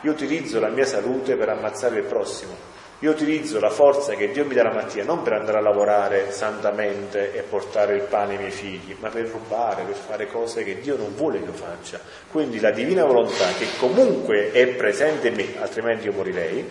io 0.00 0.10
utilizzo 0.10 0.58
la 0.58 0.66
mia 0.66 0.86
salute 0.86 1.36
per 1.36 1.50
ammazzare 1.50 1.98
il 1.98 2.02
prossimo, 2.02 2.52
io 2.98 3.12
utilizzo 3.12 3.60
la 3.60 3.70
forza 3.70 4.14
che 4.14 4.32
Dio 4.32 4.44
mi 4.44 4.54
dà 4.54 4.64
la 4.64 4.72
mattina 4.72 5.04
non 5.04 5.22
per 5.22 5.34
andare 5.34 5.58
a 5.58 5.60
lavorare 5.60 6.32
santamente 6.32 7.32
e 7.32 7.42
portare 7.42 7.94
il 7.94 8.02
pane 8.02 8.32
ai 8.32 8.38
miei 8.38 8.50
figli, 8.50 8.96
ma 8.98 9.08
per 9.08 9.28
rubare, 9.28 9.84
per 9.84 9.94
fare 9.94 10.26
cose 10.26 10.64
che 10.64 10.80
Dio 10.80 10.96
non 10.96 11.14
vuole 11.14 11.38
che 11.38 11.44
io 11.44 11.52
faccia. 11.52 12.00
Quindi 12.28 12.58
la 12.58 12.72
divina 12.72 13.04
volontà, 13.04 13.46
che 13.56 13.66
comunque 13.78 14.50
è 14.50 14.66
presente 14.66 15.28
in 15.28 15.36
me, 15.36 15.60
altrimenti 15.60 16.06
io 16.06 16.12
morirei, 16.12 16.68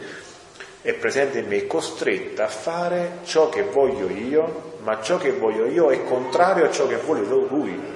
è 0.81 0.93
presente 0.95 1.39
in 1.39 1.47
me, 1.47 1.59
è 1.59 1.65
costretta 1.65 2.43
a 2.43 2.49
fare 2.49 3.19
ciò 3.23 3.47
che 3.47 3.61
voglio 3.61 4.09
io, 4.09 4.79
ma 4.79 5.01
ciò 5.01 5.17
che 5.17 5.31
voglio 5.31 5.65
io 5.65 5.91
è 5.91 6.03
contrario 6.03 6.65
a 6.65 6.71
ciò 6.71 6.88
che 6.88 6.97
vuole 6.97 7.21
lui. 7.21 7.95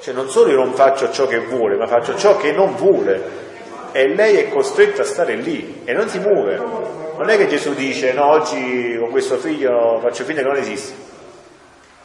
Cioè 0.00 0.14
non 0.14 0.28
solo 0.28 0.50
io 0.50 0.56
non 0.56 0.74
faccio 0.74 1.10
ciò 1.10 1.26
che 1.26 1.40
vuole, 1.40 1.76
ma 1.76 1.86
faccio 1.86 2.16
ciò 2.16 2.36
che 2.36 2.52
non 2.52 2.74
vuole. 2.76 3.44
E 3.92 4.14
lei 4.14 4.36
è 4.36 4.48
costretta 4.48 5.02
a 5.02 5.04
stare 5.06 5.36
lì 5.36 5.82
e 5.84 5.92
non 5.92 6.08
si 6.08 6.18
muove. 6.18 6.56
Non 6.56 7.28
è 7.30 7.36
che 7.36 7.46
Gesù 7.46 7.74
dice 7.74 8.12
no, 8.12 8.26
oggi 8.26 8.96
con 8.98 9.10
questo 9.10 9.38
figlio 9.38 9.98
faccio 10.02 10.24
finta 10.24 10.42
che 10.42 10.48
non 10.48 10.56
esiste. 10.56 10.94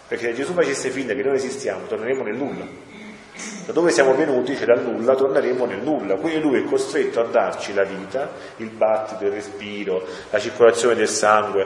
Perché 0.08 0.28
se 0.28 0.34
Gesù 0.34 0.54
facesse 0.54 0.90
finta 0.90 1.14
che 1.14 1.24
non 1.24 1.36
esistiamo, 1.36 1.86
torneremo 1.88 2.24
nel 2.24 2.36
nulla. 2.36 2.66
Da 3.66 3.74
dove 3.74 3.92
siamo 3.92 4.16
venuti, 4.16 4.56
cioè 4.56 4.66
dal 4.66 4.84
nulla, 4.84 5.16
torneremo 5.16 5.66
nel 5.66 5.82
nulla. 5.82 6.16
Quindi 6.16 6.40
lui 6.42 6.60
è 6.60 6.64
costretto 6.64 7.20
a 7.20 7.26
darci 7.26 7.74
la 7.74 7.84
vita, 7.84 8.30
il 8.58 8.70
battito, 8.70 9.26
il 9.26 9.32
respiro, 9.32 10.06
la 10.30 10.40
circolazione 10.40 10.96
del 10.96 11.08
sangue, 11.08 11.66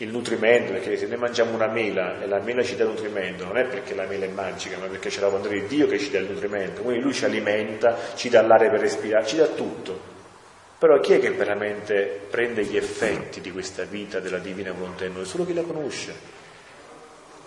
il 0.00 0.08
nutrimento, 0.08 0.72
perché 0.72 0.96
se 0.96 1.06
noi 1.06 1.18
mangiamo 1.18 1.54
una 1.54 1.66
mela 1.66 2.22
e 2.22 2.26
la 2.26 2.40
mela 2.40 2.62
ci 2.62 2.74
dà 2.74 2.84
nutrimento, 2.84 3.44
non 3.44 3.58
è 3.58 3.64
perché 3.64 3.94
la 3.94 4.06
mela 4.06 4.24
è 4.24 4.28
magica, 4.28 4.78
ma 4.78 4.86
perché 4.86 5.10
c'è 5.10 5.20
la 5.20 5.28
volontà 5.28 5.48
di 5.48 5.66
Dio 5.66 5.86
che 5.86 5.98
ci 5.98 6.10
dà 6.10 6.18
il 6.18 6.30
nutrimento. 6.30 6.80
Quindi 6.80 7.02
lui 7.02 7.12
ci 7.12 7.24
alimenta, 7.26 7.96
ci 8.14 8.30
dà 8.30 8.40
l'aria 8.40 8.70
per 8.70 8.80
respirare, 8.80 9.26
ci 9.26 9.36
dà 9.36 9.46
tutto. 9.46 10.08
Però 10.78 10.98
chi 11.00 11.12
è 11.12 11.20
che 11.20 11.30
veramente 11.32 12.20
prende 12.30 12.64
gli 12.64 12.76
effetti 12.76 13.42
di 13.42 13.52
questa 13.52 13.84
vita 13.84 14.20
della 14.20 14.38
divina 14.38 14.72
volontà 14.72 15.04
in 15.04 15.12
noi? 15.12 15.26
Solo 15.26 15.44
chi 15.44 15.52
la 15.52 15.62
conosce. 15.62 16.38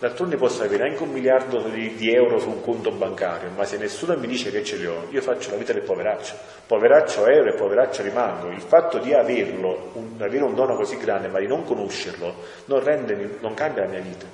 D'altronde 0.04 0.36
posso 0.36 0.64
avere 0.64 0.90
anche 0.90 1.02
un 1.02 1.12
miliardo 1.12 1.60
di, 1.70 1.96
di, 1.96 2.14
euro 2.14 2.38
su 2.38 2.50
un 2.50 2.62
conto 2.62 2.92
bancario, 2.92 3.52
ma 3.56 3.64
se 3.64 3.78
nessuno 3.78 4.18
mi 4.18 4.28
dice 4.28 4.52
che 4.52 4.62
ce 4.62 4.76
li 4.76 4.86
ho, 4.86 5.08
io 5.12 5.22
faccio 5.22 5.52
la 5.52 5.56
vita 5.56 5.72
del 5.72 5.84
poveraccio. 5.84 6.36
Poveraccio 6.68 7.26
ero 7.26 7.50
e 7.50 7.56
poveraccio 7.56 8.02
rimango. 8.02 8.50
Il 8.50 8.60
fatto 8.60 8.98
di 8.98 9.14
averlo, 9.14 9.92
un, 9.94 10.16
avere 10.20 10.44
un 10.44 10.56
dono 10.56 10.76
così 10.76 10.98
grande, 10.98 11.30
ma 11.30 11.40
di 11.40 11.48
non 11.48 11.64
conoscerlo, 11.64 12.36
non, 12.66 12.84
rende, 12.84 13.38
non 13.40 13.54
cambia 13.54 13.84
la 13.84 13.92
mia 13.92 14.02
vita. 14.02 14.26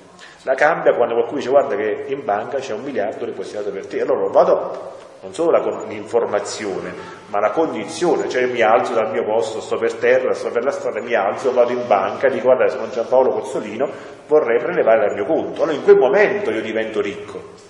La 0.42 0.54
cambia 0.54 0.92
quando 0.92 1.14
qualcuno 1.14 1.38
dice 1.38 1.50
guarda 1.50 1.76
che 1.76 2.06
in 2.08 2.24
banca 2.24 2.58
c'è 2.58 2.72
un 2.72 2.82
miliardo 2.82 3.24
depositato 3.24 3.70
per 3.70 3.86
te. 3.86 4.00
Allora 4.00 4.28
vado 4.28 4.96
non 5.22 5.34
solo 5.34 5.50
la, 5.50 5.84
l'informazione, 5.86 6.92
ma 7.26 7.40
la 7.40 7.50
cognizione, 7.50 8.28
cioè 8.28 8.46
mi 8.46 8.62
alzo 8.62 8.94
dal 8.94 9.10
mio 9.10 9.24
posto, 9.24 9.60
sto 9.60 9.76
per 9.76 9.94
terra, 9.94 10.32
sto 10.32 10.50
per 10.50 10.64
la 10.64 10.70
strada, 10.70 11.00
mi 11.00 11.14
alzo, 11.14 11.52
vado 11.52 11.72
in 11.72 11.86
banca, 11.86 12.28
dico 12.28 12.44
guarda 12.44 12.68
sono 12.68 12.88
Giampaolo 12.88 13.30
Cozzolino, 13.30 13.88
vorrei 14.26 14.58
prelevare 14.58 15.06
dal 15.06 15.14
mio 15.14 15.26
conto. 15.26 15.62
Allora 15.62 15.76
in 15.76 15.84
quel 15.84 15.96
momento 15.96 16.50
io 16.50 16.62
divento 16.62 17.00
ricco. 17.00 17.68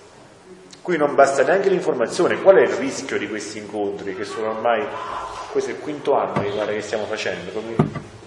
Qui 0.81 0.97
non 0.97 1.13
basta 1.13 1.43
neanche 1.43 1.69
l'informazione, 1.69 2.41
qual 2.41 2.55
è 2.55 2.61
il 2.61 2.73
rischio 2.73 3.17
di 3.17 3.27
questi 3.27 3.59
incontri 3.59 4.15
che 4.15 4.23
sono 4.23 4.49
ormai, 4.49 4.83
questo 5.51 5.69
è 5.69 5.73
il 5.73 5.79
quinto 5.79 6.15
anno 6.15 6.41
mi 6.41 6.49
pare 6.49 6.73
che 6.73 6.81
stiamo 6.81 7.05
facendo, 7.05 7.51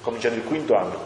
cominciando 0.03 0.39
il 0.39 0.45
quinto 0.45 0.77
anno, 0.77 0.99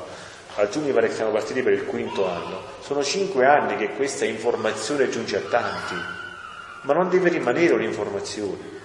a 0.57 0.69
giugno 0.69 0.89
mi 0.89 0.93
pare 0.93 1.09
che 1.09 1.15
siamo 1.15 1.31
partiti 1.31 1.63
per 1.63 1.73
il 1.73 1.87
quinto 1.87 2.29
anno, 2.29 2.61
sono 2.81 3.03
cinque 3.03 3.47
anni 3.47 3.77
che 3.77 3.95
questa 3.95 4.27
informazione 4.27 5.09
giunge 5.09 5.37
a 5.37 5.41
tanti, 5.49 5.95
ma 6.83 6.95
non 6.95 7.09
deve 7.09 7.31
rimanere 7.31 7.75
un'informazione, 7.75 8.77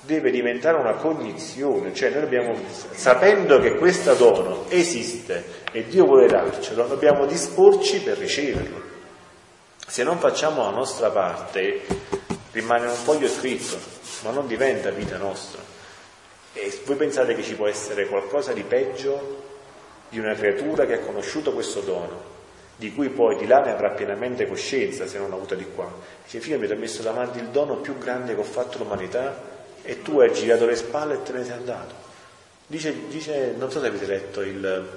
deve 0.00 0.30
diventare 0.30 0.78
una 0.78 0.94
cognizione, 0.94 1.94
cioè 1.94 2.10
noi 2.10 2.22
dobbiamo, 2.22 2.58
sapendo 2.92 3.60
che 3.60 3.74
questo 3.76 4.14
dono 4.14 4.64
esiste 4.68 5.44
e 5.72 5.86
Dio 5.86 6.06
vuole 6.06 6.26
darcelo, 6.26 6.86
dobbiamo 6.86 7.26
disporci 7.26 8.00
per 8.00 8.18
riceverlo. 8.18 8.88
Se 9.86 10.02
non 10.02 10.18
facciamo 10.18 10.62
la 10.62 10.70
nostra 10.70 11.10
parte, 11.10 11.82
rimane 12.52 12.86
un 12.86 12.94
foglio 12.94 13.28
scritto, 13.28 13.76
ma 14.22 14.30
non 14.30 14.46
diventa 14.46 14.90
vita 14.90 15.16
nostra. 15.16 15.60
E 16.52 16.80
voi 16.84 16.96
pensate 16.96 17.34
che 17.34 17.42
ci 17.42 17.54
può 17.54 17.66
essere 17.66 18.06
qualcosa 18.06 18.52
di 18.52 18.62
peggio 18.62 19.48
di 20.08 20.18
una 20.18 20.34
creatura 20.34 20.86
che 20.86 20.94
ha 20.94 21.00
conosciuto 21.00 21.52
questo 21.52 21.80
dono, 21.80 22.38
di 22.80 22.94
cui 22.94 23.10
poi 23.10 23.36
di 23.36 23.46
là 23.46 23.60
ne 23.60 23.72
avrà 23.72 23.90
pienamente 23.90 24.46
coscienza 24.46 25.06
se 25.06 25.18
non 25.18 25.30
avuta 25.34 25.54
di 25.54 25.66
qua. 25.74 25.92
Dice, 26.24 26.40
figlio, 26.40 26.58
mi 26.58 26.66
ha 26.66 26.74
messo 26.76 27.02
davanti 27.02 27.38
il 27.38 27.48
dono 27.48 27.76
più 27.76 27.98
grande 27.98 28.32
che 28.32 28.40
ho 28.40 28.44
fatto 28.44 28.78
all'umanità 28.78 29.38
e 29.82 30.00
tu 30.00 30.18
hai 30.18 30.32
girato 30.32 30.64
le 30.64 30.76
spalle 30.76 31.16
e 31.16 31.22
te 31.22 31.32
ne 31.32 31.44
sei 31.44 31.52
andato. 31.52 31.94
Dice, 32.66 32.94
dice 33.08 33.54
non 33.54 33.70
so 33.70 33.80
se 33.80 33.86
avete 33.86 34.06
letto 34.06 34.40
il, 34.40 34.88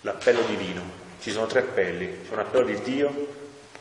l'appello 0.00 0.40
divino, 0.46 0.80
ci 1.20 1.30
sono 1.30 1.44
tre 1.44 1.60
appelli, 1.60 2.22
c'è 2.26 2.32
un 2.32 2.38
appello 2.38 2.64
di 2.64 2.80
Dio, 2.80 3.26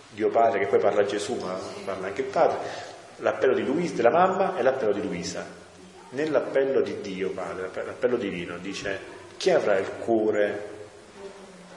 Dio 0.09 0.29
Padre, 0.29 0.59
che 0.59 0.65
poi 0.65 0.79
parla 0.79 1.05
Gesù, 1.05 1.35
ma 1.35 1.57
parla 1.85 2.07
anche 2.07 2.21
il 2.21 2.27
Padre, 2.27 2.57
l'appello 3.17 3.53
di 3.53 3.63
Luisa, 3.63 3.95
della 3.95 4.09
mamma 4.09 4.57
e 4.57 4.61
l'appello 4.61 4.91
di 4.91 5.03
Luisa. 5.03 5.45
Nell'appello 6.09 6.81
di 6.81 6.99
Dio 6.99 7.29
Padre, 7.29 7.69
l'appello 7.73 8.17
divino, 8.17 8.57
dice 8.57 8.99
chi 9.37 9.51
avrà 9.51 9.77
il 9.77 9.87
cuore 9.99 10.75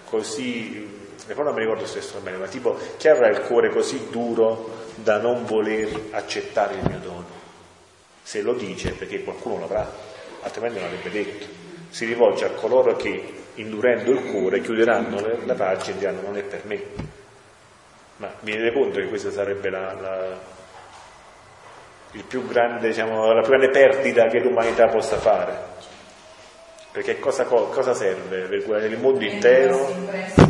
così 0.07 1.00
e 1.27 1.35
poi 1.35 1.45
non 1.45 1.55
mi 1.55 1.61
ricordo 1.61 1.87
stesso 1.87 2.19
bene, 2.21 2.39
ma 2.39 2.47
tipo 2.47 2.79
chi 2.97 3.09
avrà 3.09 3.29
il 3.29 3.41
cuore 3.43 3.71
così 3.71 4.09
duro 4.11 4.79
da 4.97 5.19
non 5.19 5.45
voler 5.45 6.09
accettare 6.11 6.75
il 6.75 6.83
mio 6.87 6.99
dono? 6.99 7.27
Se 8.23 8.43
lo 8.43 8.55
dice 8.55 8.93
perché 8.93 9.23
qualcuno 9.23 9.59
l'avrà, 9.59 9.91
altrimenti 10.43 10.79
non 10.79 10.89
l'avrebbe 10.89 11.11
detto. 11.11 11.47
Si 11.91 12.05
rivolge 12.05 12.45
a 12.45 12.51
coloro 12.51 12.95
che, 12.97 13.35
indurendo 13.55 14.13
il 14.13 14.31
cuore, 14.31 14.61
chiuderanno 14.61 15.21
la 15.45 15.55
pagina 15.55 15.97
e 15.97 15.99
diranno 15.99 16.21
non 16.23 16.37
è 16.37 16.43
per 16.43 16.65
me. 16.65 16.83
Ma 18.17 18.33
vi 18.41 18.53
rendete 18.53 18.75
conto 18.75 19.01
che 19.01 19.09
questa 19.09 19.31
sarebbe 19.31 19.71
la, 19.71 19.95
la, 19.95 20.39
più 22.27 22.47
grande, 22.47 22.89
diciamo, 22.89 23.33
la 23.33 23.41
più 23.41 23.51
grande 23.51 23.71
perdita 23.71 24.27
che 24.27 24.41
l'umanità 24.41 24.87
possa 24.89 25.17
fare? 25.17 25.69
Perché 26.93 27.19
cosa, 27.19 27.45
cosa 27.45 27.95
serve 27.95 28.43
per 28.43 28.65
guardare 28.65 28.93
il 28.93 28.99
mondo 28.99 29.25
intero? 29.25 30.50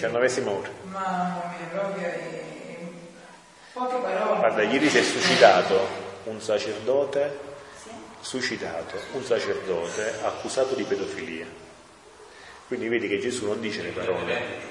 Diciannovesima 0.00 0.50
ora. 0.50 0.70
Mamma 0.84 1.54
mia, 1.58 1.66
proprio 1.78 2.06
è... 2.06 2.42
poche 3.74 3.96
parole. 3.96 4.38
Guarda, 4.38 4.62
ieri 4.62 4.88
si 4.88 4.96
è 4.98 5.02
suicidato 5.02 5.86
un 6.24 6.40
sacerdote, 6.40 7.38
suicidato 8.20 8.96
un 9.12 9.22
sacerdote 9.22 10.14
accusato 10.22 10.74
di 10.74 10.84
pedofilia. 10.84 11.46
Quindi 12.66 12.88
vedi 12.88 13.08
che 13.08 13.18
Gesù 13.18 13.46
non 13.46 13.60
dice 13.60 13.82
le 13.82 13.90
parole. 13.90 14.68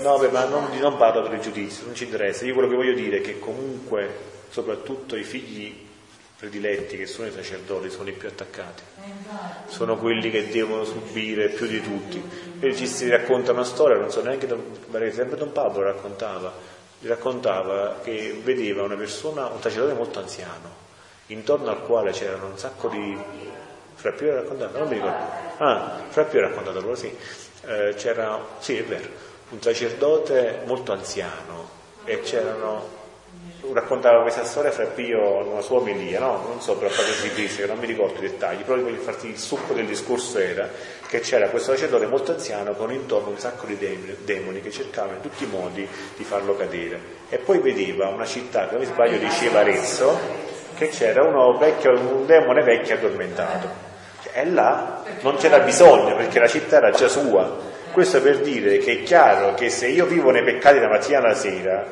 No, 0.00 0.18
beh, 0.18 0.30
ma 0.30 0.46
non, 0.46 0.76
non 0.78 0.96
parlo 0.96 1.22
per 1.22 1.34
il 1.34 1.40
giudizio, 1.40 1.84
non 1.84 1.94
ci 1.94 2.04
interessa. 2.04 2.44
Io 2.44 2.54
quello 2.54 2.68
che 2.68 2.74
voglio 2.74 2.94
dire 2.94 3.18
è 3.18 3.20
che 3.20 3.38
comunque, 3.38 4.12
soprattutto 4.48 5.14
i 5.14 5.22
figli 5.22 5.83
prediletti 6.44 6.98
che 6.98 7.06
sono 7.06 7.28
i 7.28 7.32
sacerdoti 7.32 7.88
sono 7.88 8.08
i 8.10 8.12
più 8.12 8.28
attaccati, 8.28 8.82
sono 9.66 9.96
quelli 9.96 10.30
che 10.30 10.50
devono 10.50 10.84
subire 10.84 11.48
più 11.48 11.66
di 11.66 11.80
tutti. 11.80 12.22
E 12.60 12.74
ci 12.74 12.86
si 12.86 13.08
racconta 13.08 13.52
una 13.52 13.64
storia, 13.64 13.96
non 13.96 14.10
so 14.10 14.22
neanche, 14.22 14.46
esempio 15.00 15.36
Don 15.36 15.52
Pablo 15.52 15.82
raccontava, 15.82 16.52
raccontava 17.02 18.00
che 18.02 18.38
vedeva 18.42 18.82
una 18.82 18.96
persona, 18.96 19.46
un 19.46 19.60
sacerdote 19.60 19.94
molto 19.94 20.18
anziano, 20.18 20.82
intorno 21.26 21.70
al 21.70 21.82
quale 21.82 22.10
c'erano 22.12 22.46
un 22.46 22.58
sacco 22.58 22.88
di... 22.88 23.18
Fra 23.94 24.12
più 24.12 24.26
era 24.26 24.40
raccontato, 24.42 24.78
non 24.78 24.88
mi 24.88 24.94
ricordo. 24.94 25.24
Ah, 25.58 26.02
fra 26.08 26.24
più 26.24 26.38
era 26.38 26.48
raccontato 26.48 26.78
allora, 26.78 26.96
sì. 26.96 27.16
Eh, 27.66 27.94
c'era, 27.96 28.44
sì, 28.58 28.76
è 28.76 28.84
vero, 28.84 29.08
un 29.50 29.62
sacerdote 29.62 30.62
molto 30.66 30.92
anziano 30.92 31.70
e 32.04 32.20
c'erano 32.20 33.03
raccontava 33.72 34.22
questa 34.22 34.44
storia 34.44 34.70
fra 34.70 34.84
Pio 34.84 35.46
una 35.48 35.60
sua 35.60 35.78
omelia, 35.78 36.20
no? 36.20 36.44
non 36.48 36.60
so 36.60 36.76
per 36.76 36.90
la 36.90 36.94
frase 36.94 37.32
che 37.32 37.66
non 37.66 37.78
mi 37.78 37.86
ricordo 37.86 38.18
i 38.18 38.22
dettagli, 38.22 38.62
però 38.62 38.80
voglio 38.80 39.00
farti 39.00 39.28
il 39.28 39.38
succo 39.38 39.72
del 39.72 39.86
discorso 39.86 40.38
era 40.38 40.68
che 41.06 41.20
c'era 41.20 41.48
questo 41.48 41.72
sacerdote 41.72 42.06
molto 42.06 42.32
anziano 42.32 42.72
con 42.72 42.92
intorno 42.92 43.30
un 43.30 43.38
sacco 43.38 43.66
di 43.66 43.78
demoni 44.24 44.60
che 44.60 44.70
cercavano 44.70 45.16
in 45.16 45.20
tutti 45.22 45.44
i 45.44 45.46
modi 45.46 45.86
di 46.16 46.24
farlo 46.24 46.56
cadere. 46.56 47.00
E 47.28 47.38
poi 47.38 47.58
vedeva 47.58 48.08
una 48.08 48.26
città, 48.26 48.66
che 48.66 48.72
non 48.72 48.80
mi 48.80 48.86
sbaglio 48.86 49.18
diceva 49.18 49.60
Arezzo, 49.60 50.18
che 50.76 50.88
c'era 50.88 51.22
vecchio, 51.56 51.92
un 51.92 52.26
demone 52.26 52.62
vecchio 52.62 52.96
addormentato. 52.96 53.68
Cioè, 54.22 54.40
e 54.40 54.50
là 54.50 55.02
non 55.20 55.36
c'era 55.36 55.60
bisogno 55.60 56.16
perché 56.16 56.38
la 56.38 56.48
città 56.48 56.78
era 56.78 56.90
già 56.90 57.08
sua. 57.08 57.72
Questo 57.92 58.20
per 58.20 58.40
dire 58.40 58.78
che 58.78 58.92
è 58.92 59.02
chiaro 59.04 59.54
che 59.54 59.70
se 59.70 59.86
io 59.86 60.06
vivo 60.06 60.30
nei 60.30 60.42
peccati 60.42 60.80
da 60.80 60.88
mattina 60.88 61.18
alla 61.18 61.34
sera 61.34 61.86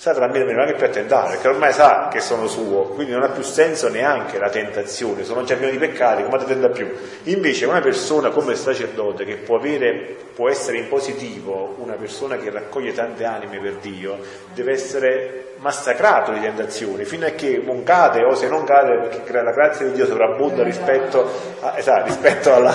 Satana 0.00 0.28
non 0.28 0.66
è 0.66 0.74
più 0.76 0.86
a 0.86 0.88
tentare, 0.88 1.32
perché 1.32 1.48
ormai 1.48 1.74
sa 1.74 2.08
che 2.10 2.20
sono 2.20 2.46
suo, 2.46 2.84
quindi 2.94 3.12
non 3.12 3.22
ha 3.22 3.28
più 3.28 3.42
senso 3.42 3.90
neanche 3.90 4.38
la 4.38 4.48
tentazione, 4.48 5.24
sono 5.24 5.44
già 5.44 5.56
pieno 5.56 5.70
di 5.70 5.76
peccati, 5.76 6.22
come 6.22 6.42
tenta 6.42 6.70
più? 6.70 6.90
Invece 7.24 7.66
una 7.66 7.82
persona 7.82 8.30
come 8.30 8.52
il 8.52 8.56
sacerdote 8.56 9.26
che 9.26 9.36
può, 9.36 9.58
avere, 9.58 10.16
può 10.34 10.48
essere 10.48 10.78
in 10.78 10.88
positivo, 10.88 11.74
una 11.80 11.96
persona 11.96 12.38
che 12.38 12.48
raccoglie 12.48 12.94
tante 12.94 13.26
anime 13.26 13.58
per 13.58 13.74
Dio, 13.74 14.16
deve 14.54 14.72
essere 14.72 15.56
massacrato 15.58 16.32
di 16.32 16.40
tentazioni, 16.40 17.04
fino 17.04 17.26
a 17.26 17.30
che 17.32 17.60
non 17.62 17.82
cade 17.82 18.24
o 18.24 18.34
se 18.34 18.48
non 18.48 18.64
cade 18.64 19.06
perché 19.06 19.32
la 19.32 19.52
grazia 19.52 19.84
di 19.84 19.92
Dio 19.92 20.06
sovrabbonda 20.06 20.62
rispetto, 20.62 21.30
a, 21.60 21.74
esatto, 21.76 22.06
rispetto 22.06 22.54
alla, 22.54 22.74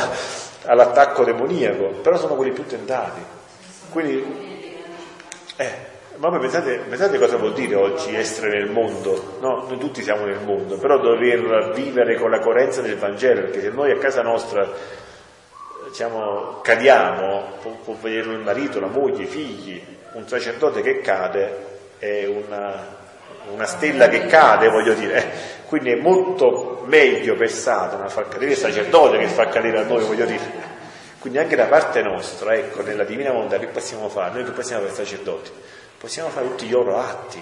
all'attacco 0.66 1.24
demoniaco, 1.24 1.86
però 2.04 2.18
sono 2.18 2.36
quelli 2.36 2.52
più 2.52 2.68
tentati. 2.68 3.20
Quindi, 3.90 4.74
eh, 5.56 5.94
ma 6.18 6.30
poi 6.30 6.40
pensate, 6.40 6.78
pensate, 6.88 7.18
cosa 7.18 7.38
vuol 7.38 7.54
dire 7.54 7.76
oggi 7.76 8.16
essere 8.16 8.60
nel 8.60 8.70
mondo, 8.70 9.38
no? 9.42 9.66
Noi 9.68 9.78
tutti 9.78 10.02
siamo 10.02 10.26
nel 10.26 10.40
mondo, 10.40 10.78
però 10.78 11.00
dover 11.00 11.72
vivere 11.74 12.16
con 12.16 12.30
la 12.30 12.40
coerenza 12.40 12.82
del 12.82 12.98
Vangelo, 12.98 13.42
perché 13.42 13.62
se 13.62 13.70
noi 13.70 13.92
a 13.92 13.98
casa 13.98 14.22
nostra 14.22 14.70
diciamo, 15.88 16.60
cadiamo, 16.62 17.58
può, 17.62 17.72
può 17.84 17.96
vederlo 18.02 18.34
il 18.34 18.40
marito, 18.40 18.80
la 18.80 18.88
moglie, 18.88 19.24
i 19.24 19.28
figli, 19.28 19.82
un 20.14 20.28
sacerdote 20.28 20.82
che 20.82 21.00
cade 21.00 21.74
è 22.00 22.26
una, 22.26 22.96
una 23.52 23.66
stella 23.66 24.08
che 24.08 24.26
cade, 24.26 24.70
voglio 24.70 24.94
dire. 24.94 25.64
Quindi 25.68 25.92
è 25.92 25.96
molto 25.96 26.84
meglio 26.86 27.36
per 27.36 27.50
Satana 27.50 28.08
far 28.08 28.28
cadere 28.28 28.52
il 28.52 28.58
sacerdote 28.58 29.18
che 29.18 29.28
fa 29.28 29.48
cadere 29.48 29.80
a 29.80 29.84
noi, 29.84 30.04
voglio 30.04 30.26
dire. 30.26 30.74
Quindi 31.20 31.40
anche 31.40 31.56
da 31.56 31.66
parte 31.66 32.02
nostra, 32.04 32.54
ecco, 32.54 32.84
nella 32.84 33.04
divina 33.04 33.32
volontà 33.32 33.58
che 33.58 33.68
possiamo 33.68 34.10
fare? 34.10 34.34
Noi 34.34 34.44
che 34.44 34.52
possiamo 34.52 34.84
fare 34.84 34.94
sacerdoti? 34.94 35.52
Possiamo 35.98 36.30
fare 36.30 36.48
tutti 36.48 36.66
i 36.66 36.70
loro 36.70 36.98
atti, 36.98 37.42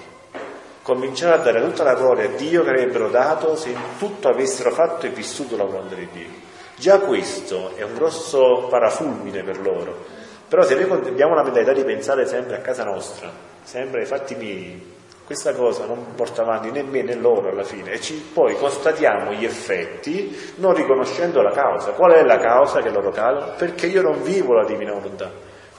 cominciare 0.82 1.34
a 1.36 1.38
dare 1.44 1.62
tutta 1.62 1.84
la 1.84 1.96
gloria 1.96 2.26
a 2.26 2.36
Dio 2.36 2.64
che 2.64 2.70
avrebbero 2.70 3.10
dato 3.10 3.56
se 3.56 3.76
tutto 3.98 4.28
avessero 4.28 4.72
fatto 4.72 5.06
e 5.06 5.10
vissuto 5.10 5.56
la 5.56 5.64
volontà 5.64 5.96
di 5.96 6.08
Dio. 6.12 6.30
Già 6.76 7.00
questo 7.00 7.76
è 7.76 7.84
un 7.84 7.94
grosso 7.94 8.68
parafulmine 8.70 9.44
per 9.44 9.60
loro. 9.60 10.22
Però 10.48 10.62
se 10.64 10.76
noi 10.76 11.08
abbiamo 11.08 11.34
la 11.34 11.44
mentalità 11.44 11.74
di 11.74 11.84
pensare 11.84 12.28
sempre 12.28 12.58
a 12.58 12.60
casa 12.60 12.84
nostra, 12.84 13.32
sempre 13.64 14.02
ai 14.02 14.06
fatti 14.06 14.36
miei, 14.36 14.92
questa 15.26 15.54
cosa 15.54 15.86
non 15.86 16.14
porta 16.16 16.42
avanti 16.42 16.70
né 16.70 16.84
me 16.84 17.02
né 17.02 17.16
loro 17.16 17.50
alla 17.50 17.64
fine 17.64 17.94
e 17.94 18.02
ci, 18.02 18.16
poi 18.34 18.56
constatiamo 18.58 19.32
gli 19.32 19.46
effetti 19.46 20.54
non 20.58 20.76
riconoscendo 20.76 21.42
la 21.42 21.52
causa. 21.52 21.92
Qual 21.92 22.12
è 22.12 22.24
la 22.24 22.38
causa 22.38 22.82
che 22.82 22.90
loro 22.90 23.10
cadono? 23.10 23.54
Perché 23.58 23.88
io 23.88 24.02
non 24.02 24.22
vivo 24.22 24.54
la 24.54 24.66
divina 24.66 24.92
volontà 24.92 25.32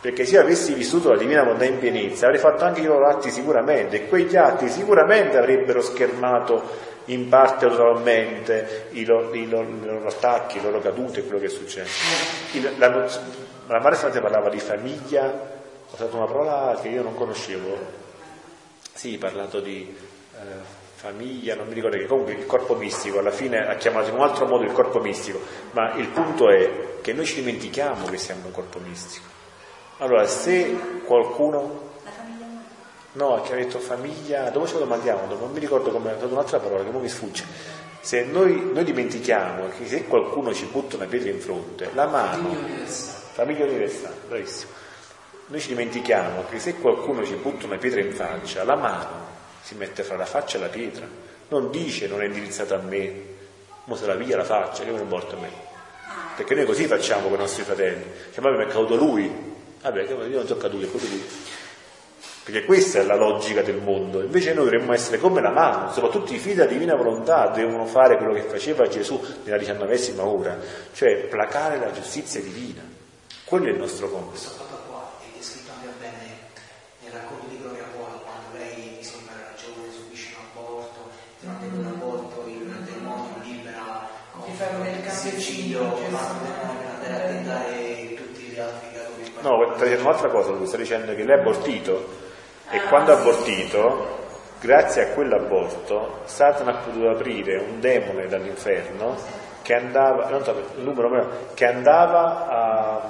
perché 0.04 0.26
se 0.26 0.34
io 0.34 0.42
avessi 0.42 0.74
vissuto 0.74 1.08
la 1.08 1.16
divina 1.16 1.42
volontà 1.44 1.64
in 1.64 1.78
pienezza 1.78 2.26
avrei 2.26 2.38
fatto 2.38 2.62
anche 2.62 2.82
i 2.82 2.84
loro 2.84 3.08
atti 3.08 3.30
sicuramente 3.30 3.96
e 3.96 4.06
quegli 4.06 4.36
atti 4.36 4.68
sicuramente 4.68 5.38
avrebbero 5.38 5.80
schermato 5.80 6.62
in 7.06 7.30
parte 7.30 7.66
totalmente 7.68 8.88
i 8.90 9.06
loro, 9.06 9.32
i, 9.32 9.48
loro, 9.48 9.66
i 9.66 9.82
loro, 9.82 10.06
attacchi, 10.06 10.60
le 10.60 10.64
loro 10.64 10.80
cadute, 10.80 11.22
quello 11.22 11.38
che 11.38 11.46
è 11.46 11.48
successo. 11.48 12.02
Il, 12.52 12.74
la, 12.76 12.88
la 12.88 13.80
madre 13.80 13.94
Sante 13.94 14.20
parlava 14.20 14.50
di 14.50 14.58
famiglia, 14.58 15.24
ho 15.24 15.94
usato 15.94 16.16
una 16.16 16.26
parola 16.26 16.78
che 16.82 16.88
io 16.88 17.02
non 17.02 17.14
conoscevo, 17.14 17.74
sì, 18.92 19.14
ha 19.14 19.18
parlato 19.18 19.60
di 19.60 19.96
eh, 20.34 20.38
famiglia, 20.96 21.54
non 21.54 21.66
mi 21.66 21.72
ricordo 21.72 21.96
che 21.96 22.04
comunque 22.04 22.34
il 22.34 22.44
corpo 22.44 22.74
mistico, 22.74 23.20
alla 23.20 23.30
fine 23.30 23.66
ha 23.66 23.74
chiamato 23.76 24.10
in 24.10 24.16
un 24.16 24.20
altro 24.20 24.44
modo 24.44 24.64
il 24.64 24.72
corpo 24.72 25.00
mistico, 25.00 25.40
ma 25.70 25.94
il 25.94 26.08
punto 26.08 26.50
è 26.50 27.00
che 27.00 27.14
noi 27.14 27.24
ci 27.24 27.36
dimentichiamo 27.36 28.04
che 28.04 28.18
siamo 28.18 28.42
un 28.44 28.52
corpo 28.52 28.78
mistico 28.80 29.33
allora, 29.98 30.26
se 30.26 30.76
qualcuno... 31.04 31.82
No, 33.12 33.40
che 33.42 33.52
ha 33.52 33.56
detto 33.56 33.78
famiglia, 33.78 34.50
dopo 34.50 34.66
ce 34.66 34.72
lo 34.72 34.80
domandiamo, 34.80 35.28
dopo 35.28 35.44
non 35.44 35.52
mi 35.52 35.60
ricordo 35.60 35.92
come 35.92 36.10
è 36.10 36.16
stata 36.16 36.32
un'altra 36.32 36.58
parola 36.58 36.82
che 36.82 36.90
non 36.90 37.00
mi 37.00 37.08
sfugge. 37.08 37.44
Se 38.00 38.24
noi, 38.24 38.70
noi, 38.72 38.82
dimentichiamo 38.82 39.68
che 39.68 39.86
se 39.86 40.06
qualcuno 40.06 40.52
ci 40.52 40.64
butta 40.64 40.96
una 40.96 41.06
pietra 41.06 41.30
in 41.30 41.40
fronte, 41.40 41.90
la 41.94 42.06
mano... 42.06 42.56
Famiglia 43.34 43.64
universale, 43.64 44.14
bravissimo. 44.28 44.72
Noi 45.46 45.60
ci 45.60 45.68
dimentichiamo 45.68 46.44
che 46.48 46.58
se 46.58 46.74
qualcuno 46.74 47.24
ci 47.24 47.34
butta 47.34 47.66
una 47.66 47.76
pietra 47.76 48.00
in 48.00 48.12
faccia, 48.12 48.64
la 48.64 48.76
mano 48.76 49.26
si 49.60 49.74
mette 49.74 50.02
fra 50.02 50.16
la 50.16 50.24
faccia 50.24 50.58
e 50.58 50.60
la 50.60 50.68
pietra. 50.68 51.06
Non 51.48 51.70
dice 51.70 52.06
non 52.06 52.22
è 52.22 52.26
indirizzata 52.26 52.76
a 52.76 52.78
me, 52.78 53.12
mo 53.84 53.96
se 53.96 54.06
la 54.06 54.14
via 54.14 54.36
la 54.36 54.44
faccia, 54.44 54.84
che 54.84 54.90
me 54.90 54.96
ne 54.96 55.02
importa 55.02 55.36
a 55.36 55.38
me. 55.38 55.50
Perché 56.36 56.54
noi 56.54 56.64
così 56.64 56.86
facciamo 56.86 57.28
con 57.28 57.34
i 57.34 57.40
nostri 57.40 57.62
fratelli. 57.62 58.04
Cioè, 58.32 58.42
ma 58.42 58.56
mi 58.56 58.64
è 58.64 58.66
caduto 58.66 58.96
lui, 58.96 59.53
Vabbè, 59.84 60.02
io 60.04 60.36
non 60.38 60.46
sono 60.46 60.58
caduto, 60.58 60.86
è 60.86 60.90
quello 60.90 61.06
lui. 61.10 61.22
Perché 62.42 62.64
questa 62.64 63.00
è 63.00 63.02
la 63.04 63.16
logica 63.16 63.60
del 63.60 63.76
mondo. 63.76 64.22
Invece 64.22 64.54
noi 64.54 64.64
dovremmo 64.64 64.94
essere 64.94 65.18
come 65.18 65.42
la 65.42 65.50
mano, 65.50 65.92
soprattutto 65.92 66.32
i 66.32 66.38
figli 66.38 66.54
della 66.54 66.70
divina 66.70 66.94
volontà 66.94 67.48
devono 67.48 67.84
fare 67.84 68.16
quello 68.16 68.32
che 68.32 68.42
faceva 68.42 68.88
Gesù 68.88 69.22
nella 69.44 69.58
diciannovesima 69.58 70.24
ora, 70.24 70.58
cioè 70.94 71.26
placare 71.26 71.78
la 71.78 71.92
giustizia 71.92 72.40
divina. 72.40 72.80
Quello 73.44 73.66
è 73.66 73.70
il 73.70 73.76
nostro 73.76 74.08
compito. 74.08 74.73
No, 89.44 89.74
sta 89.74 89.84
dicendo 89.84 90.08
un'altra 90.08 90.30
cosa, 90.30 90.52
lui 90.52 90.66
sta 90.66 90.78
dicendo 90.78 91.14
che 91.14 91.22
lei 91.22 91.36
ha 91.36 91.40
abortito 91.40 92.08
e 92.70 92.80
quando 92.88 93.12
ha 93.12 93.18
abortito, 93.18 94.22
grazie 94.58 95.02
a 95.02 95.06
quell'aborto, 95.08 96.20
Satana 96.24 96.70
ha 96.70 96.82
potuto 96.82 97.10
aprire 97.10 97.58
un 97.58 97.78
demone 97.78 98.26
dall'inferno 98.26 99.14
che 99.60 99.74
andava, 99.74 100.30
non 100.30 100.42
so, 100.44 100.52
il 100.76 100.82
numero 100.82 101.10
meno, 101.10 101.28
che 101.52 101.66
andava 101.66 102.48
a, 102.48 103.08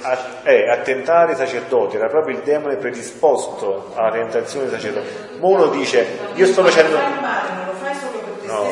a, 0.00 0.18
eh, 0.44 0.70
a, 0.70 0.78
tentare 0.78 1.32
i 1.32 1.36
sacerdoti, 1.36 1.96
era 1.96 2.08
proprio 2.08 2.34
il 2.34 2.42
demone 2.42 2.76
predisposto 2.76 3.92
alla 3.94 4.10
tentazione 4.10 4.70
dei 4.70 4.80
sacerdoti. 4.80 5.08
Uno 5.40 5.66
dice, 5.66 6.06
io 6.32 6.46
sto 6.46 6.64
facendo... 6.64 6.96
No, 8.40 8.66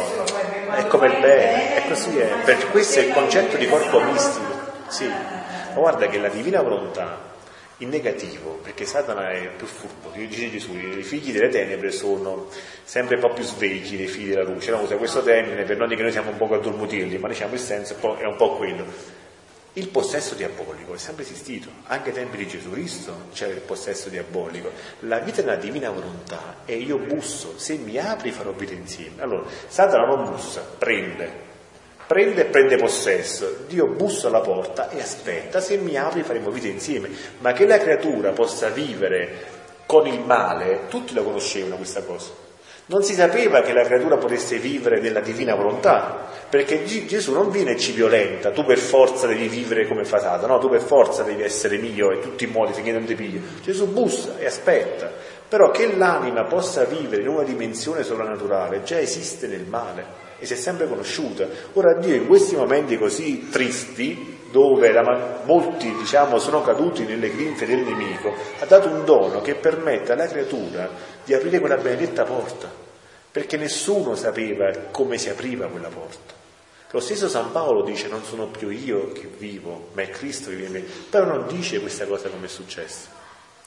è 0.75 0.87
come 0.87 1.09
il 1.09 1.21
bene, 1.21 1.75
è 1.77 1.89
così 1.89 2.17
è. 2.19 2.27
Per 2.43 2.71
questo 2.71 3.01
è 3.01 3.03
il 3.03 3.13
concetto 3.13 3.59
di 3.59 3.69
corpo 3.69 4.01
mistico. 4.01 4.56
Sì, 4.89 5.07
ma 5.07 5.75
guarda 5.75 6.07
che 6.07 6.19
la 6.19 6.29
divina 6.29 6.63
volontà 6.63 7.35
in 7.79 7.91
negativo, 7.91 8.59
perché 8.63 8.87
Satana 8.87 9.31
è 9.31 9.51
più 9.55 9.67
furbo, 9.67 10.11
dice 10.15 10.51
Gesù, 10.51 10.75
i 10.75 11.03
figli 11.03 11.33
delle 11.33 11.49
tenebre 11.49 11.91
sono 11.91 12.49
sempre 12.85 13.17
un 13.17 13.21
po' 13.21 13.35
più 13.35 13.45
svegli 13.45 13.97
dei 13.97 14.07
figli 14.07 14.31
della 14.31 14.45
luce, 14.45 14.71
no? 14.71 14.81
usa 14.81 14.97
questo 14.97 15.23
termine 15.23 15.65
per 15.65 15.77
non 15.77 15.87
dire 15.87 15.97
che 15.97 16.03
noi 16.05 16.13
siamo 16.13 16.31
un 16.31 16.39
po' 16.39 16.55
addormutilli, 16.55 17.19
ma 17.19 17.29
diciamo 17.29 17.53
il 17.53 17.61
senso 17.61 17.97
è 18.17 18.25
un 18.25 18.37
po' 18.37 18.57
quello. 18.57 19.25
Il 19.75 19.89
possesso 19.89 20.35
diabolico 20.35 20.95
è 20.95 20.97
sempre 20.97 21.25
esistito, 21.25 21.69
anche 21.85 22.09
ai 22.09 22.15
tempi 22.15 22.39
di 22.39 22.49
Gesù 22.49 22.71
Cristo 22.71 23.27
c'era 23.35 23.53
il 23.53 23.61
possesso 23.61 24.09
diabolico. 24.09 24.71
La 25.01 25.19
vita 25.19 25.43
nella 25.43 25.57
divina 25.57 25.91
volontà 25.91 26.63
è 26.65 26.73
io 26.73 26.97
busso, 26.97 27.59
se 27.59 27.75
mi 27.75 27.99
apri 27.99 28.31
farò 28.31 28.53
vita 28.53 28.73
insieme. 28.73 29.21
Allora, 29.21 29.45
Satana 29.69 30.07
non 30.07 30.31
bussa, 30.31 30.63
prende, 30.79 31.46
prende 32.07 32.43
e 32.43 32.45
prende 32.47 32.77
possesso. 32.77 33.65
Dio 33.67 33.89
bussa 33.89 34.29
alla 34.29 34.41
porta 34.41 34.89
e 34.91 35.01
aspetta, 35.01 35.61
se 35.61 35.77
mi 35.77 35.97
apri 35.97 36.23
faremo 36.23 36.51
vita 36.51 36.69
insieme. 36.69 37.11
Ma 37.41 37.53
che 37.53 37.67
la 37.67 37.79
creatura 37.79 38.31
possa 38.31 38.69
vivere 38.69 39.55
con 39.87 40.07
il 40.07 40.21
male, 40.21 40.83
tutti 40.89 41.15
lo 41.15 41.23
conoscevano 41.23 41.77
questa 41.77 42.03
cosa. 42.03 42.45
Non 42.89 43.03
si 43.03 43.15
sapeva 43.15 43.63
che 43.63 43.73
la 43.73 43.83
creatura 43.83 44.17
potesse 44.17 44.59
vivere 44.59 45.01
nella 45.01 45.19
divina 45.19 45.57
volontà, 45.57 46.29
perché 46.49 46.85
Gesù 46.85 47.33
non 47.33 47.51
viene 47.51 47.73
e 47.73 47.79
ci 47.79 47.91
violenta, 47.91 48.53
tu 48.53 48.65
per 48.65 48.79
forza 48.79 49.27
devi 49.27 49.49
vivere 49.49 49.89
come 49.89 50.05
fatata, 50.05 50.47
no, 50.47 50.59
tu 50.59 50.69
per 50.69 50.83
forza 50.83 51.25
devi 51.25 51.43
essere 51.43 51.79
mio 51.79 52.13
in 52.13 52.21
tutti 52.21 52.45
i 52.45 52.47
modi 52.47 52.75
finché 52.75 52.93
non 52.93 53.05
ti 53.05 53.17
piglio. 53.17 53.41
Gesù 53.61 53.89
bussa 53.89 54.39
e 54.39 54.47
aspetta, 54.47 55.11
però 55.49 55.73
che 55.73 55.97
l'anima 55.97 56.45
possa 56.45 56.85
vivere 56.85 57.23
in 57.23 57.29
una 57.29 57.43
dimensione 57.43 58.05
sovrannaturale 58.05 58.85
già 58.85 59.01
esiste 59.01 59.49
nel 59.49 59.65
male 59.65 60.26
e 60.39 60.47
si 60.47 60.53
è 60.53 60.57
sempre 60.57 60.89
conosciuta. 60.89 61.47
Ora 61.75 61.99
Dio 61.99 62.15
in 62.15 62.27
questi 62.27 62.57
momenti 62.57 62.99
così 62.99 63.49
tristi, 63.49 64.35
dove 64.51 64.93
la, 64.93 65.43
molti 65.45 65.95
diciamo, 65.95 66.39
sono 66.39 66.63
caduti 66.63 67.05
nelle 67.05 67.31
grinfie 67.31 67.67
del 67.67 67.81
nemico, 67.81 68.33
ha 68.59 68.65
dato 68.65 68.89
un 68.89 69.05
dono 69.05 69.41
che 69.41 69.55
permette 69.55 70.13
alla 70.13 70.27
creatura 70.27 70.89
di 71.25 71.35
aprire 71.35 71.59
quella 71.59 71.77
benedetta 71.77 72.25
porta, 72.25 72.71
perché 73.31 73.57
nessuno 73.57 74.15
sapeva 74.15 74.71
come 74.91 75.19
si 75.19 75.29
apriva 75.29 75.67
quella 75.67 75.89
porta. 75.89 76.35
Lo 76.91 77.01
stesso 77.01 77.29
San 77.29 77.51
Paolo 77.53 77.83
dice 77.83 78.09
non 78.09 78.23
sono 78.25 78.47
più 78.47 78.71
io 78.71 79.13
che 79.13 79.29
vivo, 79.37 79.89
ma 79.93 80.03
è 80.03 80.11
Cristo 80.11 80.51
che 80.51 80.57
vive 80.57 80.67
in 80.67 80.73
me, 80.73 80.85
però 81.11 81.27
non 81.27 81.47
dice 81.49 81.81
questa 81.81 82.07
cosa 82.07 82.29
come 82.29 82.47
è 82.47 82.49
successo, 82.49 83.09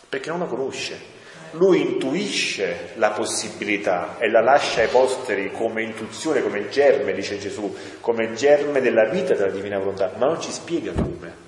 perché 0.08 0.30
non 0.30 0.40
la 0.40 0.46
conosce. 0.46 1.18
Lui 1.52 1.82
intuisce 1.82 2.92
la 2.96 3.10
possibilità 3.12 4.18
e 4.20 4.30
la 4.30 4.42
lascia 4.42 4.82
ai 4.82 4.88
posteri 4.88 5.52
come 5.52 5.82
intuizione, 5.82 6.44
come 6.44 6.70
germe, 6.70 7.14
dice 7.14 7.40
Gesù, 7.40 7.76
come 8.00 8.34
germe 8.34 8.82
della 8.82 9.06
vita 9.06 9.34
della 9.34 9.52
divina 9.52 9.80
volontà, 9.80 10.12
ma 10.18 10.28
non 10.28 10.40
ci 10.40 10.52
spiega 10.52 10.92
come. 10.92 11.48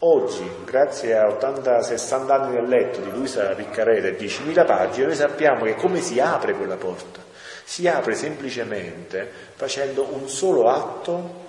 Oggi, 0.00 0.46
grazie 0.64 1.16
a 1.16 1.26
80-60 1.26 2.30
anni 2.30 2.54
nel 2.56 2.68
letto 2.68 3.00
di 3.00 3.10
Luisa 3.10 3.54
Riccareta 3.54 4.08
e 4.08 4.18
10.000 4.18 4.66
pagine, 4.66 5.06
noi 5.06 5.16
sappiamo 5.16 5.64
che 5.64 5.74
come 5.74 6.00
si 6.00 6.20
apre 6.20 6.52
quella 6.54 6.76
porta? 6.76 7.20
Si 7.64 7.86
apre 7.88 8.14
semplicemente 8.14 9.28
facendo 9.54 10.06
un 10.12 10.28
solo 10.28 10.68
atto 10.68 11.44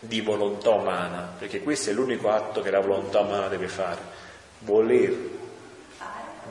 di 0.00 0.20
volontà 0.20 0.70
umana, 0.70 1.34
perché 1.38 1.60
questo 1.60 1.90
è 1.90 1.92
l'unico 1.92 2.28
atto 2.30 2.60
che 2.60 2.70
la 2.70 2.80
volontà 2.80 3.20
umana 3.20 3.48
deve 3.48 3.68
fare, 3.68 4.00
voler 4.60 5.36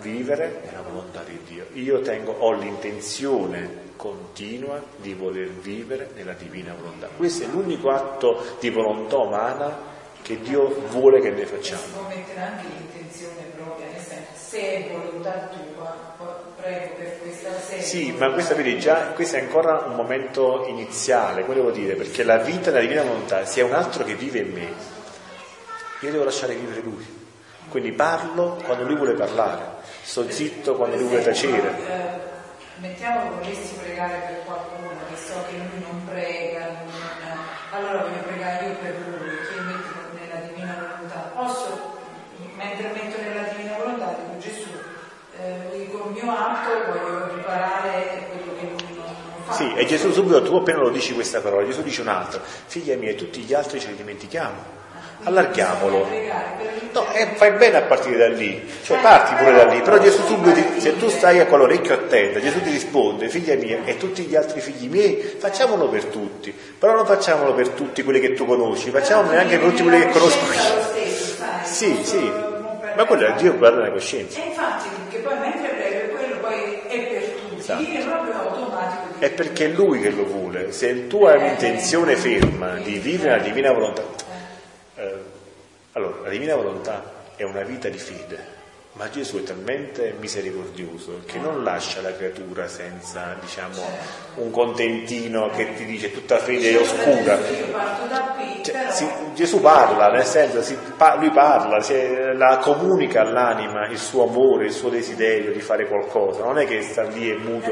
vivere 0.01 0.61
nella 0.65 0.81
volontà 0.81 1.23
di 1.23 1.39
Dio. 1.47 1.65
Io 1.73 2.01
tengo, 2.01 2.31
ho 2.39 2.53
l'intenzione 2.53 3.85
continua 3.95 4.81
di 4.97 5.13
voler 5.13 5.49
vivere 5.49 6.11
nella 6.15 6.33
divina 6.33 6.73
volontà. 6.73 7.09
Questo 7.15 7.43
è 7.43 7.47
l'unico 7.47 7.89
atto 7.89 8.57
di 8.59 8.69
volontà 8.69 9.17
umana 9.17 9.95
che 10.21 10.39
Dio 10.41 10.67
vuole 10.89 11.21
che 11.21 11.29
noi 11.29 11.45
facciamo. 11.45 11.81
Si 11.81 11.91
può 11.91 12.07
mettere 12.07 12.39
anche 12.39 12.65
l'intenzione 12.67 13.43
propria, 13.55 13.85
nel 13.91 14.01
senso, 14.01 14.31
se 14.35 14.59
è 14.59 14.91
volontà 14.91 15.49
tua, 15.49 16.15
prego 16.57 16.95
per 16.95 17.19
questa 17.21 17.59
serie. 17.59 17.83
Sì, 17.83 18.11
ma 18.11 18.31
questa, 18.31 18.53
vedi, 18.53 18.77
già, 18.79 19.13
questo 19.13 19.37
è 19.37 19.41
ancora 19.41 19.85
un 19.85 19.95
momento 19.95 20.65
iniziale, 20.67 21.43
quello 21.43 21.61
devo 21.61 21.73
dire, 21.73 21.95
perché 21.95 22.23
la 22.23 22.37
vita 22.37 22.71
della 22.71 22.81
divina 22.81 23.03
volontà 23.03 23.45
sia 23.45 23.65
un 23.65 23.73
altro 23.73 24.03
che 24.03 24.15
vive 24.15 24.39
in 24.39 24.51
me. 24.51 24.95
Io 26.01 26.11
devo 26.11 26.25
lasciare 26.25 26.55
vivere 26.55 26.81
lui. 26.81 27.05
Quindi 27.69 27.91
parlo 27.93 28.61
quando 28.65 28.83
lui 28.83 28.95
vuole 28.95 29.13
parlare, 29.13 29.76
sto 30.07 30.29
zitto 30.31 30.75
quando 30.75 30.95
lui 30.95 31.07
vuole 31.07 31.23
tacere. 31.23 31.67
Eh, 31.67 32.79
mettiamo 32.79 33.23
che 33.23 33.29
volessi 33.43 33.75
pregare 33.75 34.23
per 34.27 34.45
qualcuno 34.45 34.89
che 35.09 35.17
so 35.17 35.33
che 35.49 35.57
lui 35.57 35.83
non 35.83 36.05
prega, 36.05 36.65
non... 36.65 36.93
allora 37.71 38.03
voglio 38.03 38.21
pregare 38.23 38.67
io 38.67 38.75
per 38.75 38.95
lui 39.05 39.27
mentre 42.55 42.87
metto 42.93 43.21
nella 43.21 43.47
divina 43.49 43.77
volontà, 43.77 44.15
dico 44.17 44.37
Gesù, 44.39 44.69
eh, 45.39 45.89
con 45.91 46.13
il 46.15 46.23
mio 46.23 46.31
atto 46.31 46.91
voglio 46.91 47.35
riparare 47.35 48.29
quello 48.29 48.57
che 48.59 48.65
lui 48.65 48.95
non, 48.95 49.15
fa. 49.45 49.53
Sì, 49.53 49.73
e 49.73 49.85
Gesù 49.85 50.11
subito, 50.11 50.41
tu 50.41 50.55
appena 50.55 50.79
lo 50.79 50.89
dici 50.89 51.13
questa 51.13 51.41
parola, 51.41 51.65
Gesù 51.65 51.81
dice 51.83 52.01
un'altra, 52.01 52.41
figlia 52.41 52.95
mia, 52.95 53.13
tutti 53.13 53.41
gli 53.41 53.53
altri 53.53 53.79
ce 53.79 53.89
li 53.89 53.95
dimentichiamo. 53.95 54.76
Allarghiamolo. 55.23 56.07
No, 56.93 57.11
e 57.13 57.27
fai 57.35 57.51
bene 57.51 57.77
a 57.77 57.81
partire 57.81 58.17
da 58.17 58.27
lì, 58.27 58.67
cioè 58.83 58.99
parti 58.99 59.35
pure 59.35 59.53
da 59.53 59.65
lì, 59.65 59.81
però 59.81 59.99
Gesù 59.99 60.25
subito, 60.25 60.79
se 60.79 60.97
tu 60.97 61.09
stai 61.09 61.39
a 61.39 61.45
quell'orecchio 61.45 61.93
attento, 61.93 62.39
Gesù 62.39 62.61
ti 62.61 62.71
risponde, 62.71 63.29
figlia 63.29 63.55
mia, 63.55 63.79
e 63.83 63.97
tutti 63.97 64.23
gli 64.23 64.35
altri 64.35 64.61
figli 64.61 64.89
miei, 64.89 65.15
facciamolo 65.37 65.89
per 65.89 66.05
tutti, 66.05 66.51
però 66.77 66.95
non 66.95 67.05
facciamolo 67.05 67.53
per 67.53 67.69
tutti 67.69 68.01
quelli 68.03 68.19
che 68.19 68.33
tu 68.33 68.45
conosci, 68.45 68.89
facciamolo 68.89 69.29
neanche 69.29 69.59
per 69.59 69.69
tutti 69.69 69.83
quelli 69.83 70.05
che 70.05 70.09
conosco 70.09 70.45
io. 70.53 71.05
Sì, 71.63 71.99
sì, 72.03 72.31
ma 72.97 73.05
quello 73.05 73.27
è 73.27 73.33
Dio 73.33 73.55
guarda 73.55 73.81
la 73.81 73.91
coscienza. 73.91 74.41
E 74.41 74.47
infatti, 74.47 74.89
perché 74.89 75.17
poi 75.19 75.37
mentre 75.37 75.67
prego 75.67 76.15
quello 76.15 76.37
poi 76.39 76.79
è 76.87 76.99
per 76.99 77.23
tutti, 77.29 77.59
esatto. 77.59 77.83
è 77.83 78.03
proprio 78.03 78.33
automatico. 78.33 79.19
È 79.19 79.29
perché 79.29 79.65
è 79.65 79.67
Lui 79.67 80.01
che 80.01 80.09
lo 80.09 80.25
vuole. 80.25 80.71
Se 80.71 81.07
tu 81.07 81.23
hai 81.25 81.37
un'intenzione 81.37 82.15
ferma 82.15 82.73
di 82.77 82.97
vivere 82.97 83.37
la 83.37 83.43
divina 83.43 83.71
volontà, 83.71 84.01
eh, 84.01 84.36
allora 85.97 86.21
la 86.23 86.29
divina 86.29 86.55
volontà 86.55 87.25
è 87.35 87.43
una 87.43 87.63
vita 87.63 87.89
di 87.89 87.97
fede 87.97 88.55
ma 88.97 89.09
Gesù 89.11 89.37
è 89.37 89.43
talmente 89.43 90.15
misericordioso 90.19 91.21
che 91.27 91.37
non 91.37 91.63
lascia 91.63 92.01
la 92.01 92.15
creatura 92.15 92.67
senza, 92.67 93.37
diciamo, 93.39 93.79
un 94.35 94.49
contentino 94.49 95.51
che 95.51 95.75
ti 95.75 95.85
dice 95.85 96.11
tutta 96.11 96.39
fede 96.39 96.71
è 96.71 96.79
oscura. 96.79 97.37
Cioè, 98.63 98.87
si, 98.89 99.07
Gesù 99.35 99.61
parla, 99.61 100.07
nel 100.07 100.25
senso, 100.25 100.63
si, 100.63 100.75
pa, 100.97 101.15
lui 101.15 101.29
parla, 101.29 101.79
si, 101.79 101.93
la 102.33 102.57
comunica 102.57 103.21
all'anima 103.21 103.87
il 103.87 103.99
suo 103.99 104.27
amore, 104.27 104.65
il 104.65 104.73
suo 104.73 104.89
desiderio 104.89 105.51
di 105.51 105.61
fare 105.61 105.85
qualcosa, 105.85 106.43
non 106.43 106.57
è 106.57 106.65
che 106.65 106.81
sta 106.81 107.03
lì 107.03 107.29
e 107.29 107.35
muto. 107.35 107.71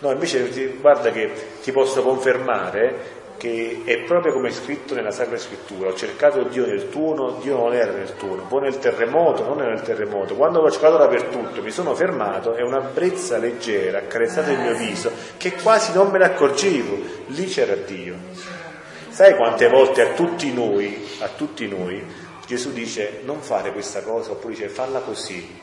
No, 0.00 0.10
invece 0.10 0.66
guarda 0.80 1.10
che 1.10 1.32
ti 1.62 1.72
posso 1.72 2.02
confermare 2.02 3.21
che 3.42 3.82
è 3.84 3.98
proprio 4.02 4.32
come 4.32 4.50
è 4.50 4.52
scritto 4.52 4.94
nella 4.94 5.10
Sacra 5.10 5.36
Scrittura, 5.36 5.88
ho 5.88 5.94
cercato 5.96 6.44
Dio 6.44 6.64
nel 6.64 6.90
tuono, 6.90 7.40
Dio 7.42 7.56
non 7.56 7.74
era 7.74 7.90
nel 7.90 8.14
tuono, 8.14 8.46
poi 8.46 8.60
nel 8.60 8.78
terremoto, 8.78 9.44
non 9.44 9.58
era 9.58 9.70
nel 9.70 9.82
terremoto, 9.82 10.36
quando 10.36 10.60
ho 10.60 10.70
cercato 10.70 10.96
dappertutto 10.96 11.60
mi 11.60 11.72
sono 11.72 11.92
fermato 11.96 12.54
e 12.54 12.62
una 12.62 12.78
brezza 12.78 13.38
leggera 13.38 13.98
ha 13.98 14.02
accarezzato 14.02 14.52
il 14.52 14.60
mio 14.60 14.76
viso 14.76 15.10
che 15.38 15.54
quasi 15.54 15.92
non 15.92 16.10
me 16.10 16.18
ne 16.18 16.26
accorgevo, 16.26 16.96
lì 17.26 17.44
c'era 17.46 17.74
Dio. 17.74 18.14
Sai 19.08 19.34
quante 19.34 19.68
volte 19.68 20.02
a 20.02 20.12
tutti 20.12 20.52
noi, 20.52 21.04
a 21.18 21.26
tutti 21.26 21.66
noi, 21.66 22.00
Gesù 22.46 22.72
dice 22.72 23.22
non 23.24 23.40
fare 23.40 23.72
questa 23.72 24.02
cosa 24.02 24.30
oppure 24.30 24.54
dice 24.54 24.68
falla 24.68 25.00
così. 25.00 25.60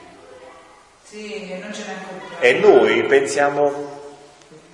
Sì, 1.01 1.57
non 1.61 1.73
ce 1.73 1.83
n'è 1.85 2.45
E 2.45 2.59
noi 2.59 3.05
pensiamo, 3.05 4.01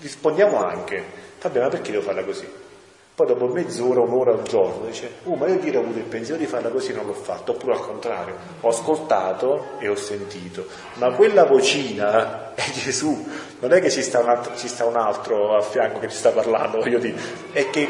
rispondiamo 0.02 0.66
anche, 0.66 1.04
vabbè 1.40 1.60
ma 1.60 1.68
perché 1.68 1.92
devo 1.92 2.02
farla 2.02 2.24
così? 2.24 2.64
Poi 3.16 3.28
dopo 3.28 3.48
mezz'ora, 3.48 4.02
un'ora, 4.02 4.34
un 4.34 4.44
giorno, 4.44 4.88
dice, 4.88 5.10
oh 5.24 5.36
ma 5.36 5.48
io 5.48 5.54
ieri 5.64 5.78
ho 5.78 5.80
avuto 5.80 6.00
il 6.00 6.04
pensiero 6.04 6.38
di 6.38 6.48
farla 6.48 6.68
così 6.68 6.94
non 6.94 7.06
l'ho 7.06 7.14
fatto, 7.14 7.54
oppure 7.54 7.72
al 7.72 7.80
contrario, 7.80 8.36
ho 8.60 8.68
ascoltato 8.68 9.78
e 9.80 9.88
ho 9.88 9.96
sentito. 9.96 10.66
Ma 10.96 11.12
quella 11.12 11.46
vocina 11.46 12.54
è 12.54 12.64
Gesù, 12.76 13.26
non 13.60 13.72
è 13.72 13.80
che 13.80 13.90
ci 13.90 14.02
sta 14.02 14.20
un 14.20 14.28
altro, 14.28 14.58
ci 14.58 14.68
sta 14.68 14.84
un 14.84 14.98
altro 14.98 15.56
a 15.56 15.62
fianco 15.62 16.00
che 16.00 16.10
ci 16.10 16.18
sta 16.18 16.32
parlando, 16.32 16.80
voglio 16.80 17.00
dire, 17.00 17.18
è 17.54 17.70
che 17.70 17.88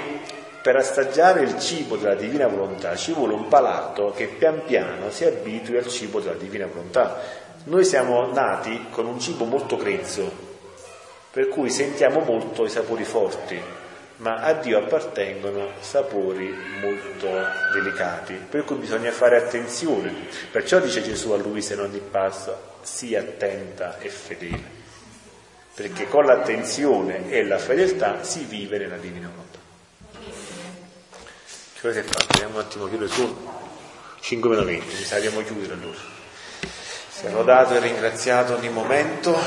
per 0.61 0.75
assaggiare 0.75 1.41
il 1.41 1.57
cibo 1.59 1.95
della 1.95 2.13
divina 2.13 2.45
volontà 2.45 2.95
ci 2.95 3.11
vuole 3.11 3.33
un 3.33 3.47
palato 3.47 4.13
che 4.15 4.27
pian 4.27 4.61
piano 4.63 5.09
si 5.09 5.25
abitui 5.25 5.77
al 5.77 5.87
cibo 5.87 6.19
della 6.19 6.35
divina 6.35 6.67
volontà. 6.67 7.19
Noi 7.63 7.83
siamo 7.83 8.31
nati 8.31 8.89
con 8.91 9.07
un 9.07 9.19
cibo 9.19 9.45
molto 9.45 9.75
grezzo, 9.75 10.31
per 11.31 11.47
cui 11.47 11.71
sentiamo 11.71 12.19
molto 12.19 12.63
i 12.63 12.69
sapori 12.69 13.03
forti 13.03 13.84
ma 14.17 14.35
a 14.35 14.53
Dio 14.53 14.77
appartengono 14.77 15.71
sapori 15.81 16.53
molto 16.79 17.27
delicati, 17.73 18.33
per 18.33 18.63
cui 18.63 18.77
bisogna 18.77 19.11
fare 19.11 19.37
attenzione. 19.37 20.13
Perciò 20.51 20.79
dice 20.79 21.03
Gesù 21.03 21.31
a 21.31 21.37
lui 21.37 21.61
se 21.61 21.75
non 21.75 21.85
ogni 21.85 21.99
passo, 21.99 22.73
sii 22.81 23.15
attenta 23.15 23.99
e 23.99 24.09
fedele, 24.09 24.63
perché 25.73 26.07
con 26.07 26.25
l'attenzione 26.25 27.29
e 27.29 27.43
la 27.45 27.57
fedeltà 27.57 28.23
si 28.23 28.43
vive 28.43 28.77
nella 28.77 28.97
divina 28.97 29.29
volontà. 29.29 29.59
Che 31.73 31.81
cosa 31.81 31.99
è 31.99 32.03
fatto? 32.03 32.25
Vediamo 32.29 32.55
un 32.55 32.61
attimo, 32.61 32.87
chiudo 32.87 33.07
su 33.07 33.49
5 34.21 34.49
meno 34.49 34.63
20, 34.63 34.95
mi 34.95 35.03
sa 35.03 35.19
chiudere 35.19 35.73
allora. 35.73 36.13
Sia 37.09 37.31
lodato 37.31 37.75
e 37.75 37.79
ringraziato 37.79 38.55
ogni 38.55 38.69
momento. 38.69 39.37